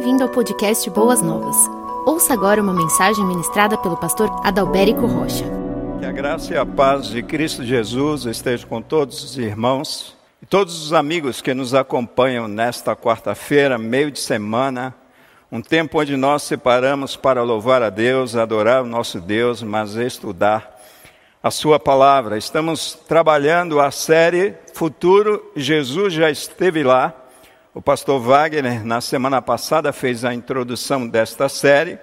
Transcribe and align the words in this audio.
Bem-vindo 0.00 0.22
ao 0.22 0.30
podcast 0.30 0.88
Boas 0.88 1.20
Novas. 1.20 1.54
Ouça 2.06 2.32
agora 2.32 2.62
uma 2.62 2.72
mensagem 2.72 3.22
ministrada 3.22 3.76
pelo 3.76 3.98
pastor 3.98 4.30
Adalberico 4.42 5.04
Rocha. 5.04 5.44
Que 5.98 6.06
a 6.06 6.10
graça 6.10 6.54
e 6.54 6.56
a 6.56 6.64
paz 6.64 7.08
de 7.08 7.22
Cristo 7.22 7.62
Jesus 7.62 8.24
estejam 8.24 8.66
com 8.66 8.80
todos 8.80 9.22
os 9.22 9.36
irmãos 9.36 10.16
e 10.40 10.46
todos 10.46 10.82
os 10.82 10.94
amigos 10.94 11.42
que 11.42 11.52
nos 11.52 11.74
acompanham 11.74 12.48
nesta 12.48 12.96
quarta-feira, 12.96 13.76
meio 13.76 14.10
de 14.10 14.20
semana, 14.20 14.94
um 15.52 15.60
tempo 15.60 16.00
onde 16.00 16.16
nós 16.16 16.44
separamos 16.44 17.14
para 17.14 17.42
louvar 17.42 17.82
a 17.82 17.90
Deus, 17.90 18.36
adorar 18.36 18.82
o 18.82 18.86
nosso 18.86 19.20
Deus, 19.20 19.62
mas 19.62 19.96
estudar 19.96 20.80
a 21.42 21.50
Sua 21.50 21.78
palavra. 21.78 22.38
Estamos 22.38 22.94
trabalhando 23.06 23.78
a 23.78 23.90
série 23.90 24.54
Futuro 24.72 25.52
Jesus 25.54 26.14
já 26.14 26.30
esteve 26.30 26.82
lá 26.82 27.19
o 27.72 27.80
pastor 27.80 28.20
Wagner, 28.20 28.84
na 28.84 29.00
semana 29.00 29.40
passada, 29.40 29.92
fez 29.92 30.24
a 30.24 30.34
introdução 30.34 31.06
desta 31.06 31.48
série. 31.48 31.98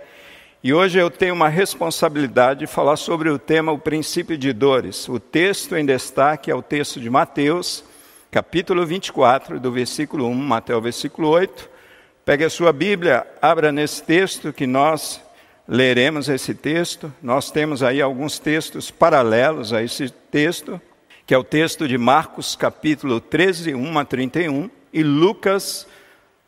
E 0.63 0.73
hoje 0.73 0.98
eu 0.98 1.09
tenho 1.12 1.34
uma 1.34 1.49
responsabilidade 1.49 2.62
de 2.62 2.67
falar 2.67 2.95
sobre 2.95 3.30
o 3.30 3.38
tema 3.38 3.73
O 3.73 3.77
princípio 3.77 4.38
de 4.38 4.53
dores. 4.53 5.09
O 5.09 5.20
texto 5.20 5.75
em 5.75 5.85
destaque 5.85 6.49
é 6.49 6.55
o 6.55 6.61
texto 6.61 7.02
de 7.02 7.09
Mateus, 7.09 7.84
capítulo 8.31 8.85
24, 8.85 9.59
do 9.59 9.70
versículo 9.70 10.27
1 10.30 10.53
até 10.53 10.73
o 10.73 10.80
versículo 10.80 11.27
8. 11.27 11.70
Pegue 12.23 12.45
a 12.45 12.49
sua 12.49 12.72
Bíblia, 12.72 13.27
abra 13.41 13.70
nesse 13.70 14.02
texto 14.03 14.53
que 14.53 14.66
nós 14.66 15.22
leremos 15.67 16.30
esse 16.30 16.55
texto. 16.55 17.13
Nós 17.22 17.52
temos 17.52 17.84
aí 17.84 18.02
alguns 18.02 18.39
textos 18.39 18.89
paralelos 18.89 19.73
a 19.73 19.84
esse 19.84 20.09
texto, 20.09 20.80
que 21.25 21.34
é 21.34 21.38
o 21.38 21.44
texto 21.44 21.89
de 21.89 21.97
Marcos, 21.97 22.55
capítulo 22.55 23.20
13, 23.20 23.75
1 23.75 23.99
a 23.99 24.05
31 24.05 24.77
e 24.91 25.04
Lucas, 25.04 25.88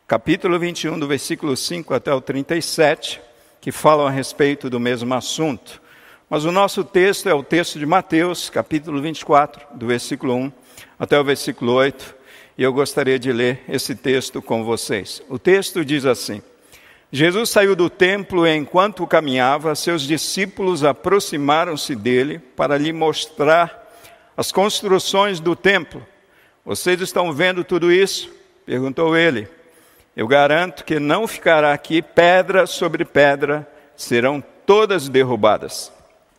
capítulo 0.08 0.58
21, 0.58 0.98
do 0.98 1.08
versículo 1.08 1.56
5 1.56 1.94
até 1.94 2.14
o 2.14 2.22
37, 2.22 3.22
que 3.60 3.72
falam 3.72 4.08
a 4.08 4.12
respeito 4.12 4.70
do 4.70 4.80
mesmo 4.80 5.14
assunto. 5.14 5.82
Mas 6.30 6.46
o 6.46 6.52
nosso 6.52 6.84
texto 6.84 7.28
é 7.28 7.34
o 7.34 7.44
texto 7.44 7.80
de 7.80 7.86
Mateus, 7.86 8.50
capítulo 8.50 9.02
24, 9.02 9.66
do 9.76 9.88
versículo 9.88 10.36
1 10.36 10.52
até 10.98 11.20
o 11.20 11.24
versículo 11.24 11.74
8, 11.74 12.16
e 12.58 12.64
eu 12.64 12.72
gostaria 12.72 13.18
de 13.18 13.32
ler 13.32 13.64
esse 13.68 13.96
texto 13.96 14.42
com 14.42 14.64
vocês. 14.64 15.22
O 15.30 15.40
texto 15.40 15.84
diz 15.84 16.06
assim: 16.06 16.42
Jesus 17.12 17.50
saiu 17.50 17.76
do 17.76 17.90
templo 17.90 18.46
e, 18.46 18.56
enquanto 18.56 19.08
caminhava, 19.08 19.74
seus 19.76 20.04
discípulos 20.04 20.84
aproximaram-se 20.84 21.96
dele 21.96 22.38
para 22.38 22.78
lhe 22.78 22.94
mostrar 22.94 23.90
as 24.38 24.52
construções 24.52 25.40
do 25.40 25.56
templo. 25.56 26.06
Vocês 26.70 27.02
estão 27.02 27.34
vendo 27.34 27.64
tudo 27.64 27.92
isso? 27.92 28.32
Perguntou 28.64 29.18
ele. 29.18 29.48
Eu 30.16 30.28
garanto 30.28 30.86
que 30.86 31.00
não 31.00 31.28
ficará 31.28 31.74
aqui 31.74 32.00
pedra 32.00 32.68
sobre 32.68 33.04
pedra, 33.04 33.68
serão 33.96 34.40
todas 34.68 35.10
derrubadas. 35.10 35.92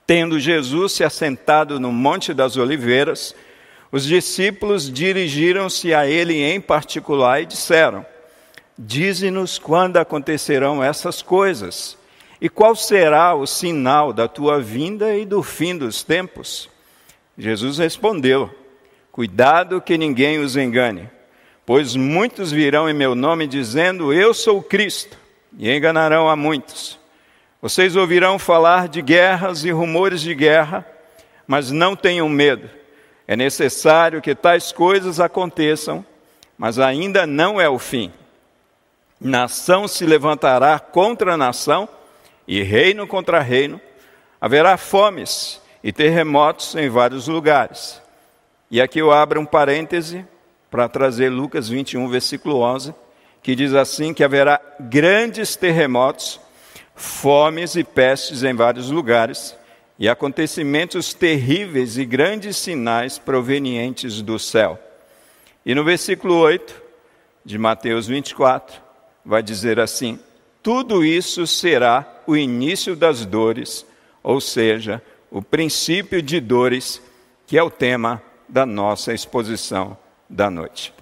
Tendo 0.06 0.38
Jesus 0.38 0.92
se 0.92 1.02
assentado 1.02 1.80
no 1.80 1.90
Monte 1.90 2.32
das 2.32 2.56
Oliveiras, 2.56 3.34
os 3.90 4.04
discípulos 4.04 4.88
dirigiram-se 4.88 5.92
a 5.92 6.06
ele 6.06 6.40
em 6.40 6.60
particular 6.60 7.42
e 7.42 7.46
disseram: 7.46 8.06
Dize-nos 8.78 9.58
quando 9.58 9.96
acontecerão 9.96 10.80
essas 10.80 11.22
coisas, 11.22 11.98
e 12.40 12.48
qual 12.48 12.76
será 12.76 13.34
o 13.34 13.48
sinal 13.48 14.12
da 14.12 14.28
tua 14.28 14.60
vinda 14.60 15.12
e 15.16 15.26
do 15.26 15.42
fim 15.42 15.76
dos 15.76 16.04
tempos? 16.04 16.70
Jesus 17.36 17.78
respondeu: 17.78 18.59
Cuidado 19.12 19.80
que 19.80 19.98
ninguém 19.98 20.38
os 20.38 20.56
engane, 20.56 21.10
pois 21.66 21.96
muitos 21.96 22.52
virão 22.52 22.88
em 22.88 22.94
meu 22.94 23.14
nome 23.14 23.46
dizendo: 23.46 24.12
Eu 24.12 24.32
sou 24.32 24.62
Cristo, 24.62 25.16
e 25.58 25.70
enganarão 25.70 26.28
a 26.28 26.36
muitos. 26.36 26.98
Vocês 27.60 27.96
ouvirão 27.96 28.38
falar 28.38 28.88
de 28.88 29.02
guerras 29.02 29.64
e 29.64 29.70
rumores 29.70 30.20
de 30.20 30.34
guerra, 30.34 30.86
mas 31.46 31.70
não 31.70 31.96
tenham 31.96 32.28
medo. 32.28 32.70
É 33.26 33.36
necessário 33.36 34.22
que 34.22 34.34
tais 34.34 34.72
coisas 34.72 35.20
aconteçam, 35.20 36.04
mas 36.56 36.78
ainda 36.78 37.26
não 37.26 37.60
é 37.60 37.68
o 37.68 37.78
fim. 37.78 38.12
Nação 39.20 39.86
se 39.86 40.06
levantará 40.06 40.78
contra 40.78 41.36
nação 41.36 41.88
e 42.48 42.62
reino 42.62 43.06
contra 43.06 43.40
reino. 43.40 43.80
Haverá 44.40 44.76
fomes 44.76 45.60
e 45.84 45.92
terremotos 45.92 46.74
em 46.74 46.88
vários 46.88 47.28
lugares. 47.28 48.00
E 48.70 48.80
aqui 48.80 49.00
eu 49.00 49.10
abro 49.10 49.40
um 49.40 49.44
parêntese 49.44 50.24
para 50.70 50.88
trazer 50.88 51.28
Lucas 51.28 51.68
21, 51.68 52.06
versículo 52.08 52.60
11, 52.60 52.94
que 53.42 53.56
diz 53.56 53.74
assim: 53.74 54.14
que 54.14 54.22
haverá 54.22 54.60
grandes 54.78 55.56
terremotos, 55.56 56.40
fomes 56.94 57.74
e 57.74 57.82
pestes 57.82 58.44
em 58.44 58.54
vários 58.54 58.88
lugares, 58.88 59.56
e 59.98 60.08
acontecimentos 60.08 61.12
terríveis 61.12 61.98
e 61.98 62.04
grandes 62.04 62.58
sinais 62.58 63.18
provenientes 63.18 64.22
do 64.22 64.38
céu. 64.38 64.78
E 65.66 65.74
no 65.74 65.82
versículo 65.82 66.36
8 66.36 66.80
de 67.44 67.58
Mateus 67.58 68.06
24, 68.06 68.80
vai 69.24 69.42
dizer 69.42 69.80
assim: 69.80 70.16
tudo 70.62 71.04
isso 71.04 71.44
será 71.44 72.22
o 72.24 72.36
início 72.36 72.94
das 72.94 73.26
dores, 73.26 73.84
ou 74.22 74.40
seja, 74.40 75.02
o 75.28 75.42
princípio 75.42 76.22
de 76.22 76.38
dores, 76.38 77.02
que 77.48 77.58
é 77.58 77.62
o 77.64 77.68
tema 77.68 78.22
da 78.50 78.66
nossa 78.66 79.14
exposição 79.14 79.96
da 80.28 80.50
noite. 80.50 80.92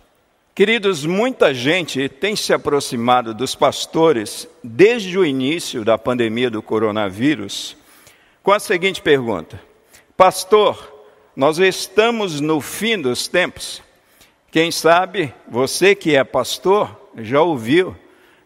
Queridos, 0.54 1.06
muita 1.06 1.54
gente 1.54 2.08
tem 2.08 2.36
se 2.36 2.52
aproximado 2.52 3.32
dos 3.32 3.54
pastores 3.54 4.48
desde 4.62 5.16
o 5.18 5.24
início 5.24 5.84
da 5.84 5.96
pandemia 5.96 6.50
do 6.50 6.62
coronavírus 6.62 7.76
com 8.42 8.52
a 8.52 8.60
seguinte 8.60 9.00
pergunta: 9.00 9.60
Pastor, 10.16 11.06
nós 11.34 11.58
estamos 11.58 12.40
no 12.40 12.60
fim 12.60 13.00
dos 13.00 13.28
tempos? 13.28 13.82
Quem 14.50 14.70
sabe 14.70 15.32
você 15.48 15.94
que 15.94 16.16
é 16.16 16.24
pastor 16.24 16.94
já 17.16 17.40
ouviu 17.40 17.96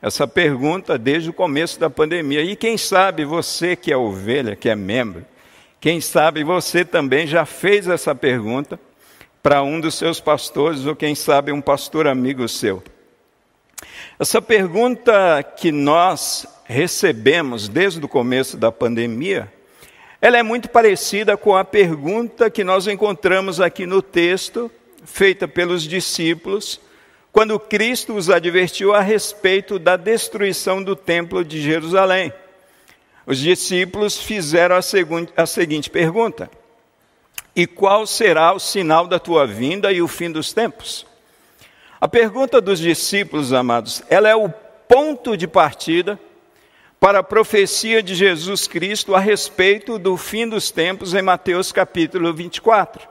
essa 0.03 0.27
pergunta 0.27 0.99
desde 0.99 1.31
o 1.31 1.33
começo 1.33 1.79
da 1.79 1.89
pandemia. 1.89 2.43
E 2.43 2.57
quem 2.57 2.77
sabe 2.77 3.25
você 3.25 3.77
que 3.77 3.93
é 3.93 3.97
ovelha, 3.97 4.57
que 4.57 4.69
é 4.69 4.75
membro, 4.75 5.25
quem 5.81 6.01
sabe 6.01 6.43
você 6.43 6.85
também 6.85 7.27
já 7.27 7.47
fez 7.47 7.87
essa 7.87 8.13
pergunta 8.15 8.79
para 9.43 9.63
um 9.63 9.81
dos 9.81 9.97
seus 9.97 10.21
pastores, 10.21 10.87
ou 10.87 10.95
quem 10.95 11.15
sabe 11.15 11.51
um 11.51 11.61
pastor 11.61 12.07
amigo 12.07 12.49
seu. 12.49 12.83
Essa 14.19 14.41
pergunta 14.41 15.43
que 15.43 15.73
nós 15.73 16.47
recebemos 16.65 17.69
desde 17.69 18.05
o 18.05 18.09
começo 18.09 18.57
da 18.57 18.71
pandemia, 18.71 19.53
ela 20.21 20.39
é 20.39 20.43
muito 20.43 20.69
parecida 20.69 21.37
com 21.37 21.57
a 21.57 21.65
pergunta 21.65 22.49
que 22.49 22.63
nós 22.63 22.87
encontramos 22.87 23.61
aqui 23.61 23.85
no 23.85 24.01
texto, 24.01 24.71
feita 25.05 25.49
pelos 25.49 25.83
discípulos, 25.83 26.81
quando 27.33 27.59
Cristo 27.59 28.15
os 28.15 28.31
advertiu 28.31 28.95
a 28.95 29.01
respeito 29.01 29.79
da 29.79 29.97
destruição 29.97 30.81
do 30.81 30.95
templo 30.95 31.45
de 31.45 31.61
Jerusalém. 31.61 32.33
Os 33.27 33.39
discípulos 33.39 34.21
fizeram 34.21 34.77
a, 34.77 34.81
a 35.37 35.47
seguinte 35.47 35.91
pergunta: 35.91 36.49
e 37.55 37.67
qual 37.67 38.07
será 38.07 38.53
o 38.53 38.59
sinal 38.59 39.07
da 39.07 39.19
tua 39.19 39.47
vinda 39.47 39.93
e 39.93 40.01
o 40.01 40.09
fim 40.09 40.31
dos 40.31 40.53
tempos? 40.53 41.07
A 42.01 42.09
pergunta 42.09 42.61
dos 42.61 42.79
discípulos, 42.79 43.53
amados, 43.53 44.03
ela 44.09 44.29
é 44.29 44.35
o 44.35 44.49
ponto 44.89 45.37
de 45.37 45.47
partida 45.47 46.19
para 46.99 47.19
a 47.19 47.23
profecia 47.23 48.03
de 48.03 48.15
Jesus 48.15 48.69
Cristo 48.69 49.15
a 49.15 49.19
respeito 49.19 49.99
do 49.99 50.17
fim 50.17 50.49
dos 50.49 50.71
tempos 50.71 51.15
em 51.15 51.23
Mateus 51.23 51.73
capítulo 51.73 52.33
24. 52.33 53.09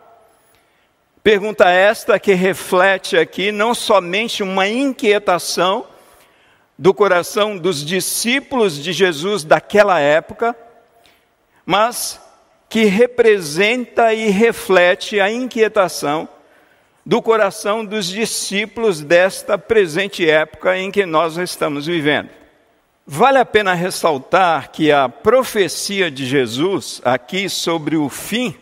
Pergunta 1.24 1.70
esta 1.70 2.20
que 2.20 2.34
reflete 2.34 3.18
aqui 3.18 3.52
não 3.52 3.74
somente 3.74 4.42
uma 4.44 4.68
inquietação 4.68 5.86
do 6.78 6.94
coração 6.94 7.58
dos 7.58 7.84
discípulos 7.84 8.82
de 8.82 8.94
Jesus 8.94 9.44
daquela 9.44 10.00
época, 10.00 10.56
mas 11.66 12.21
que 12.72 12.86
representa 12.86 14.14
e 14.14 14.30
reflete 14.30 15.20
a 15.20 15.30
inquietação 15.30 16.30
do 17.06 17.22
coração 17.22 17.84
dos 17.84 18.06
discípulos 18.06 19.02
desta 19.02 19.58
presente 19.58 20.28
época 20.30 20.78
em 20.78 20.90
que 20.90 21.06
nós 21.06 21.36
estamos 21.36 21.86
vivendo. 21.86 22.30
Vale 23.06 23.40
a 23.40 23.46
pena 23.46 23.74
ressaltar 23.74 24.72
que 24.72 24.90
a 24.90 25.10
profecia 25.10 26.10
de 26.10 26.26
Jesus 26.26 27.02
aqui 27.04 27.50
sobre 27.50 27.98
o 27.98 28.08
fim, 28.08 28.56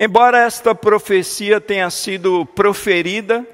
embora 0.00 0.44
esta 0.44 0.74
profecia 0.74 1.60
tenha 1.60 1.88
sido 1.90 2.44
proferida 2.44 3.46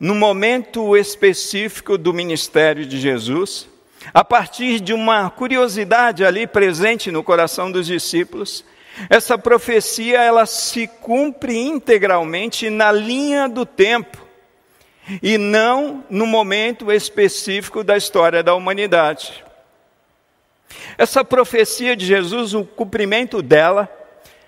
no 0.00 0.14
momento 0.14 0.96
específico 0.96 1.98
do 1.98 2.14
ministério 2.14 2.86
de 2.86 2.98
Jesus, 2.98 3.68
a 4.14 4.24
partir 4.24 4.80
de 4.80 4.94
uma 4.94 5.28
curiosidade 5.28 6.24
ali 6.24 6.46
presente 6.46 7.10
no 7.10 7.22
coração 7.22 7.70
dos 7.70 7.86
discípulos, 7.86 8.64
essa 9.08 9.38
profecia 9.38 10.22
ela 10.22 10.46
se 10.46 10.86
cumpre 10.86 11.56
integralmente 11.56 12.68
na 12.70 12.90
linha 12.90 13.48
do 13.48 13.64
tempo 13.64 14.26
e 15.22 15.38
não 15.38 16.04
no 16.10 16.26
momento 16.26 16.92
específico 16.92 17.82
da 17.82 17.96
história 17.96 18.42
da 18.42 18.54
humanidade. 18.54 19.44
Essa 20.96 21.24
profecia 21.24 21.96
de 21.96 22.04
Jesus, 22.04 22.54
o 22.54 22.64
cumprimento 22.64 23.40
dela, 23.40 23.88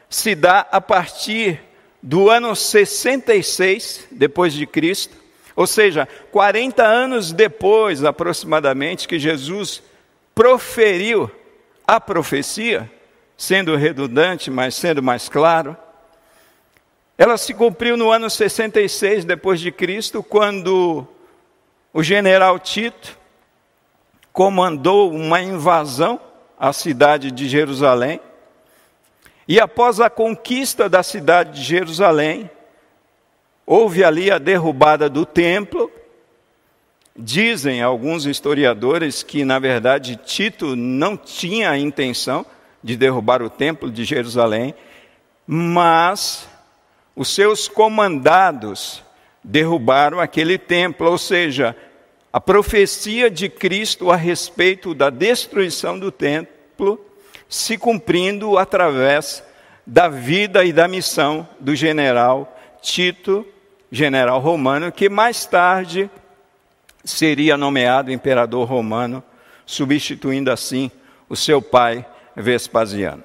se 0.09 0.35
dá 0.35 0.67
a 0.71 0.81
partir 0.81 1.61
do 2.03 2.29
ano 2.29 2.55
66 2.55 4.09
depois 4.11 4.53
de 4.53 4.67
Cristo, 4.67 5.17
ou 5.55 5.67
seja, 5.67 6.09
40 6.31 6.83
anos 6.83 7.33
depois 7.33 8.05
aproximadamente 8.05 9.07
que 9.07 9.19
Jesus 9.19 9.83
proferiu 10.35 11.31
a 11.87 12.01
profecia, 12.01 12.91
sendo 13.41 13.75
redundante, 13.75 14.51
mas 14.51 14.75
sendo 14.75 15.03
mais 15.03 15.27
claro. 15.27 15.75
Ela 17.17 17.39
se 17.39 17.55
cumpriu 17.55 17.97
no 17.97 18.11
ano 18.11 18.29
66 18.29 19.25
depois 19.25 19.63
de 19.63 19.73
Cristo, 19.73 20.23
quando 20.23 21.09
o 21.91 22.03
general 22.03 22.59
Tito 22.59 23.19
comandou 24.31 25.11
uma 25.11 25.41
invasão 25.41 26.21
à 26.59 26.71
cidade 26.75 27.31
de 27.31 27.49
Jerusalém. 27.49 28.21
E 29.49 29.59
após 29.59 30.01
a 30.01 30.11
conquista 30.11 30.87
da 30.87 31.03
cidade 31.03 31.61
de 31.61 31.63
Jerusalém, 31.63 32.51
houve 33.65 34.05
ali 34.05 34.31
a 34.31 34.37
derrubada 34.37 35.09
do 35.09 35.25
templo. 35.25 35.91
Dizem 37.17 37.81
alguns 37.81 38.27
historiadores 38.27 39.23
que, 39.23 39.47
na 39.47 39.59
verdade, 39.59 40.17
Tito 40.17 40.77
não 40.77 41.17
tinha 41.17 41.71
a 41.71 41.79
intenção 41.79 42.45
de 42.83 42.97
derrubar 42.97 43.43
o 43.43 43.51
templo 43.51 43.91
de 43.91 44.05
Jerusalém, 44.05 44.75
mas 45.47 46.49
os 47.15 47.35
seus 47.35 47.69
comandados 47.69 49.03
derrubaram 49.43 50.21
aquele 50.21 50.59
templo, 50.59 51.11
ou 51.11 51.19
seja, 51.19 51.77
a 52.33 52.41
profecia 52.41 53.31
de 53.31 53.49
Cristo 53.49 54.11
a 54.11 54.17
respeito 54.17 54.95
da 54.95 55.11
destruição 55.11 55.99
do 55.99 56.13
templo 56.13 57.05
se 57.49 57.77
cumprindo 57.77 58.57
através 58.57 59.43
da 59.85 60.09
vida 60.09 60.65
e 60.65 60.73
da 60.73 60.87
missão 60.87 61.49
do 61.59 61.75
general 61.75 62.57
Tito, 62.81 63.45
general 63.91 64.41
romano, 64.41 64.93
que 64.93 65.09
mais 65.09 65.45
tarde 65.45 66.09
seria 67.05 67.57
nomeado 67.57 68.13
imperador 68.13 68.67
romano, 68.67 69.23
substituindo 69.67 70.51
assim 70.51 70.91
o 71.29 71.37
seu 71.37 71.61
pai 71.61 72.07
Vespasiano. 72.41 73.25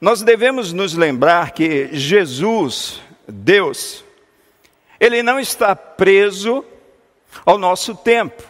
Nós 0.00 0.22
devemos 0.22 0.72
nos 0.72 0.94
lembrar 0.94 1.52
que 1.52 1.88
Jesus 1.92 3.00
Deus, 3.28 4.04
ele 4.98 5.22
não 5.22 5.38
está 5.38 5.74
preso 5.74 6.64
ao 7.46 7.56
nosso 7.56 7.94
tempo, 7.94 8.42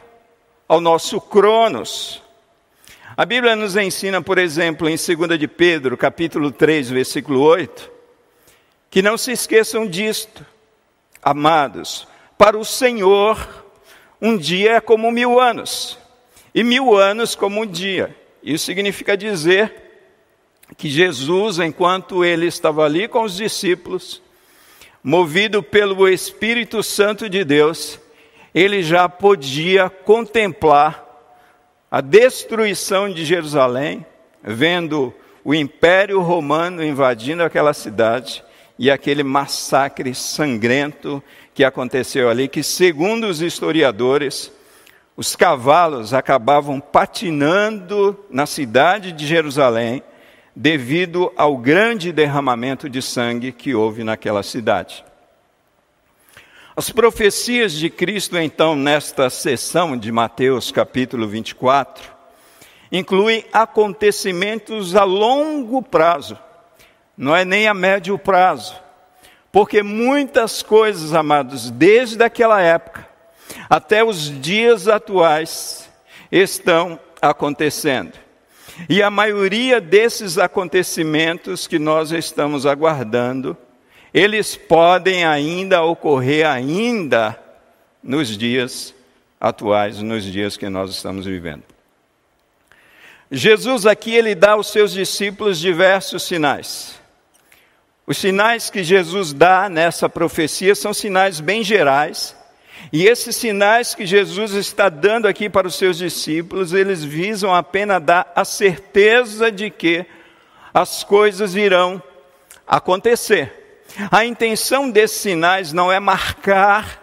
ao 0.66 0.80
nosso 0.80 1.20
cronos. 1.20 2.22
A 3.16 3.24
Bíblia 3.24 3.54
nos 3.54 3.76
ensina, 3.76 4.22
por 4.22 4.38
exemplo, 4.38 4.88
em 4.88 4.96
2 4.96 5.38
de 5.38 5.46
Pedro, 5.46 5.96
capítulo 5.96 6.50
3, 6.50 6.90
versículo 6.90 7.40
8, 7.40 7.90
que 8.90 9.02
não 9.02 9.18
se 9.18 9.32
esqueçam 9.32 9.86
disto, 9.86 10.44
amados, 11.22 12.08
para 12.36 12.58
o 12.58 12.64
Senhor 12.64 13.62
um 14.20 14.36
dia 14.36 14.76
é 14.76 14.80
como 14.80 15.10
mil 15.10 15.40
anos, 15.40 15.98
e 16.54 16.62
mil 16.62 16.96
anos 16.96 17.34
como 17.34 17.60
um 17.60 17.66
dia. 17.66 18.16
Isso 18.42 18.64
significa 18.64 19.16
dizer 19.16 19.81
que 20.76 20.88
Jesus, 20.88 21.58
enquanto 21.58 22.24
ele 22.24 22.46
estava 22.46 22.84
ali 22.84 23.08
com 23.08 23.22
os 23.22 23.36
discípulos, 23.36 24.22
movido 25.02 25.62
pelo 25.62 26.08
Espírito 26.08 26.82
Santo 26.82 27.28
de 27.28 27.44
Deus, 27.44 27.98
ele 28.54 28.82
já 28.82 29.08
podia 29.08 29.90
contemplar 29.90 31.04
a 31.90 32.00
destruição 32.00 33.10
de 33.10 33.24
Jerusalém, 33.24 34.04
vendo 34.42 35.12
o 35.44 35.54
Império 35.54 36.20
Romano 36.20 36.84
invadindo 36.84 37.42
aquela 37.42 37.74
cidade 37.74 38.42
e 38.78 38.90
aquele 38.90 39.22
massacre 39.22 40.14
sangrento 40.14 41.22
que 41.54 41.64
aconteceu 41.64 42.28
ali, 42.28 42.48
que, 42.48 42.62
segundo 42.62 43.26
os 43.26 43.42
historiadores, 43.42 44.50
os 45.16 45.36
cavalos 45.36 46.14
acabavam 46.14 46.80
patinando 46.80 48.18
na 48.30 48.46
cidade 48.46 49.12
de 49.12 49.26
Jerusalém 49.26 50.02
devido 50.54 51.32
ao 51.36 51.56
grande 51.56 52.12
derramamento 52.12 52.88
de 52.88 53.00
sangue 53.00 53.52
que 53.52 53.74
houve 53.74 54.04
naquela 54.04 54.42
cidade. 54.42 55.04
As 56.74 56.90
profecias 56.90 57.72
de 57.72 57.90
Cristo, 57.90 58.38
então, 58.38 58.74
nesta 58.74 59.28
sessão 59.28 59.96
de 59.96 60.10
Mateus 60.10 60.70
capítulo 60.70 61.28
24, 61.28 62.10
incluem 62.90 63.44
acontecimentos 63.52 64.96
a 64.96 65.04
longo 65.04 65.82
prazo, 65.82 66.38
não 67.16 67.36
é 67.36 67.44
nem 67.44 67.68
a 67.68 67.74
médio 67.74 68.18
prazo, 68.18 68.74
porque 69.50 69.82
muitas 69.82 70.62
coisas, 70.62 71.12
amados, 71.12 71.70
desde 71.70 72.22
aquela 72.24 72.60
época 72.60 73.06
até 73.68 74.02
os 74.02 74.40
dias 74.40 74.88
atuais, 74.88 75.90
estão 76.30 76.98
acontecendo. 77.20 78.21
E 78.88 79.02
a 79.02 79.10
maioria 79.10 79.80
desses 79.80 80.38
acontecimentos 80.38 81.66
que 81.66 81.78
nós 81.78 82.10
estamos 82.10 82.66
aguardando, 82.66 83.56
eles 84.12 84.56
podem 84.56 85.24
ainda 85.24 85.82
ocorrer 85.82 86.46
ainda 86.46 87.38
nos 88.02 88.36
dias 88.36 88.94
atuais, 89.40 90.00
nos 90.00 90.24
dias 90.24 90.56
que 90.56 90.68
nós 90.68 90.90
estamos 90.90 91.26
vivendo. 91.26 91.64
Jesus 93.30 93.86
aqui 93.86 94.14
ele 94.14 94.34
dá 94.34 94.52
aos 94.52 94.70
seus 94.70 94.92
discípulos 94.92 95.58
diversos 95.58 96.22
sinais. 96.24 97.00
Os 98.06 98.18
sinais 98.18 98.68
que 98.68 98.84
Jesus 98.84 99.32
dá 99.32 99.68
nessa 99.68 100.08
profecia 100.08 100.74
são 100.74 100.92
sinais 100.92 101.40
bem 101.40 101.62
gerais, 101.64 102.36
e 102.90 103.06
esses 103.06 103.36
sinais 103.36 103.94
que 103.94 104.06
Jesus 104.06 104.52
está 104.52 104.88
dando 104.88 105.28
aqui 105.28 105.48
para 105.48 105.66
os 105.66 105.74
seus 105.74 105.98
discípulos, 105.98 106.72
eles 106.72 107.04
visam 107.04 107.54
apenas 107.54 108.02
dar 108.02 108.32
a 108.34 108.44
certeza 108.44 109.52
de 109.52 109.70
que 109.70 110.06
as 110.72 111.04
coisas 111.04 111.54
irão 111.54 112.02
acontecer. 112.66 113.84
A 114.10 114.24
intenção 114.24 114.90
desses 114.90 115.18
sinais 115.18 115.72
não 115.72 115.92
é 115.92 116.00
marcar 116.00 117.02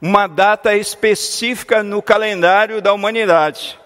uma 0.00 0.28
data 0.28 0.76
específica 0.76 1.82
no 1.82 2.00
calendário 2.00 2.80
da 2.80 2.92
humanidade, 2.92 3.78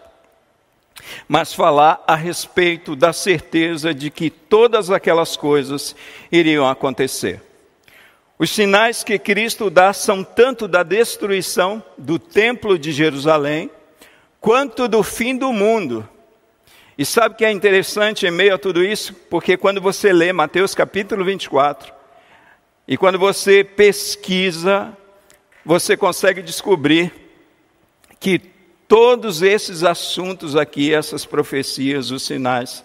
mas 1.26 1.54
falar 1.54 2.02
a 2.06 2.14
respeito 2.14 2.94
da 2.94 3.12
certeza 3.12 3.94
de 3.94 4.10
que 4.10 4.28
todas 4.28 4.90
aquelas 4.90 5.36
coisas 5.36 5.96
iriam 6.30 6.68
acontecer. 6.68 7.40
Os 8.42 8.50
sinais 8.50 9.04
que 9.04 9.20
Cristo 9.20 9.70
dá 9.70 9.92
são 9.92 10.24
tanto 10.24 10.66
da 10.66 10.82
destruição 10.82 11.80
do 11.96 12.18
templo 12.18 12.76
de 12.76 12.90
Jerusalém, 12.90 13.70
quanto 14.40 14.88
do 14.88 15.00
fim 15.04 15.36
do 15.36 15.52
mundo. 15.52 16.08
E 16.98 17.04
sabe 17.04 17.36
o 17.36 17.38
que 17.38 17.44
é 17.44 17.52
interessante 17.52 18.26
em 18.26 18.32
meio 18.32 18.52
a 18.52 18.58
tudo 18.58 18.82
isso? 18.82 19.14
Porque 19.30 19.56
quando 19.56 19.80
você 19.80 20.12
lê 20.12 20.32
Mateus 20.32 20.74
capítulo 20.74 21.24
24, 21.24 21.94
e 22.88 22.96
quando 22.96 23.16
você 23.16 23.62
pesquisa, 23.62 24.92
você 25.64 25.96
consegue 25.96 26.42
descobrir 26.42 27.14
que 28.18 28.40
todos 28.88 29.40
esses 29.40 29.84
assuntos 29.84 30.56
aqui, 30.56 30.92
essas 30.92 31.24
profecias, 31.24 32.10
os 32.10 32.24
sinais, 32.24 32.84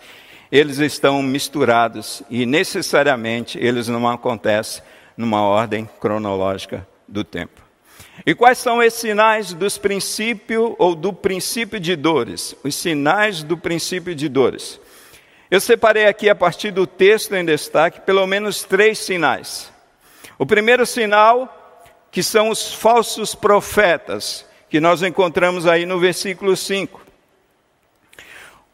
eles 0.52 0.78
estão 0.78 1.24
misturados 1.24 2.22
e 2.30 2.46
necessariamente 2.46 3.58
eles 3.58 3.88
não 3.88 4.08
acontecem 4.08 4.84
numa 5.18 5.42
ordem 5.42 5.90
cronológica 6.00 6.88
do 7.08 7.24
tempo. 7.24 7.68
E 8.26 8.36
quais 8.36 8.58
são 8.60 8.82
esses 8.82 9.00
sinais 9.00 9.54
dos 9.54 9.78
princípios 9.78 10.76
ou 10.78 10.94
do 10.94 11.12
princípio 11.12 11.80
de 11.80 11.96
dores? 11.96 12.56
Os 12.64 12.76
sinais 12.76 13.42
do 13.42 13.58
princípio 13.58 14.14
de 14.14 14.30
dores. 14.30 14.80
Eu 15.50 15.60
separei 15.60 16.06
aqui 16.06 16.30
a 16.30 16.36
partir 16.36 16.72
do 16.72 16.86
texto 16.86 17.34
em 17.34 17.44
destaque 17.44 18.02
pelo 18.02 18.28
menos 18.28 18.64
três 18.64 19.00
sinais. 19.00 19.72
O 20.38 20.46
primeiro 20.46 20.86
sinal, 20.86 21.84
que 22.12 22.22
são 22.22 22.50
os 22.50 22.74
falsos 22.74 23.34
profetas, 23.34 24.46
que 24.70 24.80
nós 24.80 25.02
encontramos 25.02 25.66
aí 25.66 25.86
no 25.86 26.00
versículo 26.00 26.56
5. 26.56 27.02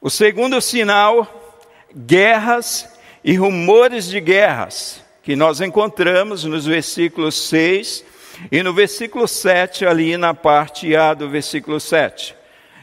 O 0.01 0.09
segundo 0.09 0.59
sinal, 0.59 1.61
guerras 1.95 2.89
e 3.23 3.35
rumores 3.35 4.07
de 4.07 4.19
guerras 4.19 5.02
que 5.23 5.37
nós 5.37 5.61
encontramos 5.61 6.43
nos 6.43 6.65
versículos 6.65 7.35
6 7.47 8.03
e 8.51 8.61
no 8.61 8.73
versículo 8.73 9.25
7, 9.25 9.85
ali 9.85 10.17
na 10.17 10.33
parte 10.33 10.93
A 10.95 11.13
do 11.13 11.29
versículo 11.29 11.79
7. 11.79 12.35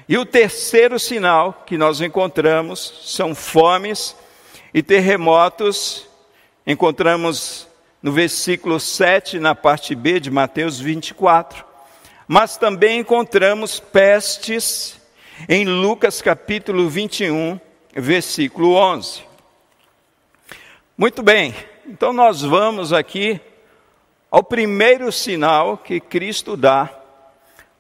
E 0.09 0.17
o 0.17 0.25
terceiro 0.25 0.99
sinal 0.99 1.65
que 1.67 1.77
nós 1.77 2.01
encontramos 2.01 3.03
são 3.05 3.35
fomes 3.35 4.17
e 4.73 4.83
terremotos. 4.83 6.09
Encontramos 6.67 7.69
no 8.03 8.11
versículo 8.11 8.81
7, 8.81 9.39
na 9.39 9.55
parte 9.55 9.95
B 9.95 10.19
de 10.19 10.31
Mateus 10.31 10.81
24. 10.81 11.65
mas 12.27 12.57
também 12.57 13.01
encontramos 13.01 13.81
pestes 13.81 14.99
em 15.49 15.65
Lucas 15.65 16.23
capítulo 16.23 16.89
21, 16.89 17.59
versículo 17.93 18.75
11. 18.75 19.23
Muito 20.97 21.25
bem, 21.25 21.53
então 21.91 22.13
nós 22.13 22.41
vamos 22.41 22.93
aqui 22.93 23.41
ao 24.31 24.45
primeiro 24.45 25.11
sinal 25.11 25.77
que 25.77 25.99
Cristo 25.99 26.57
dá 26.57 26.89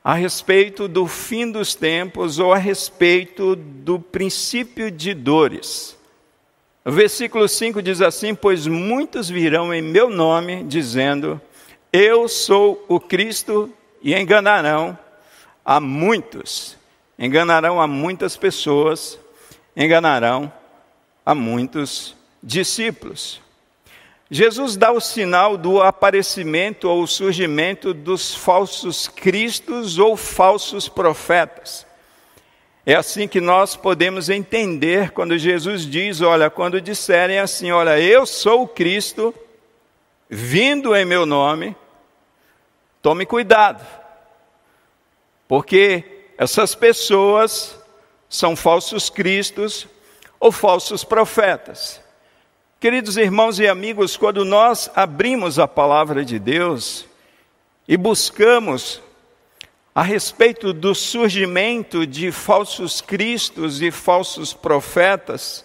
a 0.02 0.14
respeito 0.14 0.88
do 0.88 1.06
fim 1.06 1.48
dos 1.48 1.76
tempos 1.76 2.40
ou 2.40 2.52
a 2.52 2.56
respeito 2.56 3.54
do 3.54 4.00
princípio 4.00 4.90
de 4.90 5.14
dores. 5.14 5.96
O 6.84 6.90
versículo 6.90 7.48
5 7.48 7.80
diz 7.80 8.00
assim: 8.00 8.34
Pois 8.34 8.66
muitos 8.66 9.28
virão 9.28 9.72
em 9.72 9.80
meu 9.80 10.10
nome, 10.10 10.64
dizendo: 10.64 11.40
Eu 11.92 12.26
sou 12.26 12.84
o 12.88 12.98
Cristo, 12.98 13.72
e 14.02 14.12
enganarão 14.12 14.98
a 15.64 15.78
muitos. 15.78 16.76
Enganarão 17.16 17.80
a 17.80 17.86
muitas 17.86 18.36
pessoas, 18.36 19.20
enganarão 19.76 20.52
a 21.24 21.32
muitos 21.32 22.16
discípulos. 22.42 23.40
Jesus 24.30 24.76
dá 24.76 24.92
o 24.92 25.00
sinal 25.00 25.56
do 25.56 25.82
aparecimento 25.82 26.88
ou 26.88 27.04
surgimento 27.04 27.92
dos 27.92 28.32
falsos 28.32 29.08
cristos 29.08 29.98
ou 29.98 30.16
falsos 30.16 30.88
profetas. 30.88 31.84
É 32.86 32.94
assim 32.94 33.26
que 33.26 33.40
nós 33.40 33.74
podemos 33.74 34.28
entender 34.28 35.10
quando 35.10 35.36
Jesus 35.36 35.84
diz: 35.84 36.20
olha, 36.20 36.48
quando 36.48 36.80
disserem 36.80 37.40
assim, 37.40 37.72
olha, 37.72 37.98
eu 38.00 38.24
sou 38.24 38.62
o 38.62 38.68
Cristo, 38.68 39.34
vindo 40.28 40.94
em 40.94 41.04
meu 41.04 41.26
nome, 41.26 41.76
tome 43.02 43.26
cuidado, 43.26 43.84
porque 45.48 46.04
essas 46.38 46.72
pessoas 46.76 47.76
são 48.28 48.54
falsos 48.54 49.10
cristos 49.10 49.88
ou 50.38 50.52
falsos 50.52 51.02
profetas. 51.02 52.00
Queridos 52.80 53.18
irmãos 53.18 53.58
e 53.58 53.68
amigos, 53.68 54.16
quando 54.16 54.42
nós 54.42 54.90
abrimos 54.96 55.58
a 55.58 55.68
palavra 55.68 56.24
de 56.24 56.38
Deus 56.38 57.04
e 57.86 57.94
buscamos 57.94 59.02
a 59.94 60.02
respeito 60.02 60.72
do 60.72 60.94
surgimento 60.94 62.06
de 62.06 62.32
falsos 62.32 63.02
cristos 63.02 63.82
e 63.82 63.90
falsos 63.90 64.54
profetas, 64.54 65.62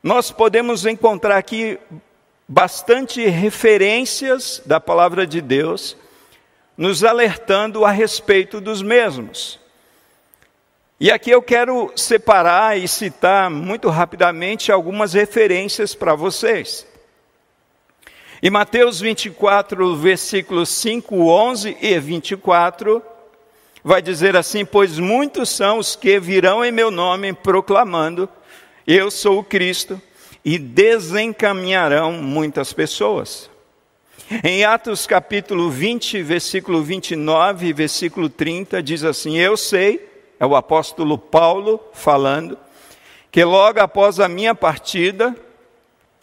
nós 0.00 0.30
podemos 0.30 0.86
encontrar 0.86 1.38
aqui 1.38 1.76
bastante 2.46 3.26
referências 3.26 4.62
da 4.64 4.78
palavra 4.78 5.26
de 5.26 5.40
Deus, 5.40 5.96
nos 6.76 7.02
alertando 7.02 7.84
a 7.84 7.90
respeito 7.90 8.60
dos 8.60 8.80
mesmos. 8.80 9.58
E 11.00 11.12
aqui 11.12 11.30
eu 11.30 11.40
quero 11.40 11.92
separar 11.94 12.76
e 12.76 12.88
citar 12.88 13.48
muito 13.48 13.88
rapidamente 13.88 14.72
algumas 14.72 15.12
referências 15.12 15.94
para 15.94 16.16
vocês. 16.16 16.84
Em 18.42 18.50
Mateus 18.50 18.98
24, 18.98 19.94
versículos 19.94 20.68
5, 20.70 21.14
11 21.14 21.76
e 21.80 22.00
24, 22.00 23.00
vai 23.84 24.02
dizer 24.02 24.34
assim: 24.34 24.64
Pois 24.64 24.98
muitos 24.98 25.50
são 25.50 25.78
os 25.78 25.94
que 25.94 26.18
virão 26.18 26.64
em 26.64 26.72
meu 26.72 26.90
nome 26.90 27.32
proclamando, 27.32 28.28
Eu 28.84 29.08
sou 29.08 29.38
o 29.38 29.44
Cristo, 29.44 30.02
e 30.44 30.58
desencaminharão 30.58 32.10
muitas 32.10 32.72
pessoas. 32.72 33.48
Em 34.42 34.64
Atos 34.64 35.06
capítulo 35.06 35.70
20, 35.70 36.22
versículo 36.22 36.82
29 36.82 37.68
e 37.68 37.72
versículo 37.72 38.28
30, 38.28 38.82
diz 38.82 39.04
assim: 39.04 39.38
Eu 39.38 39.56
sei 39.56 40.07
é 40.38 40.46
o 40.46 40.54
apóstolo 40.54 41.18
Paulo 41.18 41.80
falando, 41.92 42.58
que 43.30 43.44
logo 43.44 43.80
após 43.80 44.20
a 44.20 44.28
minha 44.28 44.54
partida, 44.54 45.34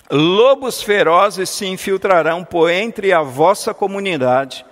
lobos 0.10 0.81
ferozes 0.81 1.50
se 1.50 1.65
infiltrarão 1.65 2.43
por 2.43 2.69
entre 2.69 3.12
a 3.12 3.22
vossa 3.22 3.74
comunidade 3.74 4.65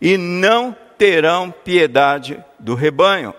e 0.00 0.16
não 0.16 0.76
terão 0.98 1.52
piedade 1.64 2.42
do 2.58 2.74
rebanho. 2.74 3.34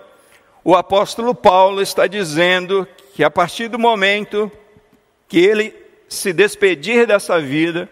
O 0.64 0.76
apóstolo 0.76 1.36
Paulo 1.36 1.82
está 1.82 2.08
dizendo 2.08 2.88
que 3.14 3.24
a 3.24 3.30
partir 3.30 3.68
do 3.68 3.78
momento 3.78 4.52
que 5.28 5.40
ele 5.40 5.76
se 6.08 6.32
despedir 6.32 7.08
dessa 7.08 7.40
vida, 7.40 7.90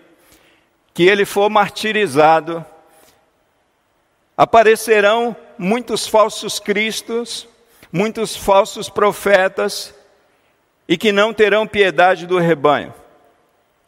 que 0.93 1.03
ele 1.03 1.25
for 1.25 1.49
martirizado, 1.49 2.65
aparecerão 4.37 5.35
muitos 5.57 6.07
falsos 6.07 6.59
cristos, 6.59 7.47
muitos 7.91 8.35
falsos 8.35 8.89
profetas 8.89 9.93
e 10.87 10.97
que 10.97 11.11
não 11.11 11.33
terão 11.33 11.67
piedade 11.67 12.25
do 12.25 12.37
rebanho. 12.37 12.93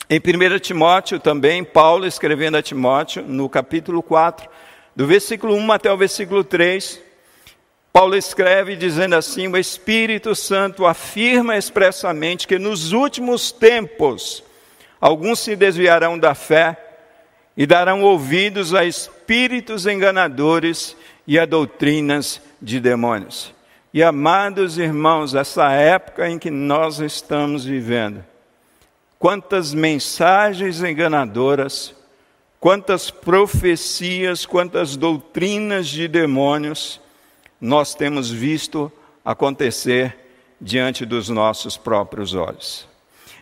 Em 0.10 0.20
1 0.20 0.60
Timóteo 0.60 1.20
também, 1.20 1.64
Paulo 1.64 2.06
escrevendo 2.06 2.58
a 2.58 2.62
Timóteo, 2.62 3.24
no 3.24 3.48
capítulo 3.48 4.04
4, 4.04 4.50
do 4.96 5.08
versículo 5.08 5.56
1 5.56 5.72
até 5.72 5.92
o 5.92 5.98
versículo 5.98 6.44
3, 6.44 7.02
Paulo 7.92 8.16
escreve 8.16 8.76
dizendo 8.76 9.16
assim: 9.16 9.48
O 9.48 9.58
Espírito 9.58 10.36
Santo 10.36 10.86
afirma 10.86 11.58
expressamente 11.58 12.48
que 12.48 12.60
nos 12.60 12.92
últimos 12.92 13.52
tempos 13.52 14.44
alguns 15.00 15.40
se 15.40 15.56
desviarão 15.56 16.18
da 16.18 16.36
fé 16.36 16.78
e 17.56 17.66
darão 17.66 18.02
ouvidos 18.02 18.74
a 18.74 18.84
espíritos 18.84 19.86
enganadores 19.86 20.98
e 21.26 21.40
a 21.40 21.46
doutrinas 21.46 22.42
de 22.62 22.80
demônios. 22.80 23.54
E 23.94 24.02
amados 24.02 24.80
irmãos, 24.80 25.36
essa 25.36 25.72
época 25.72 26.28
em 26.28 26.40
que 26.40 26.50
nós 26.50 27.00
estamos 27.00 27.64
vivendo, 27.64 28.26
quantas 29.20 29.72
mensagens 29.72 30.82
enganadoras, 30.82 31.94
quantas 32.60 33.12
profecias, 33.12 34.48
quantas 34.48 34.98
doutrinas 34.98 35.88
de 35.88 36.08
demônios 36.08 37.00
nós 37.62 37.94
temos 37.94 38.32
visto 38.32 38.92
acontecer 39.24 40.18
diante 40.60 41.06
dos 41.06 41.30
nossos 41.30 41.78
próprios 41.78 42.34
olhos. 42.34 42.88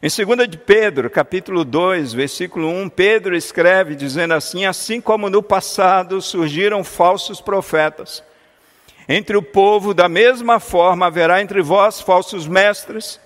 Em 0.04 0.10
2 0.10 0.50
de 0.50 0.58
Pedro, 0.58 1.10
capítulo 1.10 1.64
2, 1.64 2.12
versículo 2.12 2.68
1, 2.68 2.90
Pedro 2.90 3.38
escreve 3.38 3.96
dizendo 3.96 4.34
assim: 4.34 4.66
Assim 4.66 5.00
como 5.00 5.30
no 5.30 5.42
passado 5.42 6.22
surgiram 6.22 6.84
falsos 6.84 7.40
profetas, 7.40 8.22
entre 9.14 9.36
o 9.36 9.42
povo, 9.42 9.94
da 9.94 10.08
mesma 10.08 10.58
forma, 10.60 11.08
haverá 11.08 11.42
entre 11.42 11.62
vós 11.62 12.00
falsos 12.00 12.48
mestres, 12.48 13.20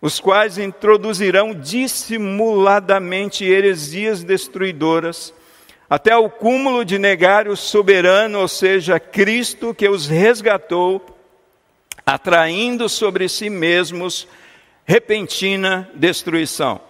os 0.00 0.18
quais 0.18 0.56
introduzirão 0.56 1.52
dissimuladamente 1.52 3.44
heresias 3.44 4.24
destruidoras, 4.24 5.34
até 5.88 6.16
o 6.16 6.30
cúmulo 6.30 6.82
de 6.84 6.98
negar 6.98 7.46
o 7.46 7.54
soberano, 7.56 8.40
ou 8.40 8.48
seja, 8.48 8.98
Cristo 8.98 9.74
que 9.74 9.86
os 9.86 10.06
resgatou, 10.06 11.04
atraindo 12.06 12.88
sobre 12.88 13.28
si 13.28 13.50
mesmos 13.50 14.26
repentina 14.86 15.90
destruição. 15.94 16.80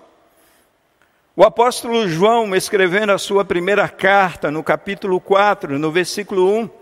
O 1.35 1.43
apóstolo 1.43 2.07
João, 2.09 2.55
escrevendo 2.55 3.11
a 3.11 3.19
sua 3.19 3.45
primeira 3.45 3.89
carta, 3.89 4.49
no 4.49 4.63
capítulo 4.63 5.21
4, 5.21 5.77
no 5.77 5.91
versículo 5.91 6.49
1, 6.57 6.82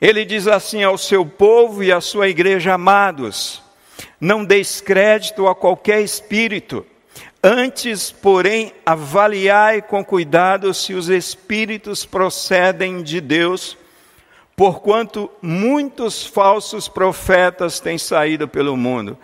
ele 0.00 0.24
diz 0.24 0.46
assim 0.46 0.82
ao 0.82 0.98
seu 0.98 1.24
povo 1.24 1.82
e 1.82 1.90
à 1.90 2.00
sua 2.00 2.28
igreja 2.28 2.74
amados: 2.74 3.62
Não 4.20 4.44
deis 4.44 4.80
crédito 4.80 5.46
a 5.46 5.54
qualquer 5.54 6.02
espírito, 6.02 6.84
antes, 7.42 8.10
porém, 8.10 8.72
avaliai 8.84 9.80
com 9.80 10.04
cuidado 10.04 10.72
se 10.74 10.92
os 10.92 11.08
espíritos 11.08 12.04
procedem 12.04 13.02
de 13.02 13.20
Deus, 13.20 13.78
porquanto 14.54 15.30
muitos 15.40 16.26
falsos 16.26 16.88
profetas 16.88 17.80
têm 17.80 17.96
saído 17.96 18.46
pelo 18.46 18.76
mundo. 18.76 19.16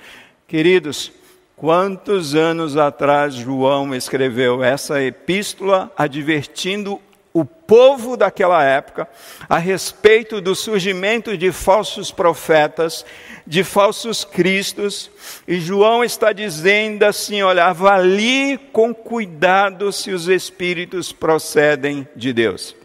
Queridos, 0.49 1.13
quantos 1.57 2.35
anos 2.35 2.77
atrás 2.77 3.35
João 3.35 3.95
escreveu 3.95 4.65
essa 4.65 5.03
epístola 5.03 5.93
advertindo 5.97 7.01
o 7.35 7.45
povo 7.45 8.17
daquela 8.17 8.63
época 8.63 9.09
a 9.49 9.57
respeito 9.57 10.41
do 10.41 10.55
surgimento 10.55 11.37
de 11.37 11.51
falsos 11.51 12.11
profetas, 12.11 13.07
de 13.47 13.65
falsos 13.65 14.25
cristos, 14.25 15.11
e 15.49 15.59
João 15.59 16.05
está 16.05 16.33
dizendo 16.33 17.05
assim: 17.05 17.43
olha, 17.43 17.65
avalie 17.65 18.59
com 18.73 18.95
cuidado 18.95 19.91
se 19.93 20.11
os 20.11 20.29
espíritos 20.29 21.13
procedem 21.13 22.07
de 22.15 22.33
Deus. 22.33 22.77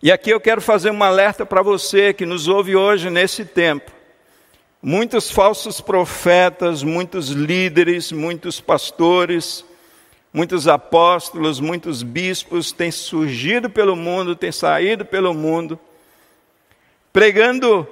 E 0.00 0.12
aqui 0.12 0.30
eu 0.30 0.40
quero 0.40 0.60
fazer 0.60 0.90
um 0.90 1.02
alerta 1.02 1.44
para 1.44 1.60
você 1.60 2.12
que 2.12 2.24
nos 2.24 2.46
ouve 2.46 2.76
hoje 2.76 3.10
nesse 3.10 3.44
tempo. 3.44 3.90
Muitos 4.80 5.28
falsos 5.28 5.80
profetas, 5.80 6.84
muitos 6.84 7.30
líderes, 7.30 8.12
muitos 8.12 8.60
pastores, 8.60 9.64
Muitos 10.32 10.68
apóstolos, 10.68 11.58
muitos 11.58 12.02
bispos 12.02 12.70
têm 12.70 12.90
surgido 12.90 13.70
pelo 13.70 13.96
mundo, 13.96 14.36
têm 14.36 14.52
saído 14.52 15.04
pelo 15.04 15.32
mundo, 15.32 15.78
pregando 17.12 17.88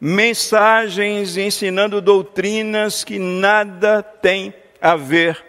mensagens, 0.00 1.36
ensinando 1.36 2.00
doutrinas 2.00 3.04
que 3.04 3.18
nada 3.18 4.02
têm 4.02 4.52
a 4.80 4.96
ver 4.96 5.44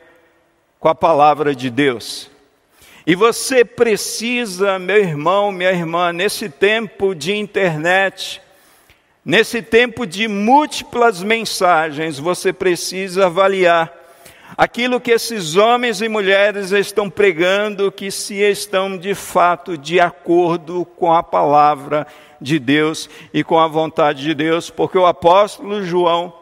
com 0.79 0.87
a 0.87 0.95
palavra 0.95 1.55
de 1.55 1.69
Deus. 1.69 2.29
E 3.07 3.15
você 3.15 3.65
precisa, 3.65 4.79
meu 4.79 4.97
irmão, 4.97 5.51
minha 5.51 5.71
irmã, 5.71 6.13
nesse 6.13 6.49
tempo 6.49 7.13
de 7.13 7.35
internet, 7.35 8.41
nesse 9.23 9.61
tempo 9.61 10.05
de 10.05 10.27
múltiplas 10.27 11.21
mensagens, 11.21 12.19
você 12.19 12.53
precisa 12.53 13.25
avaliar 13.25 14.04
aquilo 14.57 14.99
que 14.99 15.11
esses 15.11 15.55
homens 15.55 16.01
e 16.01 16.07
mulheres 16.07 16.71
estão 16.71 17.09
pregando, 17.09 17.91
que 17.91 18.09
se 18.09 18.35
estão 18.35 18.97
de 18.97 19.13
fato 19.13 19.77
de 19.77 19.99
acordo 19.99 20.85
com 20.85 21.13
a 21.13 21.21
palavra 21.21 22.07
de 22.39 22.59
Deus 22.59 23.09
e 23.33 23.43
com 23.43 23.59
a 23.59 23.67
vontade 23.67 24.21
de 24.21 24.33
Deus, 24.33 24.69
porque 24.69 24.97
o 24.97 25.05
apóstolo 25.05 25.83
João, 25.83 26.33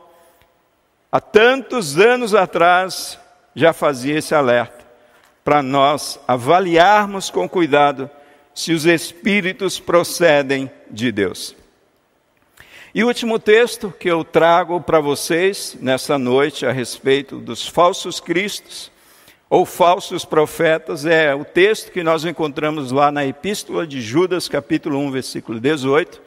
há 1.12 1.20
tantos 1.20 1.98
anos 1.98 2.36
atrás, 2.36 3.20
já 3.56 3.74
fazia 3.74 4.18
esse 4.18 4.34
alerta, 4.34 4.84
para 5.44 5.62
nós 5.62 6.20
avaliarmos 6.28 7.30
com 7.30 7.48
cuidado 7.48 8.10
se 8.54 8.72
os 8.72 8.86
espíritos 8.86 9.80
procedem 9.80 10.72
de 10.90 11.12
Deus. 11.12 11.63
E 12.96 13.04
o 13.04 13.08
último 13.08 13.40
texto 13.40 13.92
que 14.00 14.08
eu 14.08 14.24
trago 14.24 14.80
para 14.80 15.00
vocês 15.00 15.76
nessa 15.82 16.16
noite 16.16 16.64
a 16.64 16.72
respeito 16.72 17.40
dos 17.40 17.68
falsos 17.68 18.20
cristos 18.20 18.92
ou 19.50 19.66
falsos 19.66 20.24
profetas 20.24 21.04
é 21.04 21.34
o 21.34 21.44
texto 21.44 21.92
que 21.92 22.04
nós 22.04 22.24
encontramos 22.24 22.92
lá 22.92 23.12
na 23.12 23.26
Epístola 23.26 23.88
de 23.88 24.00
Judas, 24.00 24.48
capítulo 24.48 25.00
1, 25.00 25.10
versículo 25.10 25.60
18, 25.60 26.22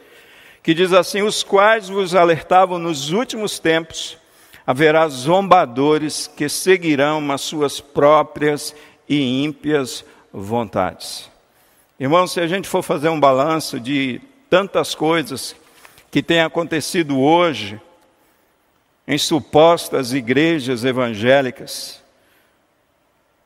que 0.61 0.75
diz 0.75 0.93
assim: 0.93 1.23
Os 1.23 1.45
quais 1.45 1.89
vos 1.89 2.17
alertavam 2.17 2.81
nos 2.81 3.13
últimos 3.13 3.61
tempos, 3.61 4.19
haverá 4.67 5.07
zombadores 5.07 6.27
que 6.27 6.49
seguirão 6.49 7.31
as 7.31 7.43
suas 7.43 7.81
próprias 7.81 8.75
e 9.09 9.45
ímpias 9.45 10.05
vontades. 10.33 11.31
Irmãos, 12.01 12.33
se 12.33 12.41
a 12.41 12.49
gente 12.49 12.69
for 12.69 12.83
fazer 12.83 13.09
um 13.09 13.21
balanço 13.21 13.79
de 13.79 14.21
tantas 14.51 14.97
coisas 14.97 15.55
que 16.17 16.23
tem 16.23 16.41
acontecido 16.41 17.21
hoje 17.21 17.79
em 19.07 19.19
supostas 19.19 20.15
igrejas 20.15 20.83
evangélicas, 20.83 22.03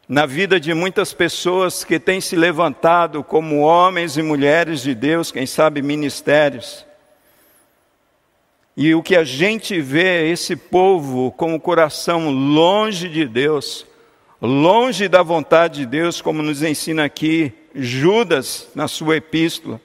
na 0.09 0.25
vida 0.25 0.61
de 0.61 0.73
muitas 0.73 1.12
pessoas 1.12 1.83
que 1.83 1.99
têm 1.99 2.21
se 2.21 2.37
levantado 2.37 3.25
como 3.25 3.59
homens 3.59 4.17
e 4.17 4.23
mulheres 4.23 4.83
de 4.83 4.95
Deus, 4.95 5.33
quem 5.33 5.47
sabe 5.47 5.83
ministérios. 5.83 6.87
E 8.77 8.95
o 8.95 9.03
que 9.03 9.17
a 9.17 9.25
gente 9.25 9.81
vê 9.81 10.21
é 10.23 10.29
esse 10.29 10.55
povo 10.55 11.33
com 11.33 11.57
o 11.57 11.61
coração 11.61 12.31
longe 12.31 13.09
de 13.09 13.27
Deus, 13.27 13.85
longe 14.41 15.09
da 15.09 15.25
vontade 15.25 15.81
de 15.81 15.87
Deus, 15.87 16.23
como 16.23 16.41
nos 16.41 16.62
ensina 16.62 17.05
aqui 17.05 17.53
Judas 17.75 18.69
na 18.77 18.87
sua 18.87 19.17
epístola. 19.17 19.81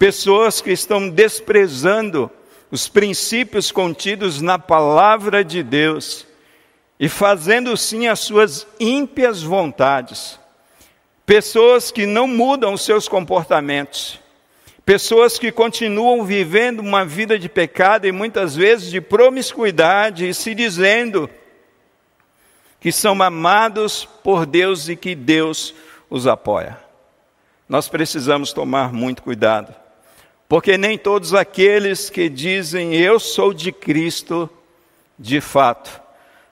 Pessoas 0.00 0.62
que 0.62 0.72
estão 0.72 1.10
desprezando 1.10 2.30
os 2.70 2.88
princípios 2.88 3.70
contidos 3.70 4.40
na 4.40 4.58
palavra 4.58 5.44
de 5.44 5.62
Deus 5.62 6.26
e 6.98 7.06
fazendo 7.06 7.76
sim 7.76 8.08
as 8.08 8.20
suas 8.20 8.66
ímpias 8.80 9.42
vontades. 9.42 10.40
Pessoas 11.26 11.90
que 11.90 12.06
não 12.06 12.26
mudam 12.26 12.72
os 12.72 12.80
seus 12.82 13.08
comportamentos. 13.08 14.18
Pessoas 14.86 15.38
que 15.38 15.52
continuam 15.52 16.24
vivendo 16.24 16.80
uma 16.80 17.04
vida 17.04 17.38
de 17.38 17.50
pecado 17.50 18.06
e 18.06 18.10
muitas 18.10 18.56
vezes 18.56 18.90
de 18.90 19.02
promiscuidade 19.02 20.26
e 20.26 20.32
se 20.32 20.54
dizendo 20.54 21.28
que 22.80 22.90
são 22.90 23.22
amados 23.22 24.06
por 24.24 24.46
Deus 24.46 24.88
e 24.88 24.96
que 24.96 25.14
Deus 25.14 25.74
os 26.08 26.26
apoia. 26.26 26.78
Nós 27.68 27.86
precisamos 27.86 28.54
tomar 28.54 28.94
muito 28.94 29.22
cuidado. 29.22 29.79
Porque 30.50 30.76
nem 30.76 30.98
todos 30.98 31.32
aqueles 31.32 32.10
que 32.10 32.28
dizem 32.28 32.92
eu 32.96 33.20
sou 33.20 33.54
de 33.54 33.70
Cristo, 33.70 34.50
de 35.16 35.40
fato, 35.40 36.02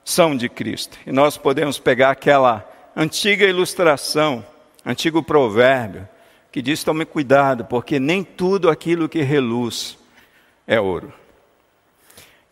são 0.04 0.36
de 0.36 0.48
Cristo. 0.48 0.96
E 1.04 1.10
nós 1.10 1.36
podemos 1.36 1.80
pegar 1.80 2.10
aquela 2.10 2.64
antiga 2.94 3.44
ilustração, 3.44 4.46
antigo 4.86 5.20
provérbio, 5.20 6.08
que 6.52 6.62
diz: 6.62 6.84
tome 6.84 7.04
cuidado, 7.04 7.64
porque 7.64 7.98
nem 7.98 8.22
tudo 8.22 8.70
aquilo 8.70 9.08
que 9.08 9.20
reluz 9.20 9.98
é 10.64 10.80
ouro. 10.80 11.12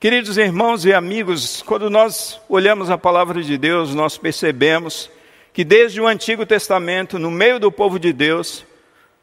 Queridos 0.01 0.37
irmãos 0.37 0.85
e 0.85 0.93
amigos, 0.93 1.63
quando 1.63 1.89
nós 1.89 2.41
olhamos 2.49 2.91
a 2.91 2.99
palavra 2.99 3.41
de 3.41 3.57
Deus, 3.57 3.95
nós 3.95 4.19
percebemos 4.19 5.09
que 5.53 5.63
desde 5.63 6.01
o 6.01 6.09
Antigo 6.09 6.45
Testamento, 6.45 7.21
no 7.21 7.31
meio 7.31 7.61
do 7.61 7.71
povo 7.71 8.01
de 8.01 8.13
Deus, 8.13 8.67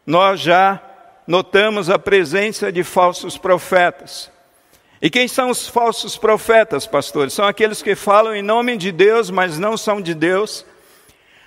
nós 0.07 0.39
já 0.39 0.81
notamos 1.27 1.89
a 1.89 1.97
presença 1.97 2.71
de 2.71 2.83
falsos 2.83 3.37
profetas. 3.37 4.31
E 5.01 5.09
quem 5.09 5.27
são 5.27 5.49
os 5.49 5.67
falsos 5.67 6.17
profetas, 6.17 6.87
pastores? 6.87 7.33
São 7.33 7.45
aqueles 7.45 7.81
que 7.81 7.93
falam 7.93 8.33
em 8.33 8.41
nome 8.41 8.77
de 8.77 8.91
Deus, 8.91 9.29
mas 9.29 9.59
não 9.59 9.75
são 9.75 9.99
de 9.99 10.13
Deus. 10.13 10.65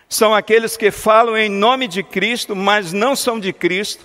São 0.08 0.34
aqueles 0.34 0.76
que 0.76 0.90
falam 0.90 1.36
em 1.36 1.48
nome 1.48 1.88
de 1.88 2.02
Cristo, 2.02 2.54
mas 2.54 2.92
não 2.92 3.16
são 3.16 3.40
de 3.40 3.52
Cristo. 3.52 4.04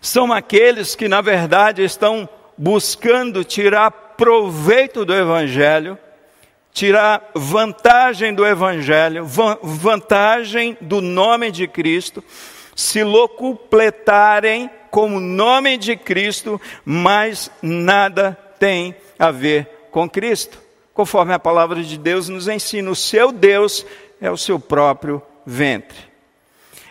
São 0.00 0.32
aqueles 0.32 0.94
que, 0.94 1.08
na 1.08 1.20
verdade, 1.20 1.82
estão 1.82 2.28
buscando 2.56 3.44
tirar 3.44 3.90
proveito 3.90 5.04
do 5.04 5.14
Evangelho, 5.14 5.98
tirar 6.72 7.30
vantagem 7.34 8.34
do 8.34 8.46
Evangelho, 8.46 9.26
vantagem 9.62 10.76
do 10.80 11.00
nome 11.00 11.50
de 11.50 11.68
Cristo, 11.68 12.22
se 12.74 13.02
locupletarem 13.02 14.70
com 14.90 15.16
o 15.16 15.20
nome 15.20 15.76
de 15.76 15.96
Cristo, 15.96 16.60
mas 16.84 17.50
nada 17.60 18.38
tem 18.58 18.94
a 19.18 19.30
ver 19.30 19.88
com 19.90 20.08
Cristo. 20.08 20.58
Conforme 20.92 21.34
a 21.34 21.38
palavra 21.38 21.82
de 21.82 21.98
Deus 21.98 22.28
nos 22.28 22.46
ensina, 22.46 22.90
o 22.90 22.96
seu 22.96 23.32
Deus 23.32 23.84
é 24.20 24.30
o 24.30 24.36
seu 24.36 24.60
próprio 24.60 25.20
ventre. 25.44 25.98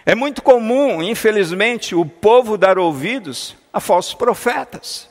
É 0.06 0.14
muito 0.14 0.42
comum, 0.42 1.02
infelizmente, 1.02 1.96
o 1.96 2.06
povo 2.06 2.58
dar 2.58 2.78
ouvidos 2.78 3.56
a 3.72 3.80
falsos 3.80 4.14
profetas. 4.14 5.10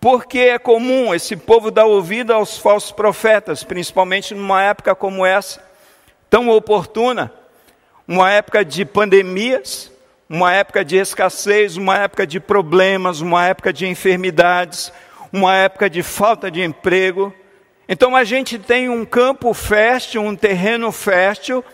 Porque 0.00 0.38
é 0.38 0.58
comum 0.58 1.14
esse 1.14 1.36
povo 1.36 1.70
dar 1.70 1.84
ouvido 1.84 2.32
aos 2.32 2.56
falsos 2.56 2.92
profetas, 2.92 3.62
principalmente 3.62 4.34
numa 4.34 4.62
época 4.62 4.94
como 4.94 5.24
essa, 5.24 5.62
tão 6.28 6.48
oportuna, 6.48 7.32
uma 8.06 8.30
época 8.30 8.64
de 8.64 8.84
pandemias, 8.84 9.90
uma 10.28 10.52
época 10.52 10.84
de 10.84 10.96
escassez, 10.96 11.76
uma 11.76 11.98
época 11.98 12.26
de 12.26 12.40
problemas, 12.40 13.20
uma 13.20 13.46
época 13.46 13.72
de 13.72 13.86
enfermidades, 13.86 14.92
uma 15.32 15.54
época 15.56 15.90
de 15.90 16.02
falta 16.02 16.50
de 16.50 16.62
emprego. 16.62 17.34
Então 17.88 18.16
a 18.16 18.24
gente 18.24 18.58
tem 18.58 18.88
um 18.88 19.04
campo 19.04 19.52
fértil, 19.52 20.22
um 20.22 20.34
terreno 20.34 20.90
fértil, 20.90 21.64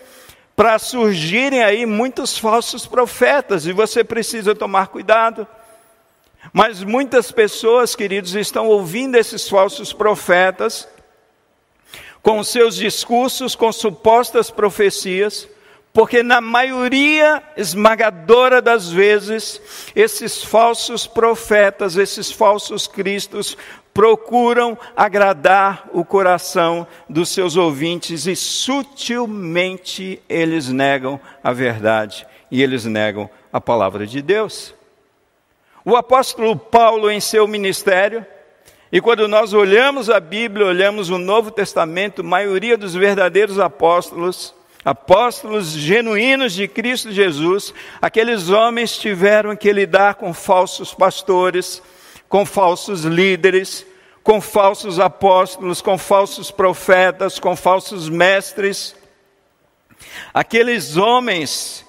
para 0.55 0.77
surgirem 0.77 1.63
aí 1.63 1.85
muitos 1.85 2.37
falsos 2.37 2.85
profetas, 2.85 3.65
e 3.65 3.71
você 3.71 4.03
precisa 4.03 4.53
tomar 4.53 4.87
cuidado. 4.87 5.47
Mas 6.51 6.83
muitas 6.83 7.31
pessoas, 7.31 7.95
queridos, 7.95 8.35
estão 8.35 8.67
ouvindo 8.67 9.15
esses 9.15 9.47
falsos 9.47 9.93
profetas, 9.93 10.87
com 12.21 12.43
seus 12.43 12.75
discursos, 12.75 13.55
com 13.55 13.71
supostas 13.71 14.51
profecias, 14.51 15.47
porque 15.93 16.23
na 16.23 16.39
maioria 16.39 17.43
esmagadora 17.57 18.61
das 18.61 18.89
vezes, 18.89 19.61
esses 19.95 20.43
falsos 20.43 21.05
profetas, 21.05 21.97
esses 21.97 22.31
falsos 22.31 22.87
cristos, 22.87 23.57
procuram 23.93 24.77
agradar 24.95 25.89
o 25.91 26.05
coração 26.05 26.87
dos 27.09 27.29
seus 27.29 27.57
ouvintes 27.57 28.25
e 28.25 28.35
sutilmente 28.37 30.21
eles 30.29 30.69
negam 30.69 31.19
a 31.43 31.51
verdade 31.51 32.25
e 32.49 32.63
eles 32.63 32.85
negam 32.85 33.29
a 33.51 33.59
palavra 33.59 34.07
de 34.07 34.21
Deus. 34.21 34.73
O 35.83 35.97
apóstolo 35.97 36.55
Paulo, 36.55 37.11
em 37.11 37.19
seu 37.19 37.45
ministério, 37.47 38.25
e 38.91 39.01
quando 39.01 39.27
nós 39.27 39.53
olhamos 39.53 40.09
a 40.09 40.19
Bíblia, 40.19 40.67
olhamos 40.67 41.09
o 41.09 41.17
Novo 41.17 41.51
Testamento, 41.51 42.21
a 42.21 42.25
maioria 42.25 42.77
dos 42.77 42.93
verdadeiros 42.93 43.59
apóstolos, 43.59 44.53
apóstolos 44.83 45.71
genuínos 45.71 46.53
de 46.53 46.67
Cristo 46.67 47.11
Jesus, 47.11 47.73
aqueles 48.01 48.49
homens 48.49 48.97
tiveram 48.97 49.55
que 49.55 49.71
lidar 49.71 50.15
com 50.15 50.33
falsos 50.33 50.93
pastores, 50.93 51.81
com 52.27 52.45
falsos 52.45 53.03
líderes, 53.03 53.85
com 54.23 54.39
falsos 54.39 54.99
apóstolos, 54.99 55.81
com 55.81 55.97
falsos 55.97 56.51
profetas, 56.51 57.39
com 57.39 57.55
falsos 57.55 58.09
mestres. 58.09 58.95
Aqueles 60.33 60.97
homens 60.97 61.85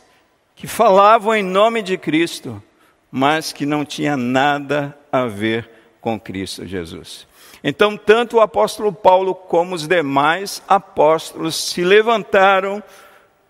que 0.55 0.67
falavam 0.67 1.35
em 1.35 1.43
nome 1.43 1.83
de 1.83 1.97
Cristo, 1.97 2.63
mas 3.11 3.53
que 3.53 3.67
não 3.67 3.85
tinha 3.85 4.17
nada 4.17 4.97
a 5.11 5.27
ver 5.27 5.69
com 6.01 6.19
Cristo 6.19 6.67
Jesus. 6.67 7.27
Então, 7.65 7.97
tanto 7.97 8.37
o 8.37 8.41
apóstolo 8.41 8.93
Paulo 8.93 9.35
como 9.35 9.75
os 9.75 9.87
demais 9.87 10.63
apóstolos 10.67 11.55
se 11.55 11.85
levantaram 11.85 12.83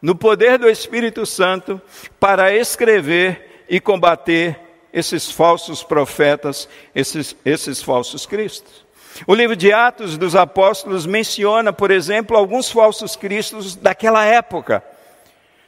no 0.03 0.15
poder 0.15 0.59
do 0.59 0.69
Espírito 0.69 1.25
Santo 1.25 1.81
para 2.21 2.55
escrever 2.55 3.65
e 3.69 3.81
combater 3.81 4.59
esses 4.93 5.31
falsos 5.31 5.83
profetas, 5.83 6.69
esses, 6.95 7.35
esses 7.45 7.81
falsos 7.81 8.27
cristos. 8.27 8.85
O 9.27 9.35
livro 9.35 9.57
de 9.57 9.73
Atos 9.73 10.19
dos 10.19 10.35
Apóstolos 10.35 11.07
menciona, 11.07 11.73
por 11.73 11.91
exemplo, 11.91 12.37
alguns 12.37 12.71
falsos 12.71 13.17
cristos 13.17 13.77
daquela 13.77 14.25
época. 14.25 14.83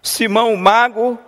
Simão 0.02 0.52
o 0.52 0.58
Mago, 0.58 1.18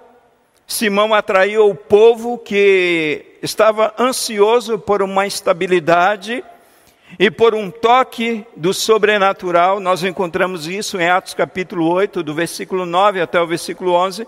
Simão 0.67 1.15
atraiu 1.15 1.71
o 1.71 1.75
povo 1.75 2.37
que 2.37 3.39
estava 3.43 3.95
ansioso 3.99 4.79
por 4.79 5.01
uma 5.01 5.27
estabilidade 5.27 6.45
e 7.19 7.31
por 7.31 7.55
um 7.55 7.71
toque 7.71 8.45
do 8.55 8.75
sobrenatural. 8.75 9.81
Nós 9.81 10.03
encontramos 10.05 10.67
isso 10.67 10.99
em 10.99 11.09
Atos 11.09 11.35
capítulo 11.35 11.89
8, 11.91 12.23
do 12.23 12.35
versículo 12.35 12.85
9 12.85 13.21
até 13.21 13.41
o 13.41 13.47
versículo 13.47 13.93
11. 13.93 14.27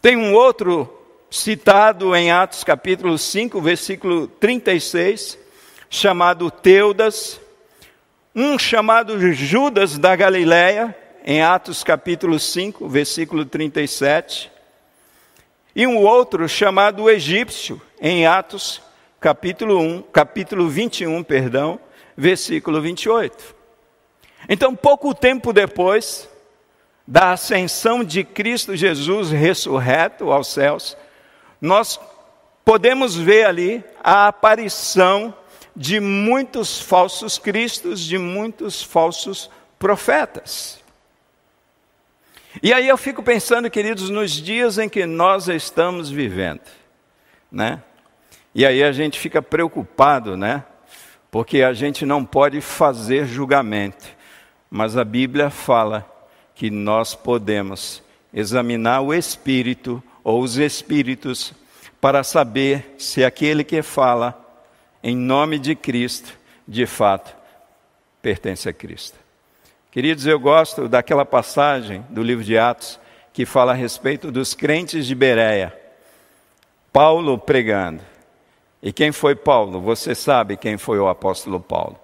Tem 0.00 0.16
um 0.16 0.32
outro 0.34 0.98
citado 1.30 2.14
em 2.14 2.30
Atos 2.30 2.64
capítulo 2.64 3.16
5, 3.16 3.60
versículo 3.60 4.26
36, 4.26 5.38
chamado 5.88 6.50
Teudas, 6.50 7.40
um 8.34 8.58
chamado 8.58 9.32
Judas 9.32 9.98
da 9.98 10.16
Galileia, 10.16 10.96
em 11.24 11.42
Atos 11.42 11.84
capítulo 11.84 12.38
5, 12.38 12.88
versículo 12.88 13.44
37, 13.44 14.50
e 15.74 15.86
um 15.86 15.98
outro 15.98 16.48
chamado 16.48 17.08
egípcio, 17.08 17.80
em 18.00 18.26
Atos 18.26 18.82
capítulo 19.22 19.78
1, 19.78 20.02
capítulo 20.12 20.68
21, 20.68 21.22
perdão, 21.22 21.78
versículo 22.16 22.82
28. 22.82 23.54
Então, 24.48 24.74
pouco 24.74 25.14
tempo 25.14 25.52
depois 25.52 26.28
da 27.06 27.30
ascensão 27.30 28.02
de 28.02 28.24
Cristo 28.24 28.74
Jesus 28.74 29.30
ressurreto 29.30 30.32
aos 30.32 30.48
céus, 30.48 30.96
nós 31.60 32.00
podemos 32.64 33.14
ver 33.14 33.46
ali 33.46 33.84
a 34.02 34.26
aparição 34.26 35.32
de 35.74 36.00
muitos 36.00 36.80
falsos 36.80 37.38
cristos, 37.38 38.00
de 38.00 38.18
muitos 38.18 38.82
falsos 38.82 39.48
profetas. 39.78 40.82
E 42.60 42.72
aí 42.72 42.88
eu 42.88 42.96
fico 42.96 43.22
pensando, 43.22 43.70
queridos, 43.70 44.10
nos 44.10 44.32
dias 44.32 44.78
em 44.78 44.88
que 44.88 45.06
nós 45.06 45.46
estamos 45.46 46.10
vivendo, 46.10 46.60
né? 47.50 47.80
E 48.54 48.66
aí 48.66 48.82
a 48.82 48.92
gente 48.92 49.18
fica 49.18 49.40
preocupado, 49.40 50.36
né? 50.36 50.64
Porque 51.30 51.62
a 51.62 51.72
gente 51.72 52.04
não 52.04 52.24
pode 52.24 52.60
fazer 52.60 53.26
julgamento, 53.26 54.06
mas 54.70 54.96
a 54.96 55.04
Bíblia 55.04 55.48
fala 55.48 56.06
que 56.54 56.70
nós 56.70 57.14
podemos 57.14 58.02
examinar 58.32 59.00
o 59.00 59.14
espírito 59.14 60.02
ou 60.22 60.42
os 60.42 60.58
espíritos 60.58 61.54
para 62.00 62.22
saber 62.22 62.94
se 62.98 63.24
aquele 63.24 63.64
que 63.64 63.80
fala 63.80 64.38
em 65.02 65.16
nome 65.16 65.58
de 65.58 65.74
Cristo, 65.74 66.38
de 66.68 66.86
fato, 66.86 67.34
pertence 68.20 68.68
a 68.68 68.72
Cristo. 68.72 69.18
Queridos, 69.90 70.26
eu 70.26 70.38
gosto 70.38 70.88
daquela 70.88 71.24
passagem 71.24 72.04
do 72.08 72.22
livro 72.22 72.44
de 72.44 72.56
Atos 72.56 73.00
que 73.32 73.46
fala 73.46 73.72
a 73.72 73.74
respeito 73.74 74.30
dos 74.30 74.54
crentes 74.54 75.06
de 75.06 75.14
Bereia. 75.14 75.76
Paulo 76.92 77.38
pregando. 77.38 78.11
E 78.82 78.92
quem 78.92 79.12
foi 79.12 79.36
Paulo? 79.36 79.80
Você 79.80 80.14
sabe 80.14 80.56
quem 80.56 80.76
foi 80.76 80.98
o 80.98 81.08
apóstolo 81.08 81.60
Paulo. 81.60 81.96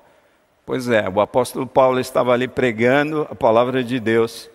Pois 0.64 0.88
é, 0.88 1.08
o 1.08 1.20
apóstolo 1.20 1.66
Paulo 1.66 1.98
estava 1.98 2.32
ali 2.32 2.46
pregando 2.46 3.26
a 3.28 3.34
palavra 3.34 3.82
de 3.82 3.98
Deus, 3.98 4.48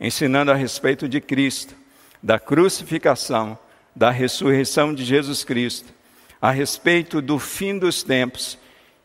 ensinando 0.00 0.50
a 0.50 0.54
respeito 0.54 1.06
de 1.06 1.20
Cristo, 1.20 1.74
da 2.22 2.38
crucificação, 2.38 3.58
da 3.94 4.10
ressurreição 4.10 4.94
de 4.94 5.04
Jesus 5.04 5.44
Cristo, 5.44 5.92
a 6.40 6.50
respeito 6.50 7.20
do 7.20 7.38
fim 7.38 7.78
dos 7.78 8.02
tempos. 8.02 8.56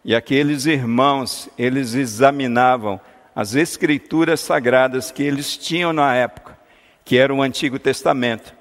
E 0.05 0.15
aqueles 0.15 0.65
irmãos, 0.65 1.49
eles 1.57 1.95
examinavam 1.95 3.01
as 3.35 3.55
escrituras 3.55 4.39
sagradas 4.39 5.11
que 5.11 5.23
eles 5.23 5.57
tinham 5.57 5.91
na 5.91 6.15
época, 6.15 6.57
que 7.03 7.17
era 7.17 7.33
o 7.33 7.41
Antigo 7.41 7.79
Testamento, 7.79 8.53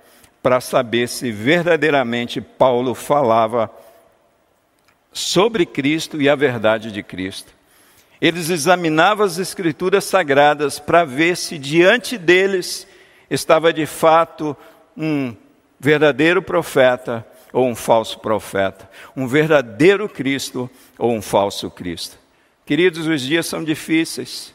para 0.42 0.60
saber 0.60 1.08
se 1.08 1.30
verdadeiramente 1.30 2.40
Paulo 2.40 2.94
falava 2.94 3.70
sobre 5.12 5.66
Cristo 5.66 6.20
e 6.20 6.28
a 6.28 6.34
verdade 6.34 6.90
de 6.90 7.02
Cristo. 7.02 7.52
Eles 8.20 8.50
examinavam 8.50 9.26
as 9.26 9.38
escrituras 9.38 10.04
sagradas 10.04 10.78
para 10.78 11.04
ver 11.04 11.36
se 11.36 11.58
diante 11.58 12.16
deles 12.16 12.86
estava 13.28 13.72
de 13.72 13.84
fato 13.84 14.56
um 14.96 15.34
verdadeiro 15.78 16.40
profeta 16.40 17.26
ou 17.52 17.66
um 17.66 17.74
falso 17.74 18.20
profeta, 18.20 18.88
um 19.16 19.26
verdadeiro 19.26 20.08
Cristo 20.08 20.70
ou 20.96 21.12
um 21.12 21.20
falso 21.20 21.68
Cristo. 21.70 22.16
Queridos, 22.64 23.06
os 23.06 23.22
dias 23.22 23.46
são 23.46 23.64
difíceis. 23.64 24.54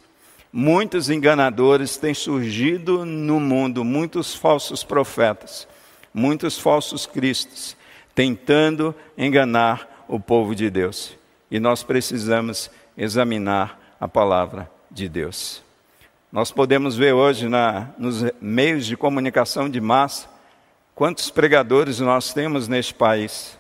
Muitos 0.52 1.10
enganadores 1.10 1.98
têm 1.98 2.14
surgido 2.14 3.06
no 3.06 3.40
mundo, 3.40 3.84
muitos 3.84 4.34
falsos 4.34 4.84
profetas, 4.84 5.68
muitos 6.14 6.58
falsos 6.58 7.06
cristos, 7.06 7.76
tentando 8.16 8.96
enganar 9.18 9.97
o 10.08 10.20
povo 10.20 10.56
de 10.56 10.70
Deus. 10.70 11.18
E 11.50 11.60
nós 11.60 11.84
precisamos 11.84 12.70
examinar 12.98 13.80
a 14.00 14.08
palavra 14.08 14.70
de 14.90 15.08
Deus. 15.08 15.64
Nós 16.32 16.52
podemos 16.52 16.96
ver 16.96 17.14
hoje 17.14 17.48
na, 17.48 17.90
nos 17.98 18.24
meios 18.42 18.86
de 18.86 18.98
comunicação 18.98 19.70
de 19.70 19.80
massa 19.80 20.28
quantos 20.94 21.30
pregadores 21.30 22.00
nós 22.00 22.34
temos 22.34 22.68
neste 22.68 22.94
país 22.94 23.58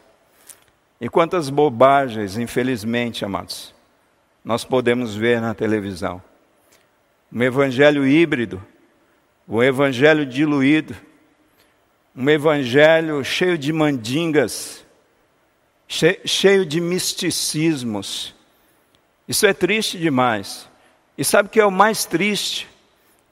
e 0.99 1.07
quantas 1.07 1.49
bobagens, 1.49 2.37
infelizmente, 2.37 3.23
amados, 3.23 3.73
nós 4.43 4.65
podemos 4.65 5.15
ver 5.15 5.39
na 5.39 5.53
televisão. 5.53 6.21
Um 7.31 7.43
evangelho 7.43 8.07
híbrido, 8.07 8.63
um 9.47 9.61
evangelho 9.61 10.25
diluído, 10.25 10.95
um 12.15 12.27
evangelho 12.27 13.23
cheio 13.23 13.57
de 13.57 13.71
mandingas, 13.71 14.83
cheio 15.87 16.65
de 16.65 16.81
misticismos. 16.81 18.35
Isso 19.27 19.45
é 19.45 19.53
triste 19.53 19.97
demais. 19.97 20.67
E 21.17 21.23
sabe 21.23 21.47
o 21.47 21.51
que 21.51 21.59
é 21.59 21.65
o 21.65 21.71
mais 21.71 22.05
triste? 22.05 22.67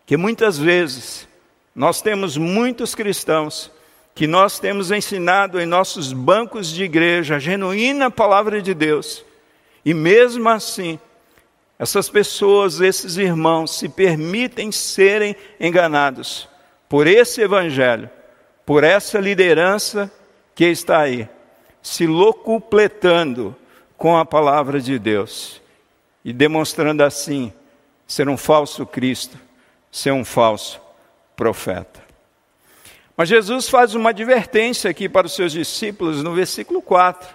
Que 0.05 0.17
muitas 0.17 0.57
vezes 0.57 1.27
nós 1.75 2.01
temos 2.01 2.37
muitos 2.37 2.95
cristãos 2.95 3.71
que 4.15 4.25
nós 4.25 4.59
temos 4.59 4.91
ensinado 4.91 5.59
em 5.59 5.65
nossos 5.65 6.13
bancos 6.13 6.69
de 6.69 6.83
igreja 6.83 7.35
a 7.35 7.39
genuína 7.39 8.09
palavra 8.09 8.61
de 8.61 8.73
Deus, 8.73 9.25
e 9.83 9.93
mesmo 9.93 10.47
assim, 10.47 10.97
essas 11.77 12.09
pessoas, 12.09 12.79
esses 12.79 13.17
irmãos, 13.17 13.77
se 13.77 13.89
permitem 13.89 14.71
serem 14.71 15.35
enganados 15.59 16.47
por 16.87 17.07
esse 17.07 17.41
evangelho, 17.41 18.09
por 18.65 18.85
essa 18.85 19.19
liderança 19.19 20.09
que 20.55 20.63
está 20.63 21.01
aí, 21.01 21.27
se 21.85 22.07
locupletando 22.07 23.55
com 23.95 24.17
a 24.17 24.25
palavra 24.25 24.81
de 24.81 24.97
Deus 24.97 25.61
e 26.23 26.33
demonstrando 26.33 27.03
assim 27.03 27.53
ser 28.07 28.27
um 28.27 28.35
falso 28.35 28.87
Cristo, 28.87 29.37
ser 29.91 30.11
um 30.11 30.25
falso 30.25 30.81
profeta. 31.35 32.03
Mas 33.15 33.29
Jesus 33.29 33.69
faz 33.69 33.93
uma 33.93 34.09
advertência 34.09 34.89
aqui 34.89 35.07
para 35.07 35.27
os 35.27 35.35
seus 35.35 35.51
discípulos 35.51 36.23
no 36.23 36.33
versículo 36.33 36.81
4. 36.81 37.29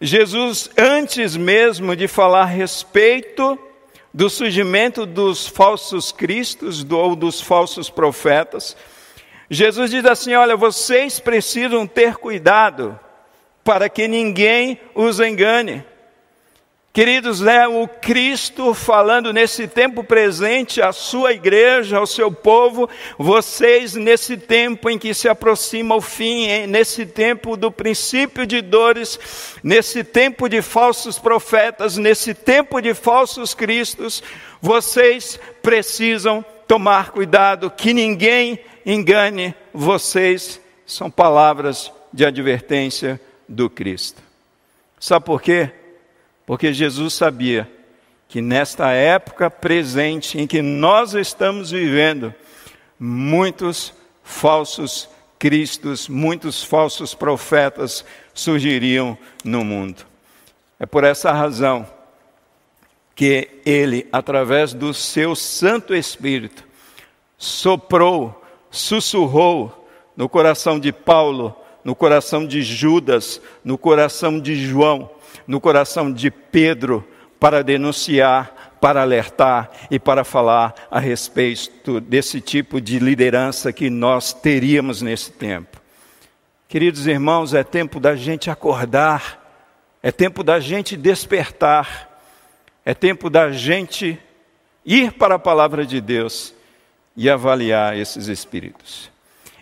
Jesus, 0.00 0.70
antes 0.78 1.36
mesmo 1.36 1.96
de 1.96 2.06
falar 2.06 2.42
a 2.42 2.46
respeito 2.46 3.58
do 4.14 4.30
surgimento 4.30 5.04
dos 5.04 5.48
falsos 5.48 6.12
cristos 6.12 6.86
ou 6.88 7.16
dos 7.16 7.40
falsos 7.40 7.90
profetas, 7.90 8.76
Jesus 9.52 9.90
diz 9.90 10.06
assim: 10.06 10.34
Olha, 10.34 10.56
vocês 10.56 11.20
precisam 11.20 11.86
ter 11.86 12.16
cuidado 12.16 12.98
para 13.62 13.86
que 13.86 14.08
ninguém 14.08 14.80
os 14.94 15.20
engane. 15.20 15.84
Queridos, 16.90 17.42
é 17.42 17.68
o 17.68 17.86
Cristo 17.86 18.72
falando 18.72 19.30
nesse 19.30 19.68
tempo 19.68 20.02
presente 20.02 20.80
à 20.80 20.90
sua 20.90 21.34
igreja, 21.34 21.98
ao 21.98 22.06
seu 22.06 22.32
povo, 22.32 22.88
vocês 23.18 23.94
nesse 23.94 24.38
tempo 24.38 24.88
em 24.88 24.98
que 24.98 25.12
se 25.12 25.28
aproxima 25.28 25.96
o 25.96 26.00
fim, 26.00 26.66
nesse 26.66 27.04
tempo 27.04 27.54
do 27.54 27.70
princípio 27.70 28.46
de 28.46 28.62
dores, 28.62 29.18
nesse 29.62 30.02
tempo 30.02 30.48
de 30.48 30.62
falsos 30.62 31.18
profetas, 31.18 31.98
nesse 31.98 32.32
tempo 32.32 32.80
de 32.80 32.94
falsos 32.94 33.52
cristos, 33.52 34.22
vocês 34.62 35.38
precisam 35.62 36.42
tomar 36.72 37.10
cuidado 37.10 37.70
que 37.70 37.92
ninguém 37.92 38.58
engane 38.86 39.54
vocês. 39.74 40.58
São 40.86 41.10
palavras 41.10 41.92
de 42.10 42.24
advertência 42.24 43.20
do 43.46 43.68
Cristo. 43.68 44.22
Sabe 44.98 45.26
por 45.26 45.42
quê? 45.42 45.70
Porque 46.46 46.72
Jesus 46.72 47.12
sabia 47.12 47.70
que 48.26 48.40
nesta 48.40 48.90
época 48.90 49.50
presente 49.50 50.40
em 50.40 50.46
que 50.46 50.62
nós 50.62 51.12
estamos 51.12 51.72
vivendo, 51.72 52.34
muitos 52.98 53.92
falsos 54.24 55.10
cristos, 55.38 56.08
muitos 56.08 56.64
falsos 56.64 57.14
profetas 57.14 58.02
surgiriam 58.32 59.18
no 59.44 59.62
mundo. 59.62 60.06
É 60.80 60.86
por 60.86 61.04
essa 61.04 61.32
razão 61.32 61.86
que 63.22 63.48
ele, 63.64 64.08
através 64.10 64.74
do 64.74 64.92
seu 64.92 65.36
Santo 65.36 65.94
Espírito, 65.94 66.64
soprou, 67.38 68.44
sussurrou 68.68 69.88
no 70.16 70.28
coração 70.28 70.76
de 70.76 70.90
Paulo, 70.90 71.56
no 71.84 71.94
coração 71.94 72.44
de 72.44 72.62
Judas, 72.62 73.40
no 73.64 73.78
coração 73.78 74.40
de 74.40 74.56
João, 74.56 75.08
no 75.46 75.60
coração 75.60 76.12
de 76.12 76.32
Pedro 76.32 77.06
para 77.38 77.62
denunciar, 77.62 78.72
para 78.80 79.02
alertar 79.02 79.70
e 79.88 80.00
para 80.00 80.24
falar 80.24 80.74
a 80.90 80.98
respeito 80.98 82.00
desse 82.00 82.40
tipo 82.40 82.80
de 82.80 82.98
liderança 82.98 83.72
que 83.72 83.88
nós 83.88 84.32
teríamos 84.32 85.00
nesse 85.00 85.30
tempo. 85.30 85.80
Queridos 86.68 87.06
irmãos, 87.06 87.54
é 87.54 87.62
tempo 87.62 88.00
da 88.00 88.16
gente 88.16 88.50
acordar, 88.50 89.40
é 90.02 90.10
tempo 90.10 90.42
da 90.42 90.58
gente 90.58 90.96
despertar, 90.96 92.11
é 92.84 92.94
tempo 92.94 93.30
da 93.30 93.50
gente 93.50 94.18
ir 94.84 95.12
para 95.12 95.36
a 95.36 95.38
palavra 95.38 95.86
de 95.86 96.00
Deus 96.00 96.54
e 97.16 97.30
avaliar 97.30 97.96
esses 97.96 98.26
espíritos. 98.26 99.10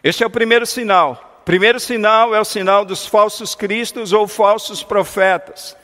Este 0.02 0.24
é 0.24 0.26
o 0.26 0.30
primeiro 0.30 0.64
sinal. 0.64 1.42
Primeiro 1.44 1.80
sinal 1.80 2.35
é 2.35 2.40
o 2.40 2.44
sinal 2.44 2.85
dos 2.85 3.06
falsos 3.06 3.54
cristos 3.54 4.12
ou 4.12 4.26
falsos 4.26 4.83
profetas. 4.83 5.76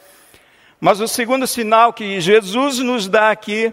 Mas 0.80 1.00
o 1.00 1.08
segundo 1.08 1.46
sinal 1.46 1.92
que 1.92 2.20
Jesus 2.20 2.78
nos 2.78 3.08
dá 3.08 3.30
aqui, 3.30 3.72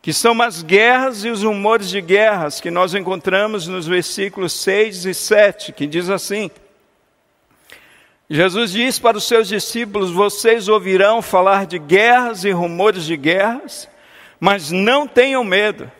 que 0.00 0.12
são 0.12 0.40
as 0.42 0.62
guerras 0.62 1.24
e 1.24 1.28
os 1.28 1.42
rumores 1.42 1.88
de 1.88 2.00
guerras 2.00 2.60
que 2.60 2.70
nós 2.70 2.94
encontramos 2.94 3.66
nos 3.66 3.86
versículos 3.86 4.52
6 4.52 5.06
e 5.06 5.14
7, 5.14 5.72
que 5.72 5.86
diz 5.86 6.08
assim: 6.08 6.50
Jesus 8.34 8.70
diz 8.72 8.98
para 8.98 9.18
os 9.18 9.28
seus 9.28 9.46
discípulos: 9.46 10.10
Vocês 10.10 10.66
ouvirão 10.66 11.20
falar 11.20 11.66
de 11.66 11.78
guerras 11.78 12.44
e 12.44 12.50
rumores 12.50 13.04
de 13.04 13.14
guerras, 13.14 13.86
mas 14.40 14.70
não 14.70 15.06
tenham 15.06 15.44
medo. 15.44 15.92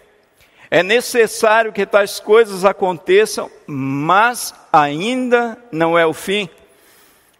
É 0.71 0.83
necessário 0.83 1.75
que 1.75 1.85
tais 1.85 2.19
coisas 2.21 2.65
aconteçam, 2.65 3.51
mas 3.67 4.55
ainda 4.73 5.59
não 5.71 5.99
é 5.99 6.07
o 6.07 6.15
fim. 6.15 6.49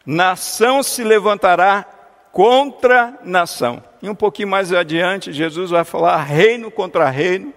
Nação 0.05 0.83
se 0.83 1.03
levantará 1.03 1.87
contra 2.31 3.19
nação. 3.25 3.83
E 4.03 4.11
um 4.11 4.15
pouquinho 4.15 4.49
mais 4.49 4.75
adiante, 4.75 5.33
Jesus 5.33 5.71
vai 5.71 5.85
falar 5.85 6.23
reino 6.23 6.71
contra 6.71 7.09
reino. 7.09 7.55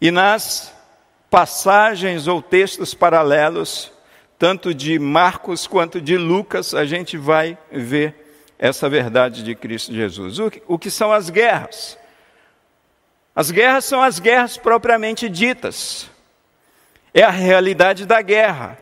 E 0.00 0.10
nas 0.10 0.74
passagens 1.30 2.26
ou 2.26 2.42
textos 2.42 2.94
paralelos, 2.94 3.92
tanto 4.38 4.74
de 4.74 4.98
Marcos 4.98 5.66
quanto 5.66 6.00
de 6.00 6.16
Lucas, 6.16 6.74
a 6.74 6.84
gente 6.84 7.16
vai 7.16 7.56
ver 7.70 8.14
essa 8.58 8.88
verdade 8.88 9.42
de 9.42 9.54
Cristo 9.54 9.92
Jesus. 9.92 10.38
O 10.38 10.50
que, 10.50 10.62
o 10.66 10.78
que 10.78 10.90
são 10.90 11.12
as 11.12 11.30
guerras? 11.30 11.98
As 13.34 13.50
guerras 13.50 13.84
são 13.84 14.02
as 14.02 14.18
guerras 14.18 14.56
propriamente 14.56 15.28
ditas. 15.28 16.10
É 17.12 17.22
a 17.22 17.30
realidade 17.30 18.06
da 18.06 18.20
guerra. 18.22 18.78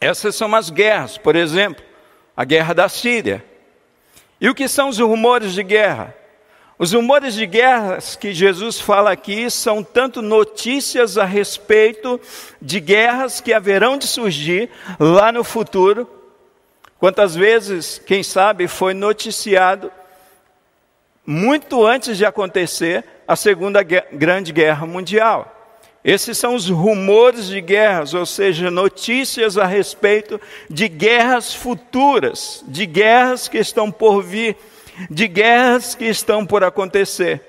Essas 0.00 0.34
são 0.34 0.54
as 0.54 0.70
guerras, 0.70 1.16
por 1.16 1.36
exemplo, 1.36 1.84
a 2.36 2.44
guerra 2.44 2.74
da 2.74 2.88
Síria. 2.88 3.44
E 4.40 4.48
o 4.48 4.54
que 4.54 4.66
são 4.68 4.88
os 4.88 4.98
rumores 4.98 5.52
de 5.52 5.62
guerra? 5.62 6.14
Os 6.82 6.92
rumores 6.92 7.34
de 7.34 7.46
guerras 7.46 8.16
que 8.16 8.34
Jesus 8.34 8.80
fala 8.80 9.12
aqui 9.12 9.48
são 9.48 9.84
tanto 9.84 10.20
notícias 10.20 11.16
a 11.16 11.24
respeito 11.24 12.20
de 12.60 12.80
guerras 12.80 13.40
que 13.40 13.52
haverão 13.52 13.96
de 13.96 14.08
surgir 14.08 14.68
lá 14.98 15.30
no 15.30 15.44
futuro, 15.44 16.10
quantas 16.98 17.36
vezes, 17.36 18.02
quem 18.04 18.24
sabe, 18.24 18.66
foi 18.66 18.94
noticiado 18.94 19.92
muito 21.24 21.86
antes 21.86 22.18
de 22.18 22.24
acontecer 22.24 23.04
a 23.28 23.36
Segunda 23.36 23.84
Grande 23.84 24.52
Guerra 24.52 24.84
Mundial. 24.84 25.78
Esses 26.04 26.36
são 26.36 26.56
os 26.56 26.68
rumores 26.68 27.46
de 27.46 27.60
guerras, 27.60 28.12
ou 28.12 28.26
seja, 28.26 28.72
notícias 28.72 29.56
a 29.56 29.66
respeito 29.66 30.40
de 30.68 30.88
guerras 30.88 31.54
futuras, 31.54 32.64
de 32.66 32.86
guerras 32.86 33.46
que 33.46 33.58
estão 33.58 33.88
por 33.88 34.20
vir, 34.20 34.56
de 35.10 35.28
guerras 35.28 35.94
que 35.94 36.04
estão 36.04 36.44
por 36.44 36.64
acontecer. 36.64 37.40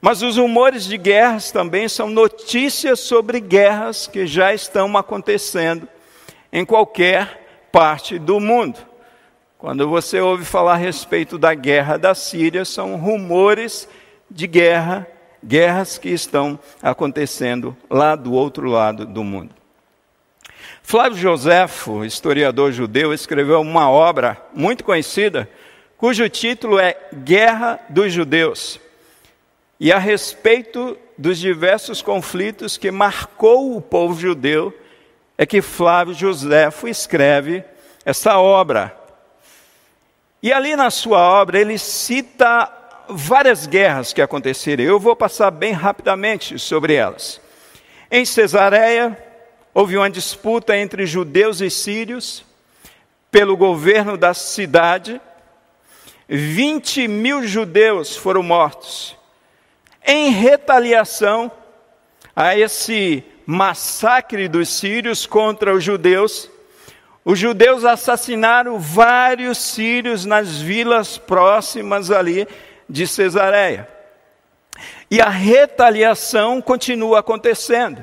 Mas 0.00 0.22
os 0.22 0.36
rumores 0.36 0.84
de 0.84 0.98
guerras 0.98 1.52
também 1.52 1.88
são 1.88 2.10
notícias 2.10 3.00
sobre 3.00 3.40
guerras 3.40 4.06
que 4.06 4.26
já 4.26 4.52
estão 4.52 4.96
acontecendo 4.96 5.88
em 6.52 6.64
qualquer 6.64 7.68
parte 7.70 8.18
do 8.18 8.40
mundo. 8.40 8.78
Quando 9.56 9.88
você 9.88 10.20
ouve 10.20 10.44
falar 10.44 10.72
a 10.72 10.76
respeito 10.76 11.38
da 11.38 11.54
guerra 11.54 11.96
da 11.96 12.16
Síria, 12.16 12.64
são 12.64 12.96
rumores 12.96 13.88
de 14.28 14.48
guerra, 14.48 15.06
guerras 15.42 15.98
que 15.98 16.08
estão 16.08 16.58
acontecendo 16.82 17.76
lá 17.88 18.16
do 18.16 18.32
outro 18.32 18.68
lado 18.68 19.06
do 19.06 19.22
mundo. 19.22 19.54
Flávio 20.82 21.16
Joséfo, 21.16 22.04
historiador 22.04 22.72
judeu, 22.72 23.14
escreveu 23.14 23.60
uma 23.60 23.88
obra 23.88 24.36
muito 24.52 24.82
conhecida, 24.82 25.48
cujo 26.02 26.28
título 26.28 26.80
é 26.80 26.96
Guerra 27.14 27.78
dos 27.88 28.12
Judeus. 28.12 28.80
E 29.78 29.92
a 29.92 29.98
respeito 29.98 30.98
dos 31.16 31.38
diversos 31.38 32.02
conflitos 32.02 32.76
que 32.76 32.90
marcou 32.90 33.76
o 33.76 33.80
povo 33.80 34.20
judeu, 34.20 34.76
é 35.38 35.46
que 35.46 35.62
Flávio 35.62 36.12
Joséfo 36.12 36.88
escreve 36.88 37.62
essa 38.04 38.36
obra. 38.40 38.92
E 40.42 40.52
ali 40.52 40.74
na 40.74 40.90
sua 40.90 41.20
obra 41.20 41.60
ele 41.60 41.78
cita 41.78 42.68
várias 43.08 43.68
guerras 43.68 44.12
que 44.12 44.20
aconteceram. 44.20 44.82
Eu 44.82 44.98
vou 44.98 45.14
passar 45.14 45.52
bem 45.52 45.70
rapidamente 45.70 46.58
sobre 46.58 46.94
elas. 46.94 47.40
Em 48.10 48.24
Cesareia, 48.24 49.16
houve 49.72 49.96
uma 49.96 50.10
disputa 50.10 50.76
entre 50.76 51.06
judeus 51.06 51.60
e 51.60 51.70
sírios 51.70 52.44
pelo 53.30 53.56
governo 53.56 54.16
da 54.16 54.34
cidade. 54.34 55.20
20 56.34 57.08
mil 57.08 57.46
judeus 57.46 58.16
foram 58.16 58.42
mortos. 58.42 59.14
Em 60.02 60.30
retaliação 60.30 61.52
a 62.34 62.56
esse 62.56 63.22
massacre 63.44 64.48
dos 64.48 64.70
sírios 64.70 65.26
contra 65.26 65.74
os 65.74 65.84
judeus, 65.84 66.50
os 67.22 67.38
judeus 67.38 67.84
assassinaram 67.84 68.80
vários 68.80 69.58
sírios 69.58 70.24
nas 70.24 70.58
vilas 70.58 71.18
próximas 71.18 72.10
ali 72.10 72.48
de 72.88 73.06
Cesareia. 73.06 73.86
E 75.10 75.20
a 75.20 75.28
retaliação 75.28 76.62
continua 76.62 77.18
acontecendo. 77.18 78.02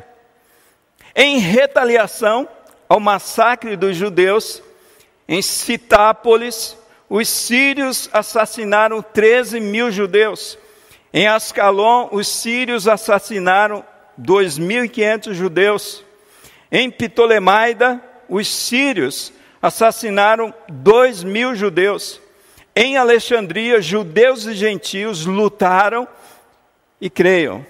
Em 1.16 1.40
retaliação 1.40 2.48
ao 2.88 3.00
massacre 3.00 3.76
dos 3.76 3.98
judeus, 3.98 4.62
em 5.28 5.42
Citápolis, 5.42 6.78
os 7.10 7.28
sírios 7.28 8.08
assassinaram 8.14 9.02
13 9.02 9.60
mil 9.60 9.92
judeus. 9.92 10.58
Em 11.12 11.28
Ascalon, 11.28 12.10
os 12.12 12.28
sírios 12.28 12.88
assassinaram 12.88 13.84
2.500 14.22 15.34
judeus. 15.34 16.06
Em 16.72 16.92
Ptolemaida, 16.92 18.00
os 18.30 18.48
sírios 18.48 19.34
assassinaram 19.60 20.54
dois 20.70 21.24
mil 21.24 21.56
judeus. 21.56 22.22
Em 22.76 22.96
Alexandria, 22.96 23.82
judeus 23.82 24.46
e 24.46 24.54
gentios 24.54 25.26
lutaram 25.26 26.08
e 27.02 27.10
creiam. 27.10 27.66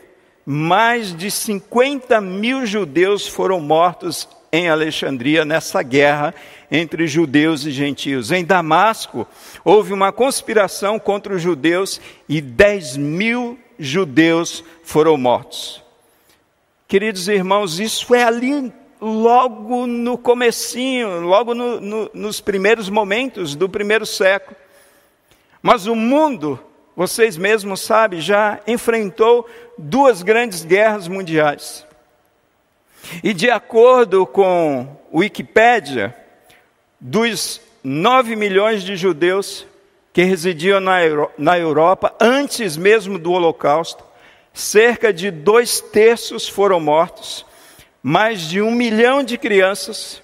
Mais 0.46 1.16
de 1.16 1.32
50 1.32 2.20
mil 2.20 2.66
judeus 2.66 3.26
foram 3.26 3.62
mortos 3.62 4.28
em 4.52 4.70
Alexandria 4.70 5.46
nessa 5.46 5.82
guerra 5.82 6.34
entre 6.72 7.08
judeus 7.08 7.66
e 7.66 7.72
gentios. 7.72 8.32
Em 8.32 8.44
Damasco, 8.44 9.28
houve 9.64 9.94
uma 9.94 10.12
conspiração 10.12 11.00
contra 11.00 11.34
os 11.34 11.42
judeus 11.42 12.00
e 12.28 12.42
10 12.42 12.98
mil 12.98 13.58
judeus 13.78 14.64
foram 14.84 15.18
mortos. 15.18 15.84
Queridos 16.88 17.28
irmãos, 17.28 17.80
isso 17.80 18.14
é 18.14 18.24
ali 18.24 18.74
logo 19.00 19.88
no 19.88 20.18
comecinho, 20.18 21.22
logo 21.22 21.54
no, 21.54 21.80
no, 21.80 22.12
nos 22.14 22.42
primeiros 22.42 22.90
momentos 22.90 23.56
do 23.56 23.70
primeiro 23.70 24.06
século. 24.06 24.56
Mas 25.62 25.88
o 25.88 25.96
mundo, 25.96 26.60
vocês 26.96 27.38
mesmos 27.38 27.82
sabem, 27.82 28.20
já 28.20 28.60
enfrentou 28.68 29.48
duas 29.78 30.22
grandes 30.22 30.66
guerras 30.66 31.08
mundiais. 31.08 31.86
E 33.24 33.34
de 33.34 33.50
acordo 33.50 34.26
com 34.26 34.98
Wikipédia, 35.14 36.16
dos 37.00 37.62
9 37.84 38.36
milhões 38.36 38.84
de 38.84 38.96
judeus 38.96 39.66
que 40.12 40.24
residiam 40.24 40.80
na, 40.80 41.04
Euro 41.04 41.32
na 41.38 41.58
Europa 41.58 42.14
antes 42.20 42.76
mesmo 42.76 43.18
do 43.18 43.32
Holocausto, 43.32 44.04
cerca 44.54 45.14
de 45.14 45.32
dois 45.32 45.80
terços 45.80 46.48
foram 46.48 46.80
mortos, 46.80 47.46
mais 48.02 48.42
de 48.42 48.62
um 48.62 48.72
milhão 48.72 49.24
de 49.24 49.38
crianças, 49.38 50.22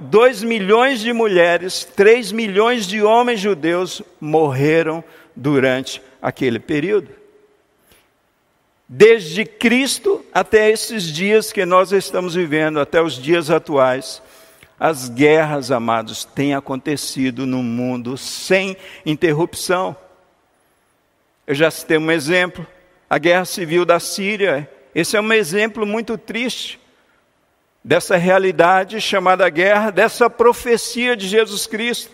dois 0.00 0.42
milhões 0.42 1.00
de 1.00 1.12
mulheres, 1.12 1.84
três 1.96 2.32
milhões 2.32 2.86
de 2.86 3.02
homens 3.02 3.40
judeus 3.40 4.02
morreram 4.20 5.02
durante 5.34 6.00
aquele 6.22 6.58
período. 6.58 7.23
Desde 8.88 9.44
Cristo 9.46 10.24
até 10.32 10.70
esses 10.70 11.04
dias 11.04 11.52
que 11.52 11.64
nós 11.64 11.90
estamos 11.92 12.34
vivendo, 12.34 12.78
até 12.78 13.00
os 13.00 13.14
dias 13.14 13.50
atuais, 13.50 14.22
as 14.78 15.08
guerras, 15.08 15.70
amados, 15.70 16.24
têm 16.24 16.54
acontecido 16.54 17.46
no 17.46 17.62
mundo 17.62 18.18
sem 18.18 18.76
interrupção. 19.06 19.96
Eu 21.46 21.54
já 21.54 21.70
citei 21.70 21.96
um 21.96 22.10
exemplo, 22.10 22.66
a 23.08 23.16
guerra 23.18 23.44
civil 23.44 23.84
da 23.84 23.98
Síria. 23.98 24.70
Esse 24.94 25.16
é 25.16 25.20
um 25.20 25.32
exemplo 25.32 25.86
muito 25.86 26.18
triste 26.18 26.78
dessa 27.82 28.16
realidade 28.16 29.00
chamada 29.00 29.48
guerra, 29.48 29.90
dessa 29.90 30.28
profecia 30.28 31.16
de 31.16 31.28
Jesus 31.28 31.66
Cristo. 31.66 32.12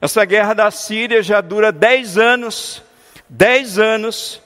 Essa 0.00 0.24
guerra 0.24 0.52
da 0.52 0.70
Síria 0.70 1.22
já 1.22 1.40
dura 1.40 1.72
dez 1.72 2.18
anos, 2.18 2.82
dez 3.28 3.78
anos, 3.78 4.42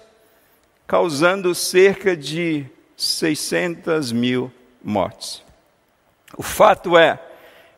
causando 0.89 1.55
cerca 1.55 2.17
de 2.17 2.65
600 2.97 4.11
mil 4.11 4.51
mortes. 4.83 5.43
O 6.35 6.43
fato 6.43 6.97
é 6.97 7.21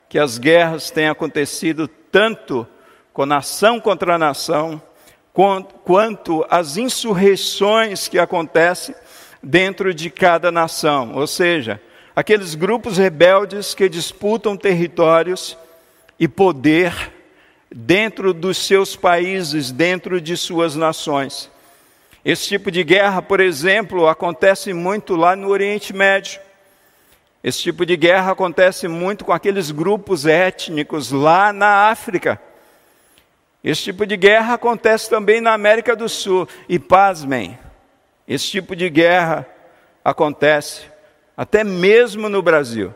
que 0.08 0.16
as 0.16 0.38
guerras 0.38 0.92
têm 0.92 1.08
acontecido 1.08 1.88
tanto 1.88 2.64
com 3.12 3.26
nação 3.26 3.80
contra 3.80 4.16
nação, 4.16 4.80
quanto 5.84 6.46
as 6.48 6.76
insurreições 6.76 8.06
que 8.06 8.18
acontecem 8.18 8.94
dentro 9.42 9.92
de 9.92 10.08
cada 10.08 10.52
nação, 10.52 11.14
ou 11.14 11.26
seja, 11.26 11.80
aqueles 12.14 12.54
grupos 12.54 12.96
rebeldes 12.96 13.74
que 13.74 13.88
disputam 13.88 14.56
territórios 14.56 15.58
e 16.18 16.28
poder 16.28 17.12
dentro 17.74 18.32
dos 18.32 18.58
seus 18.58 18.94
países, 18.94 19.72
dentro 19.72 20.20
de 20.20 20.36
suas 20.36 20.76
nações. 20.76 21.50
Esse 22.24 22.48
tipo 22.48 22.70
de 22.70 22.84
guerra, 22.84 23.22
por 23.22 23.40
exemplo, 23.40 24.06
acontece 24.06 24.74
muito 24.74 25.16
lá 25.16 25.34
no 25.34 25.48
Oriente 25.48 25.94
Médio. 25.94 26.40
Esse 27.42 27.60
tipo 27.62 27.86
de 27.86 27.96
guerra 27.96 28.32
acontece 28.32 28.86
muito 28.86 29.24
com 29.24 29.32
aqueles 29.32 29.70
grupos 29.70 30.26
étnicos 30.26 31.10
lá 31.10 31.52
na 31.52 31.88
África. 31.88 32.38
Esse 33.64 33.84
tipo 33.84 34.04
de 34.04 34.16
guerra 34.16 34.54
acontece 34.54 35.08
também 35.08 35.40
na 35.40 35.54
América 35.54 35.96
do 35.96 36.08
Sul. 36.08 36.46
E 36.68 36.78
pasmem, 36.78 37.58
esse 38.28 38.50
tipo 38.50 38.76
de 38.76 38.90
guerra 38.90 39.46
acontece 40.04 40.82
até 41.34 41.64
mesmo 41.64 42.28
no 42.28 42.42
Brasil. 42.42 42.94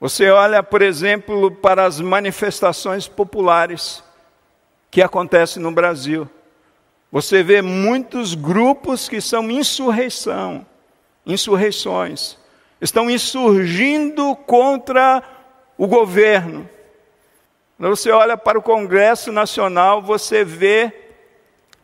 Você 0.00 0.30
olha, 0.30 0.62
por 0.62 0.80
exemplo, 0.82 1.50
para 1.50 1.84
as 1.84 2.00
manifestações 2.00 3.08
populares 3.08 4.04
que 4.88 5.02
acontecem 5.02 5.60
no 5.60 5.72
Brasil. 5.72 6.30
Você 7.10 7.42
vê 7.42 7.62
muitos 7.62 8.34
grupos 8.34 9.08
que 9.08 9.20
são 9.20 9.50
insurreição, 9.50 10.66
insurreições, 11.24 12.36
estão 12.80 13.10
insurgindo 13.10 14.36
contra 14.36 15.22
o 15.76 15.86
governo. 15.86 16.68
Quando 17.78 17.96
você 17.96 18.10
olha 18.10 18.36
para 18.36 18.58
o 18.58 18.62
Congresso 18.62 19.32
Nacional, 19.32 20.02
você 20.02 20.44
vê 20.44 20.92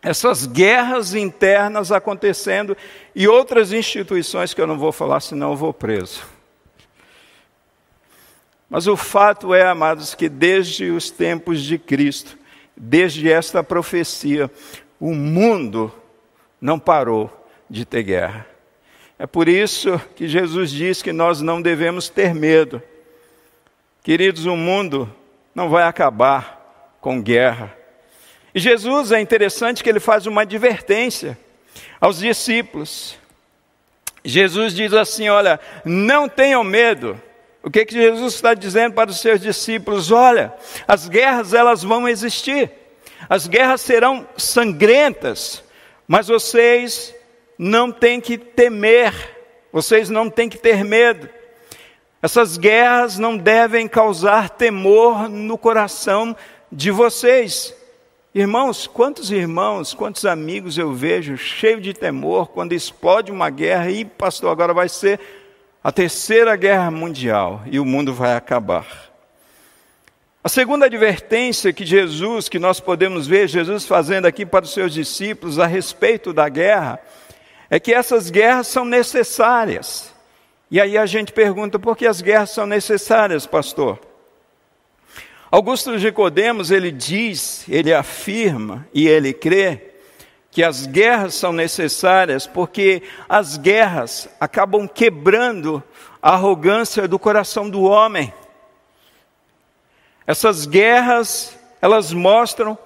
essas 0.02 0.44
guerras 0.44 1.14
internas 1.14 1.90
acontecendo 1.90 2.76
e 3.14 3.26
outras 3.26 3.72
instituições 3.72 4.52
que 4.52 4.60
eu 4.60 4.66
não 4.66 4.78
vou 4.78 4.92
falar, 4.92 5.20
senão 5.20 5.52
eu 5.52 5.56
vou 5.56 5.72
preso. 5.72 6.22
Mas 8.68 8.87
o 8.87 8.96
fato 8.96 9.54
é, 9.54 9.62
amados, 9.62 10.14
que 10.14 10.28
desde 10.28 10.90
os 10.90 11.10
tempos 11.10 11.62
de 11.62 11.78
Cristo, 11.78 12.37
desde 12.76 13.30
esta 13.30 13.62
profecia, 13.62 14.50
o 15.04 15.14
mundo 15.14 15.92
não 16.60 16.78
parou 16.78 17.30
de 17.68 17.84
ter 17.84 18.02
guerra. 18.02 18.46
É 19.18 19.26
por 19.26 19.48
isso 19.48 20.00
que 20.16 20.26
Jesus 20.28 20.70
diz 20.70 21.02
que 21.02 21.12
nós 21.12 21.40
não 21.40 21.62
devemos 21.62 22.08
ter 22.08 22.34
medo. 22.34 22.82
Queridos, 24.02 24.46
o 24.46 24.56
mundo 24.56 25.12
não 25.54 25.68
vai 25.68 25.84
acabar 25.84 26.96
com 27.00 27.22
guerra 27.22 27.84
e 28.54 28.60
Jesus 28.60 29.10
é 29.10 29.20
interessante 29.20 29.82
que 29.82 29.88
ele 29.88 29.98
faz 29.98 30.26
uma 30.26 30.42
advertência 30.42 31.36
aos 32.00 32.18
discípulos. 32.20 33.18
Jesus 34.24 34.72
diz 34.74 34.92
assim: 34.92 35.28
Olha, 35.28 35.58
não 35.84 36.28
tenham 36.28 36.62
medo. 36.62 37.20
O 37.64 37.70
que, 37.70 37.84
que 37.84 37.94
Jesus 37.94 38.34
está 38.34 38.54
dizendo 38.54 38.94
para 38.94 39.10
os 39.10 39.18
seus 39.18 39.40
discípulos? 39.40 40.12
Olha, 40.12 40.52
as 40.86 41.08
guerras 41.08 41.52
elas 41.52 41.82
vão 41.82 42.06
existir, 42.06 42.70
as 43.28 43.46
guerras 43.46 43.80
serão 43.80 44.26
sangrentas, 44.37 45.62
mas 46.06 46.28
vocês 46.28 47.14
não 47.58 47.90
têm 47.90 48.20
que 48.20 48.37
temer, 48.37 49.12
vocês 49.72 50.10
não 50.10 50.28
têm 50.28 50.48
que 50.48 50.58
ter 50.58 50.84
medo. 50.84 51.28
Essas 52.22 52.56
guerras 52.56 53.18
não 53.18 53.37
devem 53.37 53.87
causar 53.87 54.50
temor 54.50 55.28
no 55.28 55.58
coração 55.58 56.34
de 56.72 56.90
vocês. 56.90 57.74
Irmãos, 58.34 58.87
quantos 58.87 59.30
irmãos, 59.30 59.94
quantos 59.94 60.24
amigos 60.24 60.76
eu 60.76 60.92
vejo 60.92 61.37
cheio 61.37 61.80
de 61.80 61.92
temor 61.92 62.48
quando 62.48 62.72
explode 62.72 63.30
uma 63.30 63.48
guerra 63.48 63.90
e, 63.90 64.04
pastor, 64.04 64.50
agora 64.50 64.74
vai 64.74 64.88
ser 64.88 65.20
a 65.82 65.92
terceira 65.92 66.56
guerra 66.56 66.90
mundial 66.90 67.62
e 67.66 67.78
o 67.78 67.84
mundo 67.84 68.12
vai 68.12 68.34
acabar. 68.34 69.13
A 70.44 70.48
segunda 70.50 70.85
advertência 70.85 71.72
que 71.72 71.87
Jesus, 71.87 72.50
que 72.50 72.59
nós 72.59 72.78
podemos 72.78 73.26
ver 73.26 73.48
Jesus 73.48 73.87
fazendo 73.87 74.26
aqui 74.26 74.44
para 74.44 74.66
os 74.66 74.74
seus 74.74 74.92
discípulos 74.92 75.59
a 75.59 75.66
respeito 75.66 76.35
da 76.35 76.50
guerra, 76.50 77.00
é 77.70 77.80
que 77.80 77.94
essas 77.94 78.28
guerras 78.28 78.66
são 78.66 78.85
necessárias. 78.85 80.12
E 80.70 80.78
aí 80.78 80.98
a 80.98 81.07
gente 81.07 81.33
pergunta, 81.33 81.78
por 81.78 81.96
que 81.96 82.07
as 82.07 82.20
guerras 82.20 82.50
são 82.50 82.66
necessárias, 82.66 83.46
pastor? 83.46 83.98
Augusto 85.50 85.96
de 85.96 86.04
Nicodemos, 86.04 86.70
ele 86.70 86.92
diz, 86.92 87.64
ele 87.66 87.94
afirma 87.94 88.87
e 88.92 89.09
ele 89.09 89.33
crê 89.33 89.94
que 90.50 90.62
as 90.62 90.85
guerras 90.85 91.35
são 91.35 91.54
necessárias 91.54 92.46
porque 92.46 93.02
as 93.26 93.57
guerras 93.57 94.28
acabam 94.38 94.87
quebrando 94.87 95.83
a 96.20 96.35
arrogância 96.35 97.09
do 97.09 97.18
coração 97.18 97.70
do 97.70 97.85
homem. 97.85 98.30
Essas 100.26 100.64
guerras, 100.66 101.58
elas 101.82 102.12
mostram 102.12 102.78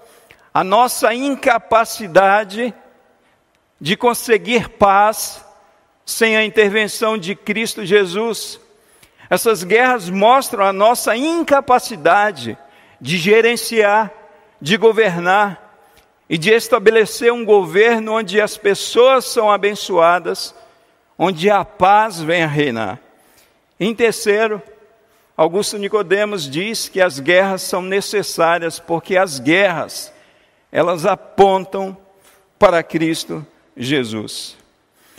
a 0.53 0.65
nossa 0.65 1.15
incapacidade 1.15 2.75
de 3.81 3.97
conseguir 3.97 4.71
paz 4.71 5.45
sem 6.05 6.37
a 6.37 6.45
intervenção 6.45 7.17
de 7.17 7.37
Cristo 7.37 7.87
Jesus. 7.87 8.59
Essas 9.31 9.63
guerras 9.63 10.11
mostram 10.11 10.65
a 10.65 10.73
nossa 10.73 11.17
incapacidade 11.17 12.59
de 13.01 13.17
gerenciar, 13.19 14.13
de 14.61 14.77
governar 14.77 15.69
e 16.29 16.37
de 16.37 16.51
estabelecer 16.51 17.33
um 17.33 17.45
governo 17.45 18.15
onde 18.15 18.41
as 18.41 18.57
pessoas 18.57 19.27
são 19.27 19.51
abençoadas, 19.51 20.55
onde 21.17 21.49
a 21.49 21.65
paz 21.65 22.21
vem 22.21 22.43
a 22.43 22.49
reinar. 22.49 22.99
Em 23.79 23.95
terceiro, 23.95 24.61
Augusto 25.39 25.79
Nicodemos 25.79 26.51
diz 26.51 26.89
que 26.89 27.01
as 27.01 27.21
guerras 27.21 27.63
são 27.63 27.81
necessárias 27.81 28.81
porque 28.81 29.17
as 29.17 29.39
guerras 29.39 30.13
elas 30.73 31.07
apontam 31.07 31.97
para 32.59 32.83
Cristo 32.83 33.47
Jesus. 33.77 34.57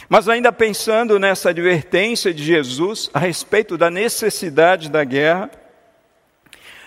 Mas 0.09 0.27
ainda 0.27 0.51
pensando 0.51 1.17
nessa 1.17 1.51
advertência 1.51 2.33
de 2.33 2.43
Jesus 2.43 3.09
a 3.13 3.19
respeito 3.19 3.77
da 3.77 3.89
necessidade 3.89 4.89
da 4.89 5.05
guerra, 5.05 5.49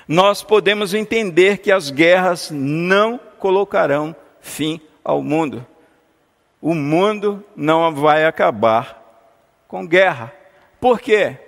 nós 0.07 0.43
podemos 0.43 0.93
entender 0.93 1.57
que 1.57 1.73
as 1.73 1.91
guerras 1.91 2.51
não 2.51 3.19
colocarão 3.39 4.15
fim 4.43 4.79
ao 5.03 5.23
mundo. 5.23 5.67
O 6.61 6.75
mundo 6.75 7.43
não 7.57 7.95
vai 7.95 8.27
acabar 8.27 9.25
com 9.67 9.87
guerra. 9.87 10.31
Por 10.79 11.01
quê? 11.01 11.39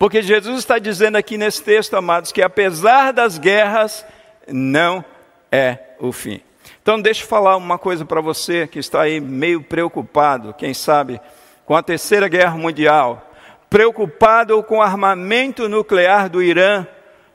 Porque 0.00 0.22
Jesus 0.22 0.60
está 0.60 0.78
dizendo 0.78 1.16
aqui 1.16 1.36
nesse 1.36 1.62
texto, 1.62 1.92
amados, 1.92 2.32
que 2.32 2.40
apesar 2.40 3.12
das 3.12 3.36
guerras, 3.36 4.02
não 4.48 5.04
é 5.52 5.76
o 6.00 6.10
fim. 6.10 6.40
Então, 6.80 6.98
deixa 6.98 7.22
eu 7.22 7.28
falar 7.28 7.54
uma 7.58 7.76
coisa 7.76 8.02
para 8.02 8.22
você 8.22 8.66
que 8.66 8.78
está 8.78 9.02
aí 9.02 9.20
meio 9.20 9.62
preocupado, 9.62 10.54
quem 10.54 10.72
sabe, 10.72 11.20
com 11.66 11.76
a 11.76 11.82
Terceira 11.82 12.28
Guerra 12.28 12.56
Mundial, 12.56 13.30
preocupado 13.68 14.62
com 14.62 14.78
o 14.78 14.82
armamento 14.82 15.68
nuclear 15.68 16.30
do 16.30 16.42
Irã, 16.42 16.86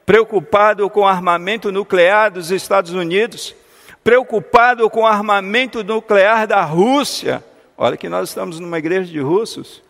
preocupado 0.04 0.90
com 0.90 1.02
o 1.02 1.08
armamento 1.08 1.72
nuclear 1.72 2.32
dos 2.32 2.50
Estados 2.50 2.94
Unidos, 2.94 3.56
preocupado 4.04 4.90
com 4.90 5.02
o 5.02 5.08
armamento 5.08 5.84
nuclear 5.84 6.48
da 6.48 6.64
Rússia. 6.64 7.44
Olha 7.78 7.96
que 7.96 8.10
nós 8.10 8.30
estamos 8.30 8.60
numa 8.60 8.80
igreja 8.80 9.12
de 9.12 9.20
russos. 9.20 9.85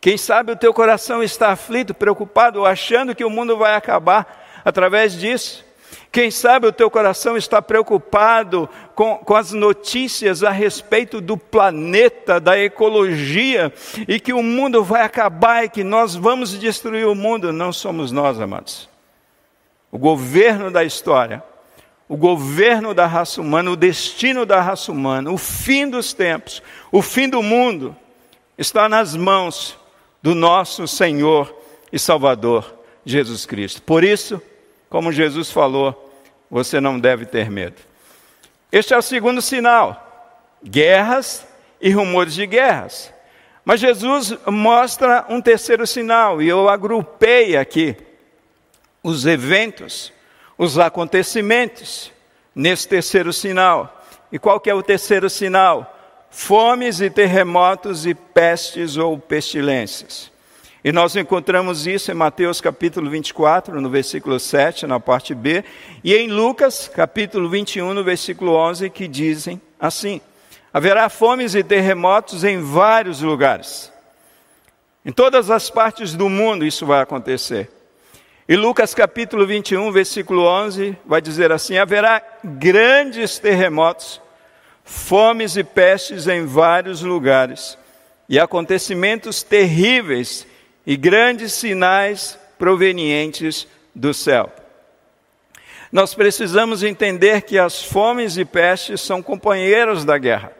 Quem 0.00 0.16
sabe 0.16 0.52
o 0.52 0.56
teu 0.56 0.72
coração 0.72 1.22
está 1.22 1.50
aflito, 1.50 1.92
preocupado, 1.92 2.64
achando 2.64 3.14
que 3.14 3.24
o 3.24 3.28
mundo 3.28 3.56
vai 3.58 3.74
acabar 3.74 4.62
através 4.64 5.12
disso. 5.12 5.62
Quem 6.10 6.30
sabe 6.30 6.66
o 6.66 6.72
teu 6.72 6.90
coração 6.90 7.36
está 7.36 7.60
preocupado 7.60 8.68
com, 8.94 9.18
com, 9.18 9.36
as 9.36 9.52
notícias 9.52 10.42
a 10.42 10.50
respeito 10.50 11.20
do 11.20 11.36
planeta, 11.36 12.40
da 12.40 12.58
ecologia, 12.58 13.72
e 14.08 14.18
que 14.18 14.32
o 14.32 14.42
mundo 14.42 14.82
vai 14.82 15.02
acabar 15.02 15.64
e 15.64 15.68
que 15.68 15.84
nós 15.84 16.16
vamos 16.16 16.58
destruir 16.58 17.06
o 17.06 17.14
mundo. 17.14 17.52
Não 17.52 17.72
somos 17.72 18.10
nós, 18.10 18.40
amados. 18.40 18.88
O 19.92 19.98
governo 19.98 20.70
da 20.70 20.82
história, 20.82 21.42
o 22.08 22.16
governo 22.16 22.94
da 22.94 23.06
raça 23.06 23.40
humana, 23.40 23.70
o 23.70 23.76
destino 23.76 24.46
da 24.46 24.60
raça 24.60 24.90
humana, 24.90 25.30
o 25.30 25.38
fim 25.38 25.88
dos 25.88 26.12
tempos, 26.12 26.62
o 26.90 27.02
fim 27.02 27.28
do 27.28 27.42
mundo, 27.42 27.94
está 28.56 28.88
nas 28.88 29.14
mãos 29.14 29.79
do 30.22 30.34
nosso 30.34 30.86
Senhor 30.86 31.54
e 31.92 31.98
Salvador 31.98 32.74
Jesus 33.04 33.46
Cristo. 33.46 33.82
Por 33.82 34.04
isso, 34.04 34.40
como 34.88 35.12
Jesus 35.12 35.50
falou, 35.50 36.12
você 36.50 36.80
não 36.80 36.98
deve 36.98 37.26
ter 37.26 37.50
medo. 37.50 37.76
Este 38.72 38.94
é 38.94 38.98
o 38.98 39.02
segundo 39.02 39.40
sinal: 39.40 40.36
guerras 40.62 41.46
e 41.80 41.90
rumores 41.90 42.34
de 42.34 42.46
guerras. 42.46 43.12
Mas 43.64 43.80
Jesus 43.80 44.36
mostra 44.46 45.24
um 45.28 45.40
terceiro 45.40 45.86
sinal, 45.86 46.40
e 46.40 46.48
eu 46.48 46.68
agrupei 46.68 47.56
aqui 47.56 47.96
os 49.02 49.26
eventos, 49.26 50.12
os 50.56 50.78
acontecimentos 50.78 52.12
nesse 52.54 52.88
terceiro 52.88 53.32
sinal. 53.32 54.02
E 54.32 54.38
qual 54.38 54.60
que 54.60 54.70
é 54.70 54.74
o 54.74 54.82
terceiro 54.82 55.28
sinal? 55.28 55.96
Fomes 56.30 57.00
e 57.00 57.10
terremotos 57.10 58.06
e 58.06 58.14
pestes 58.14 58.96
ou 58.96 59.18
pestilências. 59.18 60.30
E 60.82 60.92
nós 60.92 61.14
encontramos 61.14 61.86
isso 61.86 62.10
em 62.10 62.14
Mateus 62.14 62.60
capítulo 62.60 63.10
24, 63.10 63.80
no 63.80 63.90
versículo 63.90 64.40
7, 64.40 64.86
na 64.86 64.98
parte 64.98 65.34
B, 65.34 65.62
e 66.02 66.16
em 66.16 66.28
Lucas 66.28 66.88
capítulo 66.88 67.50
21, 67.50 67.92
no 67.92 68.02
versículo 68.02 68.54
11, 68.54 68.88
que 68.88 69.06
dizem 69.06 69.60
assim: 69.78 70.22
Haverá 70.72 71.08
fomes 71.10 71.54
e 71.54 71.62
terremotos 71.62 72.44
em 72.44 72.62
vários 72.62 73.20
lugares. 73.20 73.92
Em 75.04 75.12
todas 75.12 75.50
as 75.50 75.68
partes 75.68 76.14
do 76.14 76.28
mundo 76.28 76.64
isso 76.64 76.86
vai 76.86 77.02
acontecer. 77.02 77.68
E 78.48 78.56
Lucas 78.56 78.94
capítulo 78.94 79.46
21, 79.46 79.92
versículo 79.92 80.44
11, 80.44 80.96
vai 81.04 81.20
dizer 81.20 81.52
assim: 81.52 81.76
Haverá 81.76 82.22
grandes 82.42 83.38
terremotos, 83.38 84.20
fomes 84.84 85.56
e 85.56 85.64
pestes 85.64 86.26
em 86.26 86.44
vários 86.44 87.02
lugares, 87.02 87.78
e 88.28 88.38
acontecimentos 88.38 89.42
terríveis 89.42 90.46
e 90.86 90.96
grandes 90.96 91.52
sinais 91.52 92.38
provenientes 92.58 93.66
do 93.94 94.14
céu. 94.14 94.52
Nós 95.90 96.14
precisamos 96.14 96.82
entender 96.82 97.42
que 97.42 97.58
as 97.58 97.82
fomes 97.82 98.36
e 98.36 98.44
pestes 98.44 99.00
são 99.00 99.22
companheiros 99.22 100.04
da 100.04 100.16
guerra. 100.16 100.52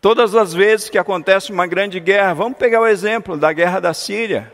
Todas 0.00 0.34
as 0.34 0.52
vezes 0.52 0.88
que 0.88 0.98
acontece 0.98 1.52
uma 1.52 1.66
grande 1.66 2.00
guerra, 2.00 2.34
vamos 2.34 2.58
pegar 2.58 2.80
o 2.80 2.86
exemplo 2.86 3.36
da 3.36 3.52
guerra 3.52 3.80
da 3.80 3.94
Síria. 3.94 4.52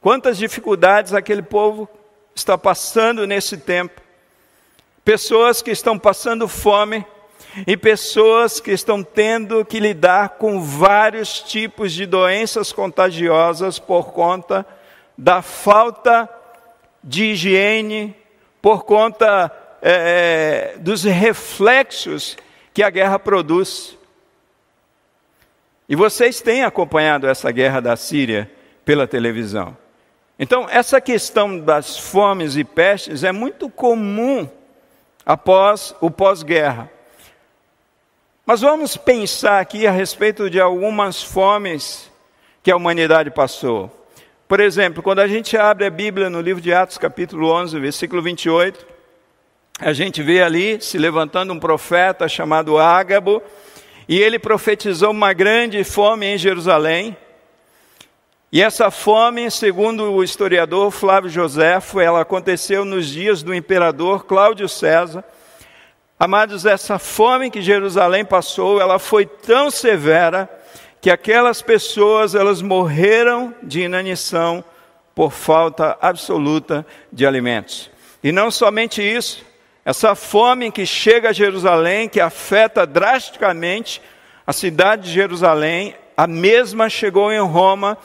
Quantas 0.00 0.38
dificuldades 0.38 1.12
aquele 1.12 1.42
povo 1.42 1.88
está 2.34 2.58
passando 2.58 3.26
nesse 3.26 3.56
tempo. 3.56 4.00
Pessoas 5.04 5.62
que 5.62 5.70
estão 5.70 5.98
passando 5.98 6.48
fome, 6.48 7.06
e 7.66 7.76
pessoas 7.76 8.60
que 8.60 8.72
estão 8.72 9.02
tendo 9.02 9.64
que 9.64 9.78
lidar 9.78 10.30
com 10.30 10.60
vários 10.60 11.40
tipos 11.40 11.92
de 11.92 12.06
doenças 12.06 12.72
contagiosas 12.72 13.78
por 13.78 14.12
conta 14.12 14.66
da 15.16 15.42
falta 15.42 16.28
de 17.02 17.32
higiene, 17.32 18.16
por 18.60 18.84
conta 18.84 19.52
é, 19.82 20.74
é, 20.74 20.78
dos 20.78 21.04
reflexos 21.04 22.36
que 22.72 22.82
a 22.82 22.90
guerra 22.90 23.18
produz. 23.18 23.96
E 25.88 25.94
vocês 25.94 26.40
têm 26.40 26.64
acompanhado 26.64 27.28
essa 27.28 27.50
guerra 27.50 27.80
da 27.80 27.94
Síria 27.94 28.50
pela 28.84 29.06
televisão. 29.06 29.76
Então, 30.38 30.66
essa 30.68 31.00
questão 31.00 31.58
das 31.58 31.96
fomes 31.96 32.56
e 32.56 32.64
pestes 32.64 33.22
é 33.22 33.30
muito 33.30 33.68
comum 33.68 34.48
após 35.24 35.94
o 36.00 36.10
pós-guerra. 36.10 36.90
Mas 38.46 38.60
vamos 38.60 38.94
pensar 38.94 39.58
aqui 39.58 39.86
a 39.86 39.90
respeito 39.90 40.50
de 40.50 40.60
algumas 40.60 41.22
fomes 41.22 42.12
que 42.62 42.70
a 42.70 42.76
humanidade 42.76 43.30
passou. 43.30 43.90
Por 44.46 44.60
exemplo, 44.60 45.02
quando 45.02 45.20
a 45.20 45.26
gente 45.26 45.56
abre 45.56 45.86
a 45.86 45.90
Bíblia 45.90 46.28
no 46.28 46.42
livro 46.42 46.60
de 46.60 46.70
Atos, 46.70 46.98
capítulo 46.98 47.50
11, 47.50 47.80
versículo 47.80 48.20
28, 48.20 48.86
a 49.80 49.94
gente 49.94 50.22
vê 50.22 50.42
ali 50.42 50.78
se 50.78 50.98
levantando 50.98 51.54
um 51.54 51.58
profeta 51.58 52.28
chamado 52.28 52.76
Ágabo, 52.76 53.42
e 54.06 54.20
ele 54.20 54.38
profetizou 54.38 55.10
uma 55.10 55.32
grande 55.32 55.82
fome 55.82 56.26
em 56.26 56.36
Jerusalém. 56.36 57.16
E 58.52 58.60
essa 58.60 58.90
fome, 58.90 59.50
segundo 59.50 60.12
o 60.12 60.22
historiador 60.22 60.90
Flávio 60.90 61.30
Joséfo, 61.30 61.98
ela 61.98 62.20
aconteceu 62.20 62.84
nos 62.84 63.08
dias 63.08 63.42
do 63.42 63.54
imperador 63.54 64.26
Cláudio 64.26 64.68
César, 64.68 65.24
Amados, 66.18 66.64
essa 66.64 66.96
fome 66.96 67.50
que 67.50 67.60
Jerusalém 67.60 68.24
passou, 68.24 68.80
ela 68.80 69.00
foi 69.00 69.26
tão 69.26 69.68
severa 69.68 70.48
que 71.00 71.10
aquelas 71.10 71.60
pessoas, 71.60 72.36
elas 72.36 72.62
morreram 72.62 73.52
de 73.62 73.80
inanição 73.80 74.64
por 75.12 75.32
falta 75.32 75.98
absoluta 76.00 76.86
de 77.12 77.26
alimentos. 77.26 77.90
E 78.22 78.30
não 78.30 78.48
somente 78.48 79.02
isso, 79.02 79.44
essa 79.84 80.14
fome 80.14 80.70
que 80.70 80.86
chega 80.86 81.30
a 81.30 81.32
Jerusalém, 81.32 82.08
que 82.08 82.20
afeta 82.20 82.86
drasticamente 82.86 84.00
a 84.46 84.52
cidade 84.52 85.08
de 85.08 85.12
Jerusalém, 85.12 85.96
a 86.16 86.28
mesma 86.28 86.88
chegou 86.88 87.32
em 87.32 87.40
Roma, 87.40 87.98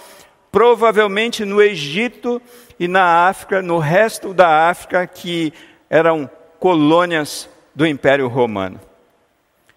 provavelmente 0.51 1.45
no 1.45 1.62
Egito 1.62 2.41
e 2.80 2.88
na 2.88 3.28
África, 3.30 3.62
no 3.62 3.78
resto 3.78 4.34
da 4.34 4.68
África, 4.68 5.05
que 5.05 5.53
eram 5.89 6.30
colônias 6.60 7.47
do 7.80 7.88
Império 7.88 8.27
Romano. 8.27 8.77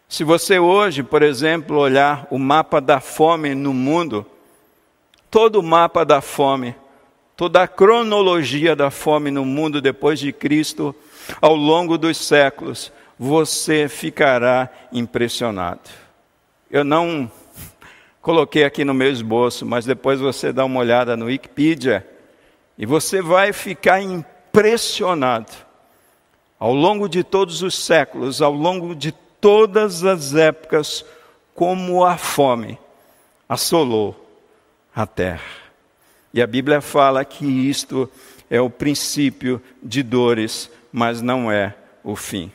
Se 0.08 0.24
você 0.24 0.58
hoje, 0.58 1.04
por 1.04 1.22
exemplo, 1.22 1.78
olhar 1.78 2.26
o 2.32 2.36
mapa 2.36 2.80
da 2.80 2.98
fome 2.98 3.54
no 3.54 3.72
mundo, 3.72 4.26
todo 5.30 5.60
o 5.60 5.62
mapa 5.62 6.04
da 6.04 6.20
fome, 6.20 6.74
toda 7.36 7.62
a 7.62 7.68
cronologia 7.68 8.74
da 8.74 8.90
fome 8.90 9.30
no 9.30 9.44
mundo 9.44 9.80
depois 9.80 10.18
de 10.18 10.32
Cristo, 10.32 10.92
ao 11.40 11.54
longo 11.54 11.96
dos 11.96 12.16
séculos, 12.16 12.92
você 13.16 13.88
ficará 13.88 14.68
impressionado. 14.92 15.88
Eu 16.68 16.82
não 16.82 17.30
coloquei 18.20 18.64
aqui 18.64 18.84
no 18.84 18.92
meu 18.92 19.12
esboço, 19.12 19.64
mas 19.64 19.84
depois 19.84 20.18
você 20.18 20.52
dá 20.52 20.64
uma 20.64 20.80
olhada 20.80 21.16
no 21.16 21.26
Wikipedia 21.26 22.04
e 22.76 22.84
você 22.84 23.22
vai 23.22 23.52
ficar 23.52 24.02
impressionado 24.02 25.52
ao 26.62 26.72
longo 26.72 27.08
de 27.08 27.24
todos 27.24 27.60
os 27.60 27.74
séculos, 27.74 28.40
ao 28.40 28.52
longo 28.52 28.94
de 28.94 29.10
todas 29.10 30.04
as 30.04 30.32
épocas, 30.32 31.04
como 31.56 32.04
a 32.04 32.16
fome 32.16 32.78
assolou 33.48 34.14
a 34.94 35.04
terra. 35.04 35.42
E 36.32 36.40
a 36.40 36.46
Bíblia 36.46 36.80
fala 36.80 37.24
que 37.24 37.44
isto 37.44 38.08
é 38.48 38.60
o 38.60 38.70
princípio 38.70 39.60
de 39.82 40.04
dores, 40.04 40.70
mas 40.92 41.20
não 41.20 41.50
é 41.50 41.74
o 42.04 42.14
fim. 42.14 42.48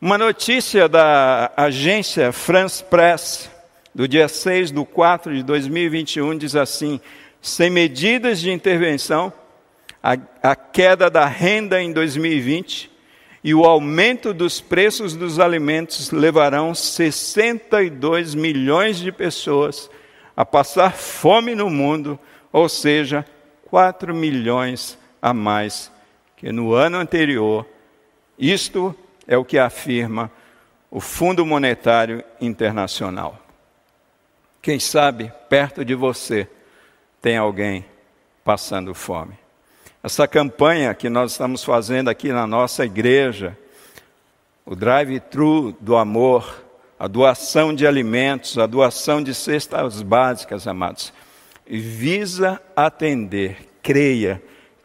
Uma 0.00 0.18
notícia 0.18 0.88
da 0.88 1.52
agência 1.56 2.32
France 2.32 2.82
Press 2.82 3.48
do 3.94 4.08
dia 4.08 4.26
6 4.26 4.72
de 4.72 4.84
4 4.84 5.36
de 5.36 5.44
2021, 5.44 6.36
diz 6.36 6.56
assim: 6.56 7.00
sem 7.40 7.70
medidas 7.70 8.40
de 8.40 8.50
intervenção, 8.50 9.32
a, 10.02 10.16
a 10.42 10.56
queda 10.56 11.08
da 11.08 11.26
renda 11.26 11.80
em 11.80 11.92
2020 11.92 12.92
e 13.44 13.54
o 13.54 13.66
aumento 13.66 14.32
dos 14.32 14.62
preços 14.62 15.14
dos 15.14 15.38
alimentos 15.38 16.10
levarão 16.10 16.74
62 16.74 18.34
milhões 18.34 18.96
de 18.96 19.12
pessoas 19.12 19.90
a 20.34 20.46
passar 20.46 20.94
fome 20.94 21.54
no 21.54 21.68
mundo, 21.68 22.18
ou 22.50 22.70
seja, 22.70 23.22
4 23.66 24.14
milhões 24.14 24.98
a 25.20 25.34
mais 25.34 25.92
que 26.38 26.50
no 26.50 26.72
ano 26.72 26.96
anterior. 26.96 27.66
Isto 28.38 28.96
é 29.26 29.36
o 29.36 29.44
que 29.44 29.58
afirma 29.58 30.32
o 30.90 30.98
Fundo 30.98 31.44
Monetário 31.44 32.24
Internacional. 32.40 33.38
Quem 34.62 34.80
sabe 34.80 35.30
perto 35.50 35.84
de 35.84 35.94
você 35.94 36.48
tem 37.20 37.36
alguém 37.36 37.84
passando 38.42 38.94
fome. 38.94 39.43
Essa 40.04 40.28
campanha 40.28 40.92
que 40.92 41.08
nós 41.08 41.32
estamos 41.32 41.64
fazendo 41.64 42.10
aqui 42.10 42.30
na 42.30 42.46
nossa 42.46 42.84
igreja, 42.84 43.56
o 44.66 44.76
drive-thru 44.76 45.74
do 45.80 45.96
amor, 45.96 46.62
a 46.98 47.08
doação 47.08 47.74
de 47.74 47.86
alimentos, 47.86 48.58
a 48.58 48.66
doação 48.66 49.22
de 49.22 49.34
cestas 49.34 50.02
básicas, 50.02 50.68
amados, 50.68 51.10
visa 51.66 52.60
atender, 52.76 53.66
creia, 53.82 54.42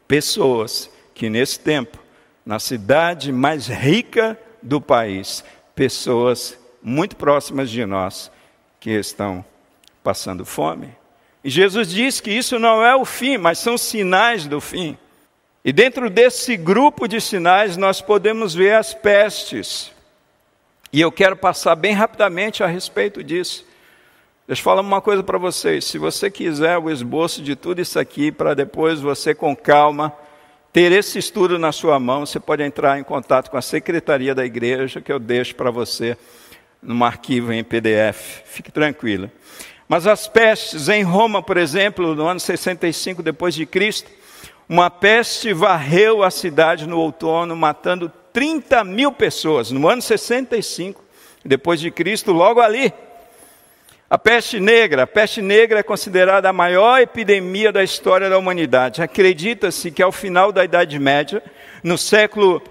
pessoas 0.07 0.89
que 1.13 1.29
nesse 1.29 1.59
tempo, 1.59 1.99
na 2.45 2.57
cidade 2.57 3.33
mais 3.33 3.67
rica 3.67 4.39
do 4.63 4.79
país, 4.79 5.43
pessoas 5.75 6.57
muito 6.81 7.17
próximas 7.17 7.69
de 7.69 7.85
nós 7.85 8.31
que 8.79 8.91
estão 8.91 9.43
passando 10.01 10.45
fome. 10.45 10.95
E 11.43 11.49
Jesus 11.49 11.89
diz 11.89 12.21
que 12.21 12.31
isso 12.31 12.57
não 12.57 12.81
é 12.81 12.95
o 12.95 13.03
fim, 13.03 13.37
mas 13.37 13.59
são 13.59 13.77
sinais 13.77 14.47
do 14.47 14.61
fim. 14.61 14.97
E 15.63 15.73
dentro 15.73 16.09
desse 16.09 16.55
grupo 16.55 17.07
de 17.07 17.19
sinais 17.19 17.75
nós 17.75 18.01
podemos 18.01 18.53
ver 18.53 18.75
as 18.75 18.93
pestes. 18.93 19.91
E 20.91 21.01
eu 21.01 21.11
quero 21.11 21.35
passar 21.35 21.75
bem 21.75 21.93
rapidamente 21.93 22.63
a 22.63 22.67
respeito 22.67 23.23
disso. 23.23 23.65
Deixa 24.47 24.61
eu 24.61 24.63
falar 24.63 24.81
uma 24.81 25.01
coisa 25.01 25.21
para 25.21 25.37
vocês. 25.37 25.85
Se 25.85 25.97
você 25.97 26.31
quiser 26.31 26.77
o 26.77 26.89
esboço 26.89 27.41
de 27.43 27.55
tudo 27.55 27.81
isso 27.81 27.99
aqui, 27.99 28.31
para 28.31 28.55
depois 28.55 28.99
você, 28.99 29.35
com 29.35 29.55
calma, 29.55 30.11
ter 30.73 30.91
esse 30.91 31.19
estudo 31.19 31.59
na 31.59 31.71
sua 31.71 31.99
mão, 31.99 32.25
você 32.25 32.39
pode 32.39 32.63
entrar 32.63 32.97
em 32.97 33.03
contato 33.03 33.51
com 33.51 33.57
a 33.57 33.61
secretaria 33.61 34.33
da 34.33 34.45
igreja, 34.45 35.01
que 35.01 35.11
eu 35.11 35.19
deixo 35.19 35.53
para 35.55 35.69
você 35.69 36.17
num 36.81 37.03
arquivo 37.03 37.51
em 37.51 37.63
PDF. 37.63 38.41
Fique 38.45 38.71
tranquilo. 38.71 39.29
Mas 39.87 40.07
as 40.07 40.27
pestes 40.27 40.87
em 40.89 41.03
Roma, 41.03 41.43
por 41.43 41.57
exemplo, 41.57 42.15
no 42.15 42.25
ano 42.25 42.39
65 42.39 43.21
depois 43.21 43.53
de 43.53 43.65
Cristo, 43.65 44.09
uma 44.69 44.91
peste 44.91 45.51
varreu 45.51 46.21
a 46.21 46.29
cidade 46.29 46.87
no 46.87 46.99
outono, 46.99 47.55
matando 47.55 48.11
30 48.31 48.83
mil 48.83 49.11
pessoas, 49.11 49.71
no 49.71 49.87
ano 49.87 49.99
65, 49.99 51.03
depois 51.43 51.79
de 51.79 51.89
Cristo, 51.89 52.31
logo 52.31 52.61
ali. 52.61 52.93
A 54.07 54.17
peste 54.17 54.59
negra, 54.59 55.03
a 55.03 55.07
peste 55.07 55.41
negra 55.41 55.79
é 55.79 55.83
considerada 55.83 56.49
a 56.49 56.53
maior 56.53 57.01
epidemia 57.01 57.71
da 57.71 57.83
história 57.83 58.29
da 58.29 58.37
humanidade. 58.37 59.01
Acredita-se 59.01 59.89
que 59.89 60.03
ao 60.03 60.11
final 60.11 60.51
da 60.51 60.63
Idade 60.63 60.99
Média, 60.99 61.43
no 61.83 61.97
século 61.97 62.61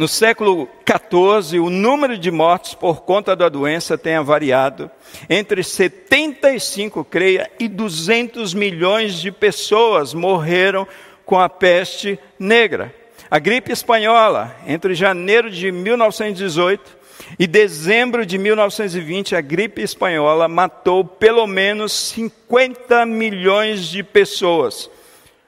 no 0.00 0.08
século 0.08 0.66
XIV, 0.88 1.60
o 1.60 1.68
número 1.68 2.16
de 2.16 2.30
mortes 2.30 2.72
por 2.72 3.02
conta 3.02 3.36
da 3.36 3.50
doença 3.50 3.98
tenha 3.98 4.22
variado 4.22 4.90
entre 5.28 5.62
75, 5.62 7.04
creia, 7.04 7.50
e 7.60 7.68
200 7.68 8.54
milhões 8.54 9.20
de 9.20 9.30
pessoas 9.30 10.14
morreram 10.14 10.88
com 11.26 11.38
a 11.38 11.50
peste 11.50 12.18
negra. 12.38 12.94
A 13.30 13.38
gripe 13.38 13.72
espanhola, 13.72 14.56
entre 14.66 14.94
janeiro 14.94 15.50
de 15.50 15.70
1918 15.70 16.96
e 17.38 17.46
dezembro 17.46 18.24
de 18.24 18.38
1920, 18.38 19.36
a 19.36 19.42
gripe 19.42 19.82
espanhola 19.82 20.48
matou 20.48 21.04
pelo 21.04 21.46
menos 21.46 21.92
50 21.92 23.04
milhões 23.04 23.84
de 23.84 24.02
pessoas. 24.02 24.90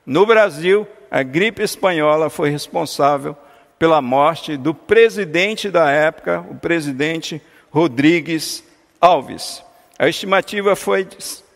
No 0.05 0.27
Brasil, 0.27 0.87
a 1.11 1.23
gripe 1.23 1.63
espanhola 1.63 2.29
foi 2.29 2.51
responsável 2.51 3.35
pela 3.83 4.01
morte 4.01 4.57
do 4.57 4.73
presidente 4.73 5.69
da 5.69 5.91
época, 5.91 6.39
o 6.49 6.55
presidente 6.55 7.43
Rodrigues 7.69 8.63
Alves. 9.01 9.61
A 9.99 10.09
estimativa 10.09 10.77
foi, 10.77 11.09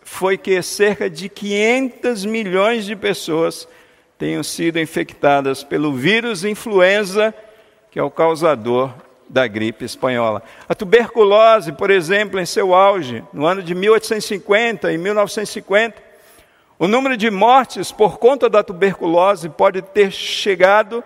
foi 0.02 0.36
que 0.36 0.60
cerca 0.60 1.08
de 1.08 1.28
500 1.28 2.24
milhões 2.24 2.84
de 2.84 2.96
pessoas 2.96 3.68
tenham 4.18 4.42
sido 4.42 4.80
infectadas 4.80 5.62
pelo 5.62 5.92
vírus 5.92 6.44
influenza, 6.44 7.32
que 7.92 7.98
é 8.00 8.02
o 8.02 8.10
causador 8.10 8.92
da 9.28 9.46
gripe 9.46 9.84
espanhola. 9.84 10.42
A 10.68 10.74
tuberculose, 10.74 11.70
por 11.70 11.92
exemplo, 11.92 12.40
em 12.40 12.44
seu 12.44 12.74
auge, 12.74 13.22
no 13.32 13.46
ano 13.46 13.62
de 13.62 13.72
1850 13.72 14.92
e 14.92 14.98
1950, 14.98 16.02
o 16.76 16.88
número 16.88 17.16
de 17.16 17.30
mortes 17.30 17.92
por 17.92 18.18
conta 18.18 18.50
da 18.50 18.64
tuberculose 18.64 19.48
pode 19.48 19.80
ter 19.80 20.10
chegado 20.10 21.04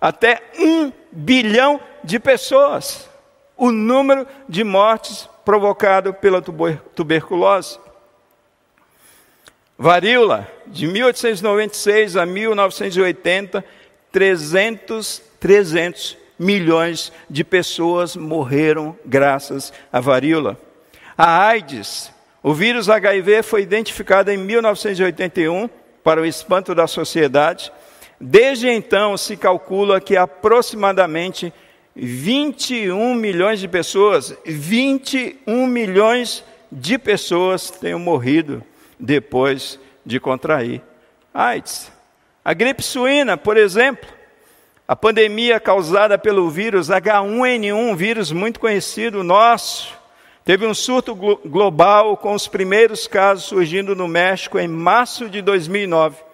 até 0.00 0.42
um 0.58 0.92
bilhão 1.12 1.80
de 2.02 2.18
pessoas. 2.18 3.08
O 3.56 3.70
número 3.70 4.26
de 4.48 4.64
mortes 4.64 5.28
provocado 5.44 6.14
pela 6.14 6.40
tuberculose. 6.40 7.78
Varíola, 9.76 10.48
de 10.66 10.86
1896 10.86 12.16
a 12.16 12.24
1980, 12.24 13.64
300, 14.12 15.22
300 15.38 16.18
milhões 16.38 17.12
de 17.28 17.44
pessoas 17.44 18.16
morreram 18.16 18.96
graças 19.04 19.72
à 19.92 20.00
varíola. 20.00 20.58
A 21.16 21.46
AIDS, 21.46 22.10
o 22.42 22.54
vírus 22.54 22.88
HIV 22.88 23.42
foi 23.42 23.62
identificado 23.62 24.30
em 24.30 24.38
1981 24.38 25.68
para 26.02 26.20
o 26.20 26.26
espanto 26.26 26.74
da 26.74 26.86
sociedade 26.86 27.70
Desde 28.20 28.68
então, 28.68 29.16
se 29.16 29.34
calcula 29.34 29.98
que 29.98 30.14
aproximadamente 30.14 31.50
21 31.96 33.14
milhões 33.14 33.60
de 33.60 33.66
pessoas, 33.66 34.36
21 34.44 35.66
milhões 35.66 36.44
de 36.70 36.98
pessoas 36.98 37.70
tenham 37.70 37.98
morrido 37.98 38.62
depois 38.98 39.80
de 40.04 40.20
contrair 40.20 40.82
AIDS. 41.32 41.90
A 42.44 42.52
gripe 42.52 42.82
suína, 42.82 43.38
por 43.38 43.56
exemplo, 43.56 44.08
a 44.86 44.94
pandemia 44.94 45.58
causada 45.58 46.18
pelo 46.18 46.50
vírus 46.50 46.88
H1N1, 46.88 47.74
um 47.74 47.96
vírus 47.96 48.32
muito 48.32 48.60
conhecido 48.60 49.24
nosso, 49.24 49.96
teve 50.44 50.66
um 50.66 50.74
surto 50.74 51.14
glo 51.14 51.40
global 51.44 52.18
com 52.18 52.34
os 52.34 52.46
primeiros 52.46 53.06
casos 53.06 53.44
surgindo 53.44 53.96
no 53.96 54.06
México 54.06 54.58
em 54.58 54.68
março 54.68 55.28
de 55.28 55.40
2009. 55.40 56.29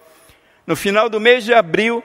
No 0.67 0.75
final 0.75 1.09
do 1.09 1.17
mês 1.17 1.45
de 1.45 1.53
abril, 1.53 2.03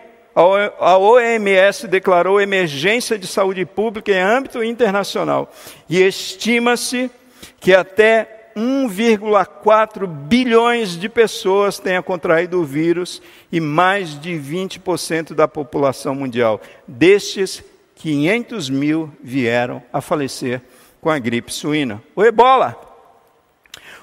a 0.79 0.97
OMS 0.97 1.89
declarou 1.89 2.41
emergência 2.41 3.19
de 3.19 3.27
saúde 3.27 3.67
pública 3.67 4.13
em 4.13 4.21
âmbito 4.21 4.63
internacional 4.63 5.53
e 5.91 6.01
estima-se 6.01 7.11
que 7.59 7.75
até 7.75 8.53
1,4 8.57 10.07
bilhões 10.07 10.97
de 10.97 11.09
pessoas 11.09 11.81
tenham 11.81 12.05
contraído 12.05 12.61
o 12.61 12.65
vírus 12.65 13.21
e 13.51 13.61
mais 13.61 14.19
de 14.21 14.31
20% 14.31 15.35
da 15.35 15.49
população 15.49 16.15
mundial. 16.15 16.61
Destes, 16.87 17.65
500 17.97 18.71
mil 18.71 19.11
vieram 19.21 19.83
a 19.93 20.01
falecer 20.01 20.63
com 21.01 21.11
a 21.11 21.19
gripe 21.19 21.53
suína. 21.53 22.01
O 22.15 22.23
ebola 22.23 22.92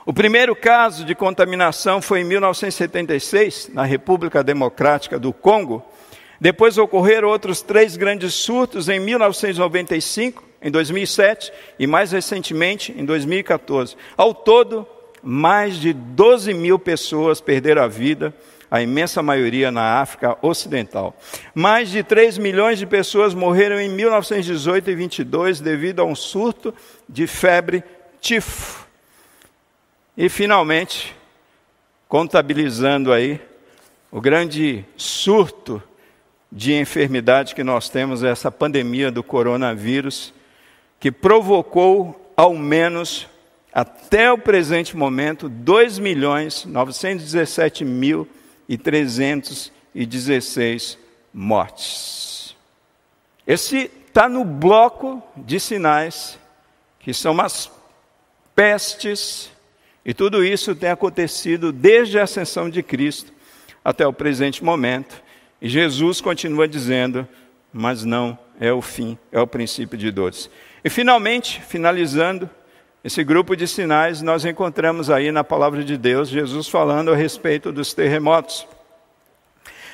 o 0.10 0.14
primeiro 0.14 0.56
caso 0.56 1.06
de 1.06 1.14
contaminação 1.14 2.02
foi 2.02 2.22
em 2.22 2.24
1976, 2.24 3.70
na 3.72 3.84
República 3.84 4.44
Democrática 4.44 5.20
do 5.20 5.32
Congo. 5.32 5.86
Depois 6.42 6.80
ocorreram 6.80 7.28
outros 7.28 7.62
três 7.62 7.96
grandes 7.96 8.34
surtos 8.34 8.90
em 8.90 9.00
1995, 9.00 10.44
em 10.64 10.72
2007 10.72 11.54
e 11.78 11.86
mais 11.86 12.12
recentemente 12.12 12.92
em 12.98 13.06
2014. 13.06 13.96
Ao 14.18 14.34
todo, 14.34 14.88
mais 15.22 15.76
de 15.76 15.94
12 15.94 16.56
mil 16.56 16.80
pessoas 16.80 17.40
perderam 17.40 17.84
a 17.84 17.88
vida, 17.88 18.34
a 18.72 18.82
imensa 18.82 19.22
maioria 19.22 19.70
na 19.70 20.02
África 20.02 20.36
Ocidental. 20.42 21.16
Mais 21.54 21.92
de 21.92 22.02
3 22.02 22.40
milhões 22.40 22.80
de 22.80 22.88
pessoas 22.88 23.36
morreram 23.36 23.80
em 23.80 23.90
1918 23.90 24.90
e 24.90 24.96
22 24.96 25.60
devido 25.60 26.00
a 26.00 26.04
um 26.04 26.16
surto 26.16 26.74
de 27.08 27.28
febre 27.28 27.84
tifo. 28.20 28.89
E 30.22 30.28
finalmente, 30.28 31.16
contabilizando 32.10 33.14
aí 33.14 33.40
o 34.12 34.20
grande 34.20 34.84
surto 34.98 35.82
de 36.52 36.74
enfermidade 36.74 37.56
que 37.56 37.64
nós 37.64 37.88
temos, 37.88 38.22
essa 38.22 38.52
pandemia 38.52 39.10
do 39.10 39.24
coronavírus, 39.24 40.34
que 41.00 41.10
provocou 41.10 42.34
ao 42.36 42.54
menos 42.54 43.30
até 43.72 44.30
o 44.30 44.38
presente 44.38 44.98
momento, 44.98 45.48
2 45.48 46.00
milhões 46.00 46.66
917 46.66 47.86
mil 47.86 48.28
e 48.68 48.78
316 48.78 50.98
mortes. 51.34 52.58
Esse 53.48 53.90
está 54.06 54.28
no 54.28 54.44
bloco 54.44 55.24
de 55.38 55.62
sinais, 55.62 56.38
que 57.00 57.14
são 57.14 57.40
as 57.40 57.72
pestes, 58.54 59.50
e 60.06 60.14
tudo 60.14 60.44
isso 60.44 60.76
tem 60.76 60.90
acontecido 60.90 61.72
desde 61.72 62.20
a 62.20 62.24
ascensão 62.24 62.70
de 62.70 62.82
Cristo 62.82 63.34
até 63.84 64.06
o 64.08 64.14
presente 64.14 64.64
momento. 64.64 65.22
E 65.62 65.68
Jesus 65.68 66.22
continua 66.22 66.68
dizendo: 66.68 67.28
mas 67.72 68.04
não 68.04 68.38
é 68.60 68.72
o 68.72 68.82
fim, 68.82 69.18
é 69.32 69.40
o 69.40 69.48
princípio 69.48 69.98
de 69.98 70.12
dores. 70.12 70.50
E 70.84 70.90
finalmente, 70.90 71.62
finalizando 71.62 72.50
esse 73.04 73.24
grupo 73.24 73.56
de 73.56 73.68
sinais, 73.68 74.22
nós 74.22 74.44
encontramos 74.46 75.10
aí 75.10 75.32
na 75.32 75.44
palavra 75.44 75.84
de 75.84 75.98
Deus 75.98 76.30
Jesus 76.30 76.68
falando 76.68 77.12
a 77.12 77.16
respeito 77.16 77.72
dos 77.72 77.94
terremotos. 77.94 78.68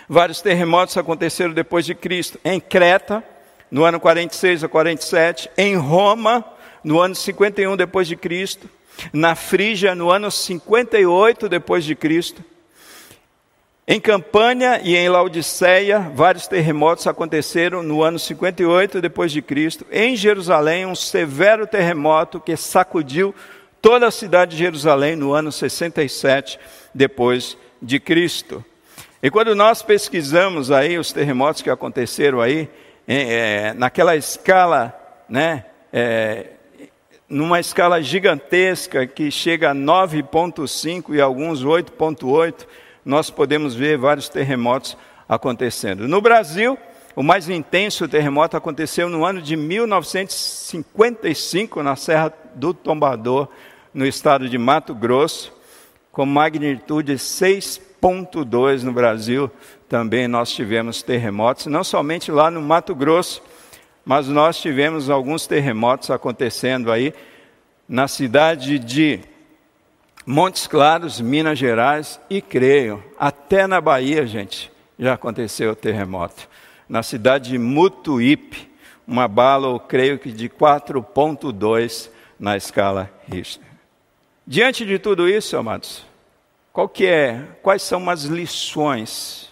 Vários 0.07 0.41
terremotos 0.41 0.97
aconteceram 0.97 1.53
depois 1.53 1.85
de 1.85 1.95
Cristo. 1.95 2.39
Em 2.43 2.59
Creta, 2.59 3.23
no 3.71 3.83
ano 3.83 3.99
46 3.99 4.63
a 4.63 4.67
47, 4.67 5.49
em 5.57 5.75
Roma, 5.75 6.45
no 6.83 6.99
ano 6.99 7.15
51 7.15 7.75
depois 7.75 8.07
de 8.07 8.15
Cristo, 8.15 8.69
na 9.11 9.35
Frígia, 9.35 9.95
no 9.95 10.11
ano 10.11 10.29
58 10.31 11.47
depois 11.49 11.83
de 11.83 11.95
Cristo, 11.95 12.43
em 13.87 13.99
Campanha 13.99 14.81
e 14.83 14.95
em 14.95 15.07
Laodiceia, 15.07 16.11
vários 16.15 16.47
terremotos 16.47 17.05
aconteceram 17.05 17.83
no 17.83 18.01
ano 18.01 18.17
58 18.17 18.99
depois 18.99 19.31
de 19.31 19.43
Cristo. 19.43 19.85
Em 19.91 20.15
Jerusalém, 20.15 20.87
um 20.87 20.95
severo 20.95 21.67
terremoto 21.67 22.39
que 22.39 22.57
sacudiu 22.57 23.33
toda 23.79 24.07
a 24.07 24.11
cidade 24.11 24.57
de 24.57 24.63
Jerusalém 24.63 25.15
no 25.15 25.33
ano 25.33 25.51
67 25.51 26.59
depois 26.95 27.55
de 27.79 27.99
Cristo. 27.99 28.65
E 29.21 29.29
quando 29.29 29.53
nós 29.53 29.83
pesquisamos 29.83 30.71
aí 30.71 30.97
os 30.97 31.13
terremotos 31.13 31.61
que 31.61 31.69
aconteceram 31.69 32.41
aí, 32.41 32.67
é, 33.07 33.71
naquela 33.75 34.15
escala, 34.15 34.99
né, 35.29 35.65
é, 35.93 36.54
numa 37.35 37.59
escala 37.59 38.01
gigantesca 38.01 39.05
que 39.05 39.29
chega 39.29 39.71
a 39.71 39.75
9.5 39.75 41.13
e 41.13 41.19
alguns 41.19 41.65
8.8, 41.65 42.65
nós 43.03 43.29
podemos 43.29 43.75
ver 43.75 43.97
vários 43.97 44.29
terremotos 44.29 44.95
acontecendo. 45.27 46.07
No 46.07 46.21
Brasil, 46.21 46.77
o 47.13 47.21
mais 47.21 47.49
intenso 47.49 48.07
terremoto 48.07 48.55
aconteceu 48.55 49.09
no 49.09 49.25
ano 49.25 49.41
de 49.41 49.57
1955, 49.57 51.83
na 51.83 51.97
Serra 51.97 52.31
do 52.55 52.73
Tombador, 52.73 53.49
no 53.93 54.05
estado 54.05 54.47
de 54.47 54.57
Mato 54.57 54.95
Grosso, 54.95 55.51
com 56.13 56.25
magnitude 56.25 57.15
6,2 57.15 58.81
no 58.81 58.93
Brasil. 58.93 59.51
Também 59.89 60.29
nós 60.29 60.51
tivemos 60.51 61.03
terremotos, 61.03 61.65
não 61.65 61.83
somente 61.83 62.31
lá 62.31 62.49
no 62.49 62.61
Mato 62.61 62.95
Grosso, 62.95 63.43
mas 64.05 64.27
nós 64.27 64.59
tivemos 64.61 65.09
alguns 65.09 65.47
terremotos 65.47 66.11
acontecendo 66.11 66.91
aí 66.91 67.13
na 67.89 68.07
cidade 68.07 68.77
de 68.77 69.19
Montes 70.25 70.67
Claros, 70.67 71.19
Minas 71.19 71.57
Gerais 71.57 72.19
e 72.29 72.41
creio, 72.41 73.03
até 73.17 73.67
na 73.67 73.81
Bahia, 73.81 74.25
gente, 74.25 74.71
já 74.97 75.13
aconteceu 75.13 75.71
o 75.71 75.75
terremoto. 75.75 76.47
Na 76.87 77.01
cidade 77.03 77.49
de 77.49 77.57
Mutuípe, 77.57 78.71
uma 79.07 79.27
bala, 79.27 79.67
eu 79.67 79.79
creio 79.79 80.17
que 80.17 80.31
de 80.31 80.49
4.2 80.49 82.09
na 82.39 82.57
escala 82.57 83.11
Richter. 83.27 83.67
Diante 84.45 84.85
de 84.85 84.99
tudo 84.99 85.27
isso, 85.27 85.57
amados, 85.57 86.05
qual 86.71 86.89
que 86.89 87.05
é, 87.05 87.43
quais 87.61 87.81
são 87.81 88.09
as 88.09 88.23
lições 88.23 89.51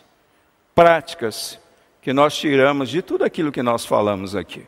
práticas 0.76 1.60
que 2.04 2.12
nós 2.12 2.38
tiramos 2.38 2.89
de 2.89 3.01
tudo 3.01 3.24
aquilo 3.24 3.51
que 3.51 3.64
nós 3.64 3.86
falamos 3.86 4.36
aqui? 4.36 4.68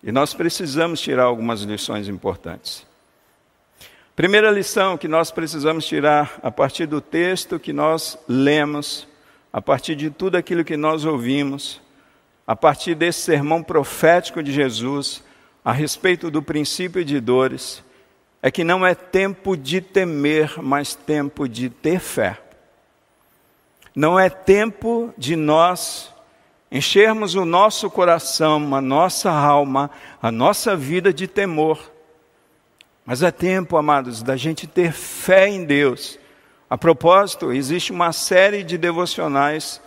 E 0.00 0.12
nós 0.12 0.32
precisamos 0.32 1.00
tirar 1.00 1.24
algumas 1.24 1.62
lições 1.62 2.08
importantes. 2.08 2.86
Primeira 4.14 4.48
lição 4.48 4.96
que 4.96 5.08
nós 5.08 5.32
precisamos 5.32 5.84
tirar 5.84 6.38
a 6.40 6.52
partir 6.52 6.86
do 6.86 7.00
texto 7.00 7.58
que 7.58 7.72
nós 7.72 8.16
lemos, 8.28 9.08
a 9.52 9.60
partir 9.60 9.96
de 9.96 10.08
tudo 10.08 10.36
aquilo 10.36 10.64
que 10.64 10.76
nós 10.76 11.04
ouvimos, 11.04 11.82
a 12.46 12.54
partir 12.54 12.94
desse 12.94 13.22
sermão 13.22 13.60
profético 13.60 14.40
de 14.40 14.52
Jesus 14.52 15.20
a 15.64 15.72
respeito 15.72 16.30
do 16.30 16.40
princípio 16.40 17.04
de 17.04 17.18
dores, 17.18 17.82
é 18.40 18.52
que 18.52 18.62
não 18.62 18.86
é 18.86 18.94
tempo 18.94 19.56
de 19.56 19.80
temer, 19.80 20.62
mas 20.62 20.94
tempo 20.94 21.48
de 21.48 21.68
ter 21.68 21.98
fé. 21.98 22.38
Não 23.94 24.18
é 24.18 24.28
tempo 24.28 25.12
de 25.16 25.36
nós 25.36 26.12
enchermos 26.70 27.34
o 27.34 27.44
nosso 27.44 27.88
coração, 27.88 28.74
a 28.74 28.80
nossa 28.80 29.30
alma, 29.30 29.90
a 30.20 30.32
nossa 30.32 30.76
vida 30.76 31.12
de 31.12 31.28
temor 31.28 31.94
mas 33.04 33.22
é 33.22 33.30
tempo, 33.30 33.76
amados, 33.76 34.22
da 34.22 34.36
gente 34.36 34.66
ter 34.66 34.92
fé 34.92 35.46
em 35.48 35.64
Deus. 35.64 36.18
A 36.70 36.78
propósito, 36.78 37.52
existe 37.52 37.92
uma 37.92 38.12
série 38.12 38.62
de 38.62 38.78
devocionais 38.78 39.80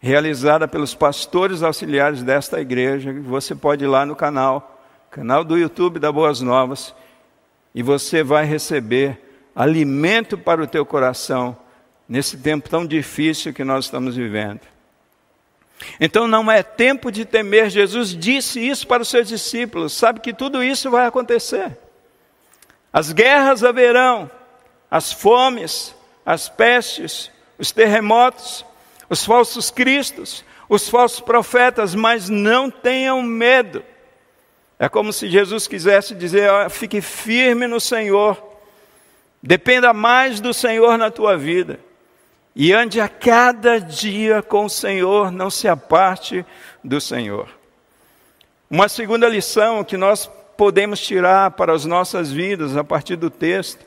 realizada 0.00 0.66
pelos 0.66 0.94
pastores 0.94 1.62
auxiliares 1.62 2.22
desta 2.22 2.60
igreja. 2.60 3.12
Você 3.24 3.54
pode 3.54 3.84
ir 3.84 3.86
lá 3.86 4.06
no 4.06 4.16
canal, 4.16 4.82
canal 5.10 5.44
do 5.44 5.58
YouTube 5.58 5.98
da 5.98 6.10
Boas 6.10 6.40
Novas, 6.40 6.94
e 7.74 7.82
você 7.82 8.22
vai 8.22 8.46
receber 8.46 9.20
alimento 9.54 10.38
para 10.38 10.62
o 10.62 10.66
teu 10.66 10.86
coração 10.86 11.54
nesse 12.12 12.36
tempo 12.36 12.68
tão 12.68 12.86
difícil 12.86 13.54
que 13.54 13.64
nós 13.64 13.86
estamos 13.86 14.16
vivendo. 14.16 14.60
Então 15.98 16.28
não 16.28 16.52
é 16.52 16.62
tempo 16.62 17.10
de 17.10 17.24
temer. 17.24 17.70
Jesus 17.70 18.14
disse 18.14 18.60
isso 18.60 18.86
para 18.86 19.00
os 19.00 19.08
seus 19.08 19.28
discípulos. 19.28 19.94
Sabe 19.94 20.20
que 20.20 20.34
tudo 20.34 20.62
isso 20.62 20.90
vai 20.90 21.06
acontecer. 21.06 21.74
As 22.92 23.12
guerras 23.12 23.64
haverão, 23.64 24.30
as 24.90 25.10
fomes, 25.10 25.94
as 26.26 26.50
pestes, 26.50 27.30
os 27.58 27.72
terremotos, 27.72 28.62
os 29.08 29.24
falsos 29.24 29.70
cristos, 29.70 30.44
os 30.68 30.90
falsos 30.90 31.20
profetas, 31.20 31.94
mas 31.94 32.28
não 32.28 32.70
tenham 32.70 33.22
medo. 33.22 33.82
É 34.78 34.86
como 34.86 35.14
se 35.14 35.30
Jesus 35.30 35.66
quisesse 35.66 36.14
dizer: 36.14 36.50
fique 36.68 37.00
firme 37.00 37.66
no 37.66 37.80
Senhor, 37.80 38.36
dependa 39.42 39.94
mais 39.94 40.40
do 40.40 40.52
Senhor 40.52 40.98
na 40.98 41.10
tua 41.10 41.38
vida, 41.38 41.80
e 42.54 42.72
ande 42.72 43.00
a 43.00 43.08
cada 43.08 43.78
dia 43.80 44.42
com 44.42 44.66
o 44.66 44.70
Senhor, 44.70 45.30
não 45.30 45.50
se 45.50 45.66
aparte 45.66 46.44
do 46.84 47.00
Senhor. 47.00 47.48
Uma 48.70 48.88
segunda 48.88 49.28
lição 49.28 49.84
que 49.84 49.96
nós 49.96 50.30
podemos 50.56 51.00
tirar 51.00 51.52
para 51.52 51.72
as 51.72 51.84
nossas 51.84 52.30
vidas 52.30 52.76
a 52.76 52.84
partir 52.84 53.16
do 53.16 53.30
texto 53.30 53.84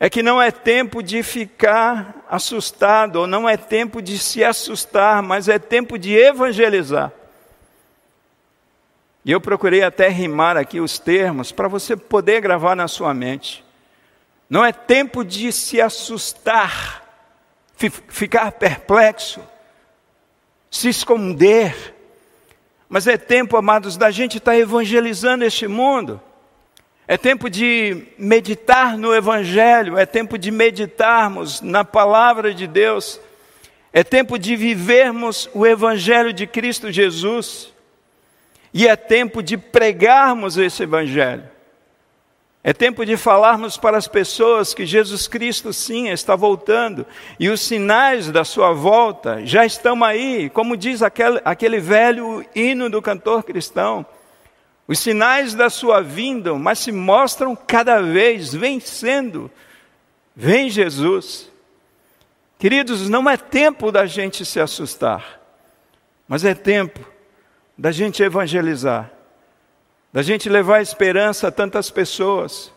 é 0.00 0.08
que 0.08 0.22
não 0.22 0.40
é 0.40 0.50
tempo 0.50 1.02
de 1.02 1.22
ficar 1.22 2.24
assustado, 2.30 3.16
ou 3.16 3.26
não 3.26 3.48
é 3.48 3.56
tempo 3.56 4.00
de 4.00 4.16
se 4.18 4.44
assustar, 4.44 5.22
mas 5.22 5.48
é 5.48 5.58
tempo 5.58 5.98
de 5.98 6.14
evangelizar. 6.14 7.10
E 9.24 9.32
eu 9.32 9.40
procurei 9.40 9.82
até 9.82 10.08
rimar 10.08 10.56
aqui 10.56 10.80
os 10.80 10.98
termos 10.98 11.50
para 11.50 11.66
você 11.66 11.96
poder 11.96 12.40
gravar 12.40 12.76
na 12.76 12.86
sua 12.86 13.12
mente. 13.12 13.64
Não 14.48 14.64
é 14.64 14.72
tempo 14.72 15.24
de 15.24 15.50
se 15.52 15.80
assustar, 15.80 17.07
ficar 17.78 18.52
perplexo, 18.52 19.40
se 20.70 20.88
esconder 20.88 21.94
mas 22.88 23.06
é 23.06 23.18
tempo, 23.18 23.56
amados, 23.56 23.96
da 23.96 24.10
gente 24.10 24.38
estar 24.38 24.52
tá 24.52 24.58
evangelizando 24.58 25.44
este 25.44 25.68
mundo. 25.68 26.20
É 27.06 27.16
tempo 27.16 27.50
de 27.50 28.04
meditar 28.18 28.96
no 28.96 29.14
Evangelho, 29.14 29.98
é 29.98 30.06
tempo 30.06 30.38
de 30.38 30.50
meditarmos 30.50 31.60
na 31.60 31.84
palavra 31.84 32.54
de 32.54 32.66
Deus, 32.66 33.20
é 33.92 34.02
tempo 34.02 34.38
de 34.38 34.56
vivermos 34.56 35.48
o 35.54 35.66
Evangelho 35.66 36.32
de 36.32 36.46
Cristo 36.46 36.90
Jesus, 36.90 37.72
e 38.72 38.86
é 38.86 38.96
tempo 38.96 39.42
de 39.42 39.56
pregarmos 39.56 40.56
esse 40.56 40.82
Evangelho. 40.82 41.44
É 42.68 42.74
tempo 42.74 43.06
de 43.06 43.16
falarmos 43.16 43.78
para 43.78 43.96
as 43.96 44.06
pessoas 44.06 44.74
que 44.74 44.84
Jesus 44.84 45.26
Cristo 45.26 45.72
sim 45.72 46.10
está 46.10 46.36
voltando 46.36 47.06
e 47.40 47.48
os 47.48 47.62
sinais 47.62 48.30
da 48.30 48.44
sua 48.44 48.74
volta 48.74 49.40
já 49.46 49.64
estão 49.64 50.04
aí, 50.04 50.50
como 50.50 50.76
diz 50.76 51.02
aquele, 51.02 51.40
aquele 51.46 51.80
velho 51.80 52.44
hino 52.54 52.90
do 52.90 53.00
cantor 53.00 53.42
cristão. 53.42 54.04
Os 54.86 54.98
sinais 54.98 55.54
da 55.54 55.70
sua 55.70 56.02
vinda, 56.02 56.52
mas 56.56 56.80
se 56.80 56.92
mostram 56.92 57.56
cada 57.56 58.02
vez 58.02 58.52
vencendo. 58.52 59.50
Vem 60.36 60.68
Jesus. 60.68 61.50
Queridos, 62.58 63.08
não 63.08 63.30
é 63.30 63.38
tempo 63.38 63.90
da 63.90 64.04
gente 64.04 64.44
se 64.44 64.60
assustar, 64.60 65.40
mas 66.28 66.44
é 66.44 66.52
tempo 66.52 67.00
da 67.78 67.90
gente 67.90 68.22
evangelizar 68.22 69.10
da 70.18 70.22
gente 70.22 70.48
levar 70.48 70.82
esperança 70.82 71.46
a 71.46 71.52
tantas 71.52 71.92
pessoas, 71.92 72.72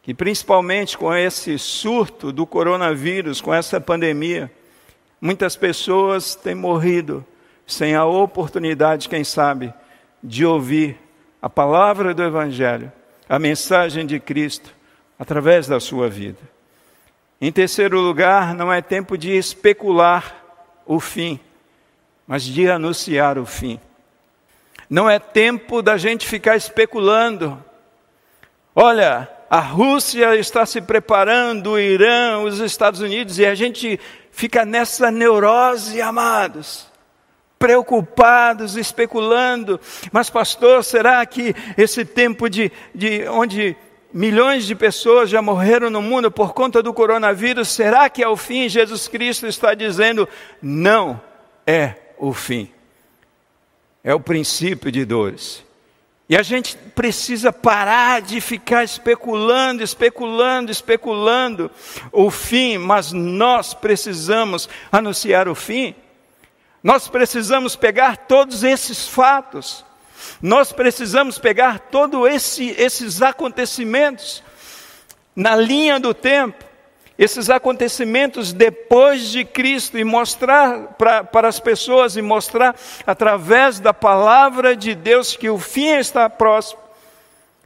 que 0.00 0.14
principalmente 0.14 0.96
com 0.96 1.12
esse 1.12 1.58
surto 1.58 2.30
do 2.30 2.46
coronavírus, 2.46 3.40
com 3.40 3.52
essa 3.52 3.80
pandemia, 3.80 4.48
muitas 5.20 5.56
pessoas 5.56 6.36
têm 6.36 6.54
morrido 6.54 7.26
sem 7.66 7.96
a 7.96 8.04
oportunidade, 8.04 9.08
quem 9.08 9.24
sabe, 9.24 9.74
de 10.22 10.46
ouvir 10.46 10.96
a 11.42 11.50
palavra 11.50 12.14
do 12.14 12.22
Evangelho, 12.22 12.92
a 13.28 13.40
mensagem 13.40 14.06
de 14.06 14.20
Cristo, 14.20 14.72
através 15.18 15.66
da 15.66 15.80
sua 15.80 16.08
vida. 16.08 16.38
Em 17.40 17.50
terceiro 17.50 18.00
lugar, 18.00 18.54
não 18.54 18.72
é 18.72 18.80
tempo 18.80 19.18
de 19.18 19.36
especular 19.36 20.32
o 20.86 21.00
fim, 21.00 21.40
mas 22.24 22.44
de 22.44 22.70
anunciar 22.70 23.36
o 23.36 23.44
fim. 23.44 23.80
Não 24.88 25.08
é 25.08 25.18
tempo 25.18 25.82
da 25.82 25.96
gente 25.96 26.26
ficar 26.26 26.56
especulando. 26.56 27.62
Olha, 28.74 29.28
a 29.50 29.60
Rússia 29.60 30.36
está 30.36 30.64
se 30.64 30.80
preparando, 30.80 31.72
o 31.72 31.78
Irã, 31.78 32.38
os 32.38 32.58
Estados 32.60 33.00
Unidos, 33.00 33.38
e 33.38 33.46
a 33.46 33.54
gente 33.54 33.98
fica 34.30 34.64
nessa 34.64 35.10
neurose, 35.10 36.00
amados 36.00 36.88
preocupados, 37.58 38.76
especulando. 38.76 39.80
Mas, 40.12 40.30
pastor, 40.30 40.84
será 40.84 41.24
que 41.26 41.54
esse 41.76 42.04
tempo 42.04 42.48
de, 42.48 42.70
de 42.94 43.26
onde 43.28 43.76
milhões 44.12 44.64
de 44.64 44.74
pessoas 44.74 45.28
já 45.28 45.42
morreram 45.42 45.90
no 45.90 46.00
mundo 46.00 46.30
por 46.30 46.54
conta 46.54 46.82
do 46.82 46.94
coronavírus, 46.94 47.68
será 47.68 48.08
que 48.08 48.22
é 48.22 48.28
o 48.28 48.36
fim? 48.36 48.68
Jesus 48.68 49.08
Cristo 49.08 49.46
está 49.46 49.74
dizendo: 49.74 50.28
não 50.62 51.20
é 51.66 51.94
o 52.16 52.32
fim. 52.32 52.70
É 54.08 54.14
o 54.14 54.20
princípio 54.20 54.90
de 54.90 55.04
dores. 55.04 55.62
E 56.30 56.34
a 56.34 56.42
gente 56.42 56.78
precisa 56.94 57.52
parar 57.52 58.22
de 58.22 58.40
ficar 58.40 58.82
especulando, 58.82 59.82
especulando, 59.82 60.72
especulando 60.72 61.70
o 62.10 62.30
fim, 62.30 62.78
mas 62.78 63.12
nós 63.12 63.74
precisamos 63.74 64.66
anunciar 64.90 65.46
o 65.46 65.54
fim. 65.54 65.94
Nós 66.82 67.06
precisamos 67.06 67.76
pegar 67.76 68.16
todos 68.16 68.64
esses 68.64 69.06
fatos, 69.06 69.84
nós 70.40 70.72
precisamos 70.72 71.38
pegar 71.38 71.78
todos 71.78 72.30
esse, 72.30 72.70
esses 72.78 73.20
acontecimentos 73.20 74.42
na 75.36 75.54
linha 75.54 76.00
do 76.00 76.14
tempo, 76.14 76.64
esses 77.18 77.50
acontecimentos 77.50 78.52
depois 78.52 79.30
de 79.30 79.44
Cristo 79.44 79.98
e 79.98 80.04
mostrar 80.04 80.94
pra, 80.96 81.24
para 81.24 81.48
as 81.48 81.58
pessoas 81.58 82.16
e 82.16 82.22
mostrar 82.22 82.76
através 83.04 83.80
da 83.80 83.92
palavra 83.92 84.76
de 84.76 84.94
Deus 84.94 85.36
que 85.36 85.50
o 85.50 85.58
fim 85.58 85.88
está 85.88 86.30
próximo 86.30 86.80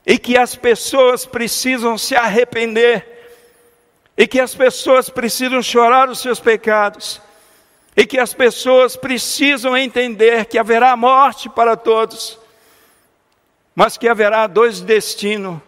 e 0.06 0.16
que 0.18 0.38
as 0.38 0.56
pessoas 0.56 1.26
precisam 1.26 1.98
se 1.98 2.16
arrepender 2.16 3.06
e 4.16 4.26
que 4.26 4.40
as 4.40 4.54
pessoas 4.54 5.10
precisam 5.10 5.62
chorar 5.62 6.08
os 6.08 6.20
seus 6.20 6.40
pecados 6.40 7.20
e 7.94 8.06
que 8.06 8.18
as 8.18 8.32
pessoas 8.32 8.96
precisam 8.96 9.76
entender 9.76 10.46
que 10.46 10.58
haverá 10.58 10.96
morte 10.96 11.50
para 11.50 11.76
todos, 11.76 12.38
mas 13.74 13.98
que 13.98 14.08
haverá 14.08 14.46
dois 14.46 14.80
destinos, 14.80 15.60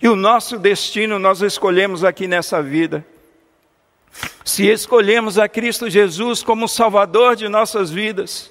e 0.00 0.08
o 0.08 0.14
nosso 0.14 0.56
destino 0.56 1.18
nós 1.18 1.42
escolhemos 1.42 2.04
aqui 2.04 2.28
nessa 2.28 2.62
vida. 2.62 3.04
Se 4.44 4.66
escolhemos 4.66 5.38
a 5.38 5.48
Cristo 5.48 5.88
Jesus 5.88 6.42
como 6.42 6.68
Salvador 6.68 7.36
de 7.36 7.48
nossas 7.48 7.90
vidas, 7.90 8.50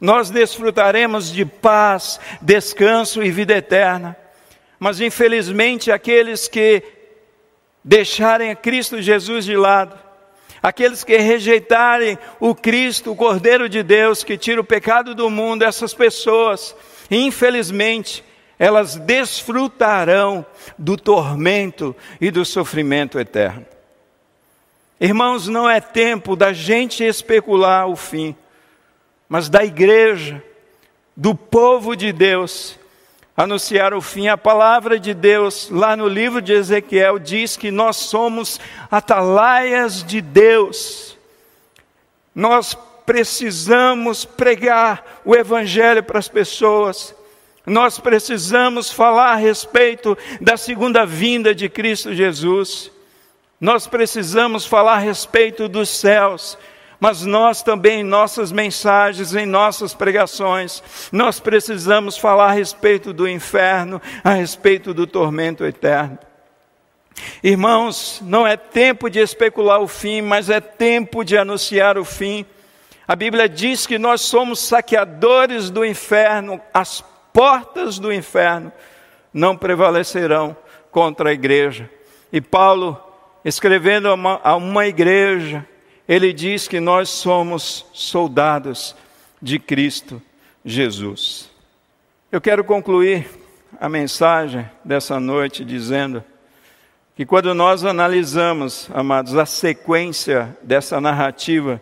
nós 0.00 0.30
desfrutaremos 0.30 1.32
de 1.32 1.44
paz, 1.44 2.20
descanso 2.40 3.22
e 3.22 3.30
vida 3.30 3.56
eterna. 3.56 4.16
Mas 4.78 5.00
infelizmente 5.00 5.90
aqueles 5.90 6.48
que 6.48 6.82
deixarem 7.84 8.50
a 8.50 8.56
Cristo 8.56 9.02
Jesus 9.02 9.44
de 9.44 9.56
lado, 9.56 10.08
Aqueles 10.62 11.04
que 11.04 11.16
rejeitarem 11.16 12.18
o 12.40 12.54
Cristo, 12.54 13.12
o 13.12 13.16
Cordeiro 13.16 13.68
de 13.68 13.82
Deus, 13.82 14.24
que 14.24 14.36
tira 14.36 14.60
o 14.60 14.64
pecado 14.64 15.14
do 15.14 15.30
mundo, 15.30 15.62
essas 15.62 15.94
pessoas, 15.94 16.74
infelizmente, 17.10 18.24
elas 18.58 18.96
desfrutarão 18.96 20.44
do 20.76 20.96
tormento 20.96 21.94
e 22.20 22.30
do 22.30 22.44
sofrimento 22.44 23.20
eterno. 23.20 23.64
Irmãos, 25.00 25.46
não 25.46 25.70
é 25.70 25.80
tempo 25.80 26.34
da 26.34 26.52
gente 26.52 27.04
especular 27.04 27.86
o 27.86 27.94
fim, 27.94 28.34
mas 29.28 29.48
da 29.48 29.64
igreja, 29.64 30.42
do 31.16 31.34
povo 31.34 31.94
de 31.94 32.12
Deus, 32.12 32.76
anunciar 33.36 33.94
o 33.94 34.00
fim. 34.00 34.26
A 34.26 34.36
palavra 34.36 34.98
de 34.98 35.14
Deus, 35.14 35.70
lá 35.70 35.96
no 35.96 36.08
livro 36.08 36.42
de 36.42 36.52
Ezequiel, 36.52 37.20
diz 37.20 37.56
que 37.56 37.70
nós 37.70 37.96
somos 37.96 38.60
atalaias 38.90 40.02
de 40.02 40.20
Deus. 40.20 41.16
Nós 42.34 42.76
precisamos 43.06 44.24
pregar 44.24 45.20
o 45.24 45.34
Evangelho 45.36 46.02
para 46.02 46.18
as 46.18 46.28
pessoas. 46.28 47.14
Nós 47.64 48.00
precisamos 48.00 48.90
falar 48.90 49.32
a 49.32 49.36
respeito 49.36 50.18
da 50.40 50.56
segunda 50.56 51.06
vinda 51.06 51.54
de 51.54 51.68
Cristo 51.68 52.12
Jesus. 52.12 52.90
Nós 53.60 53.86
precisamos 53.86 54.66
falar 54.66 54.94
a 54.94 54.98
respeito 54.98 55.68
dos 55.68 55.88
céus 55.88 56.56
mas 57.00 57.24
nós 57.24 57.62
também, 57.62 58.00
em 58.00 58.04
nossas 58.04 58.50
mensagens, 58.50 59.34
em 59.34 59.46
nossas 59.46 59.94
pregações, 59.94 60.82
nós 61.12 61.38
precisamos 61.38 62.18
falar 62.18 62.46
a 62.46 62.52
respeito 62.52 63.12
do 63.12 63.28
inferno, 63.28 64.02
a 64.24 64.30
respeito 64.30 64.92
do 64.92 65.06
tormento 65.06 65.64
eterno. 65.64 66.18
Irmãos, 67.42 68.20
não 68.24 68.46
é 68.46 68.56
tempo 68.56 69.08
de 69.08 69.20
especular 69.20 69.80
o 69.80 69.88
fim, 69.88 70.22
mas 70.22 70.50
é 70.50 70.60
tempo 70.60 71.24
de 71.24 71.36
anunciar 71.36 71.98
o 71.98 72.04
fim. 72.04 72.44
A 73.06 73.14
Bíblia 73.14 73.48
diz 73.48 73.86
que 73.86 73.98
nós 73.98 74.20
somos 74.20 74.58
saqueadores 74.60 75.70
do 75.70 75.84
inferno, 75.84 76.60
as 76.74 77.04
portas 77.32 77.98
do 77.98 78.12
inferno 78.12 78.72
não 79.32 79.56
prevalecerão 79.56 80.56
contra 80.90 81.30
a 81.30 81.32
igreja. 81.32 81.88
E 82.32 82.40
Paulo, 82.40 83.00
escrevendo 83.44 84.08
a 84.08 84.14
uma, 84.14 84.40
a 84.42 84.56
uma 84.56 84.86
igreja, 84.86 85.66
ele 86.08 86.32
diz 86.32 86.66
que 86.66 86.80
nós 86.80 87.08
somos 87.08 87.86
soldados 87.92 88.96
de 89.40 89.58
Cristo 89.58 90.20
Jesus. 90.64 91.50
Eu 92.30 92.40
quero 92.40 92.64
concluir 92.64 93.28
a 93.80 93.88
mensagem 93.88 94.68
dessa 94.84 95.20
noite 95.20 95.64
dizendo 95.64 96.22
que 97.14 97.26
quando 97.26 97.52
nós 97.54 97.84
analisamos, 97.84 98.88
amados, 98.92 99.36
a 99.36 99.46
sequência 99.46 100.56
dessa 100.62 101.00
narrativa 101.00 101.80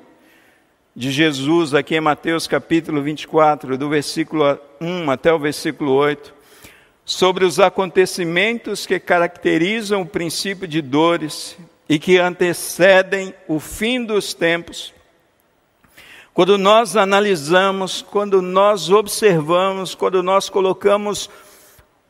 de 0.94 1.10
Jesus 1.10 1.74
aqui 1.74 1.94
em 1.94 2.00
Mateus 2.00 2.46
capítulo 2.46 3.02
24, 3.02 3.76
do 3.76 3.88
versículo 3.88 4.58
1 4.80 5.10
até 5.10 5.32
o 5.32 5.38
versículo 5.38 5.92
8, 5.92 6.35
sobre 7.06 7.44
os 7.44 7.60
acontecimentos 7.60 8.84
que 8.84 8.98
caracterizam 8.98 10.02
o 10.02 10.06
princípio 10.06 10.66
de 10.66 10.82
dores 10.82 11.56
e 11.88 12.00
que 12.00 12.18
antecedem 12.18 13.32
o 13.46 13.60
fim 13.60 14.04
dos 14.04 14.34
tempos, 14.34 14.92
quando 16.34 16.58
nós 16.58 16.96
analisamos, 16.96 18.02
quando 18.02 18.42
nós 18.42 18.90
observamos, 18.90 19.94
quando 19.94 20.20
nós 20.20 20.48
colocamos 20.48 21.30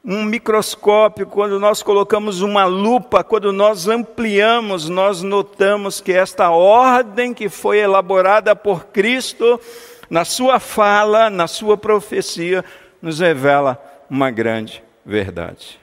um 0.03 0.25
microscópio, 0.25 1.27
quando 1.27 1.61
nós 1.61 1.83
colocamos 1.83 2.41
uma 2.41 2.65
lupa, 2.65 3.23
quando 3.23 3.53
nós 3.53 3.87
ampliamos, 3.87 4.89
nós 4.89 5.23
notamos 5.23 6.01
que 6.01 6.13
esta 6.13 6.51
ordem 6.51 7.35
que 7.35 7.51
foi 7.51 7.79
elaborada 7.81 8.57
por 8.57 8.87
Cristo, 8.87 9.61
na 10.09 10.25
sua 10.25 10.59
fala, 10.59 11.29
na 11.29 11.47
sua 11.47 11.77
profecia, 11.77 12.65
nos 13.03 13.19
revela 13.19 13.79
uma 14.09 14.31
grande 14.31 14.86
verdade. 15.07 15.79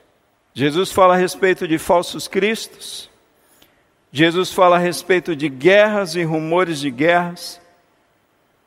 Jesus 0.53 0.91
fala 0.91 1.13
a 1.13 1.17
respeito 1.17 1.67
de 1.67 1.77
falsos 1.77 2.27
cristos, 2.27 3.09
Jesus 4.11 4.51
fala 4.51 4.75
a 4.75 4.79
respeito 4.79 5.35
de 5.35 5.49
guerras 5.49 6.15
e 6.15 6.23
rumores 6.23 6.79
de 6.79 6.91
guerras, 6.91 7.59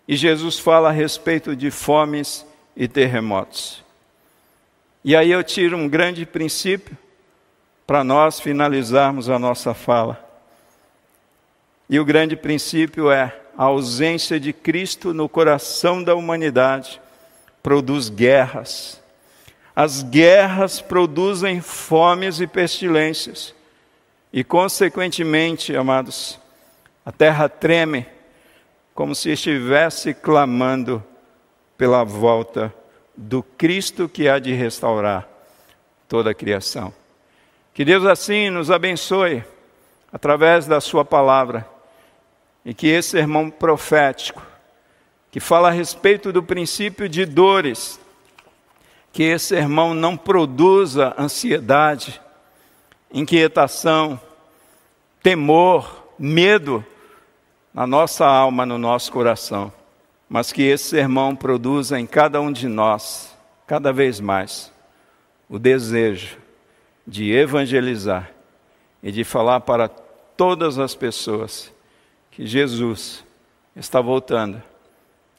e 0.08 0.16
Jesus 0.16 0.58
fala 0.58 0.88
a 0.88 0.92
respeito 0.92 1.54
de 1.54 1.70
fomes 1.70 2.44
e 2.74 2.88
terremotos. 2.88 3.84
E 5.04 5.14
aí 5.14 5.30
eu 5.30 5.44
tiro 5.44 5.76
um 5.76 5.88
grande 5.88 6.26
princípio 6.26 6.96
para 7.86 8.02
nós 8.02 8.40
finalizarmos 8.40 9.30
a 9.30 9.38
nossa 9.38 9.72
fala. 9.72 10.24
E 11.88 12.00
o 12.00 12.04
grande 12.04 12.34
princípio 12.34 13.12
é 13.12 13.32
a 13.56 13.64
ausência 13.64 14.40
de 14.40 14.52
Cristo 14.52 15.14
no 15.14 15.28
coração 15.28 16.02
da 16.02 16.16
humanidade 16.16 17.00
produz 17.62 18.08
guerras. 18.08 19.00
As 19.76 20.02
guerras 20.02 20.80
produzem 20.80 21.60
fomes 21.60 22.40
e 22.40 22.46
pestilências. 22.46 23.54
E, 24.32 24.42
consequentemente, 24.42 25.76
amados, 25.76 26.40
a 27.04 27.12
terra 27.12 27.46
treme 27.46 28.06
como 28.94 29.14
se 29.14 29.30
estivesse 29.30 30.14
clamando 30.14 31.04
pela 31.76 32.02
volta 32.02 32.74
do 33.14 33.42
Cristo 33.42 34.08
que 34.08 34.26
há 34.26 34.38
de 34.38 34.54
restaurar 34.54 35.28
toda 36.08 36.30
a 36.30 36.34
criação. 36.34 36.92
Que 37.74 37.84
Deus 37.84 38.06
assim 38.06 38.48
nos 38.48 38.70
abençoe 38.70 39.44
através 40.10 40.66
da 40.66 40.80
Sua 40.80 41.04
palavra 41.04 41.68
e 42.64 42.72
que 42.72 42.86
esse 42.86 43.10
sermão 43.10 43.50
profético, 43.50 44.42
que 45.30 45.38
fala 45.38 45.68
a 45.68 45.72
respeito 45.72 46.32
do 46.32 46.42
princípio 46.42 47.06
de 47.06 47.26
dores, 47.26 48.00
que 49.16 49.22
esse 49.22 49.46
sermão 49.46 49.94
não 49.94 50.14
produza 50.14 51.14
ansiedade, 51.16 52.20
inquietação, 53.10 54.20
temor, 55.22 56.04
medo 56.18 56.84
na 57.72 57.86
nossa 57.86 58.26
alma, 58.26 58.66
no 58.66 58.76
nosso 58.76 59.10
coração, 59.10 59.72
mas 60.28 60.52
que 60.52 60.60
esse 60.60 60.84
sermão 60.90 61.34
produza 61.34 61.98
em 61.98 62.06
cada 62.06 62.42
um 62.42 62.52
de 62.52 62.68
nós, 62.68 63.34
cada 63.66 63.90
vez 63.90 64.20
mais, 64.20 64.70
o 65.48 65.58
desejo 65.58 66.36
de 67.06 67.32
evangelizar 67.32 68.30
e 69.02 69.10
de 69.10 69.24
falar 69.24 69.60
para 69.60 69.88
todas 69.88 70.78
as 70.78 70.94
pessoas 70.94 71.72
que 72.30 72.44
Jesus 72.44 73.24
está 73.74 73.98
voltando 73.98 74.62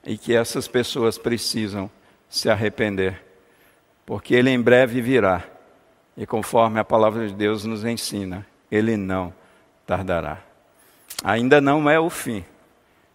e 0.03 0.17
que 0.17 0.33
essas 0.33 0.67
pessoas 0.67 1.19
precisam 1.19 1.87
se 2.27 2.49
arrepender, 2.49 3.26
porque 4.07 4.33
Ele 4.33 4.49
em 4.49 4.59
breve 4.59 5.01
virá 5.01 5.43
e 6.15 6.25
conforme 6.25 6.79
a 6.79 6.83
palavra 6.85 7.27
de 7.27 7.33
Deus 7.35 7.65
nos 7.65 7.83
ensina, 7.83 8.47
Ele 8.71 8.95
não 8.95 9.33
tardará. 9.85 10.39
Ainda 11.23 11.59
não 11.59 11.89
é 11.89 11.99
o 11.99 12.09
fim, 12.09 12.43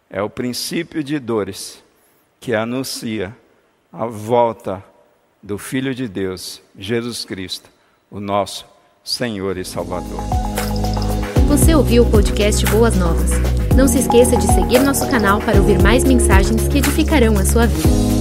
é 0.07 0.21
o 0.21 0.29
princípio 0.29 1.03
de 1.03 1.17
dores 1.19 1.83
que 2.39 2.53
anuncia 2.53 3.35
a 3.91 4.05
volta 4.05 4.83
do 5.41 5.57
Filho 5.57 5.95
de 5.95 6.07
Deus, 6.07 6.61
Jesus 6.77 7.25
Cristo, 7.25 7.69
o 8.11 8.19
nosso 8.19 8.65
Senhor 9.03 9.57
e 9.57 9.65
Salvador. 9.65 10.21
Você 11.47 11.73
ouviu 11.73 12.03
o 12.03 12.11
podcast 12.11 12.63
Boas 12.67 12.95
Novas? 12.95 13.31
Não 13.75 13.87
se 13.87 13.97
esqueça 13.97 14.37
de 14.37 14.45
seguir 14.45 14.79
nosso 14.79 15.09
canal 15.09 15.41
para 15.41 15.57
ouvir 15.57 15.81
mais 15.81 16.03
mensagens 16.03 16.67
que 16.67 16.77
edificarão 16.77 17.37
a 17.39 17.45
sua 17.45 17.65
vida. 17.65 18.12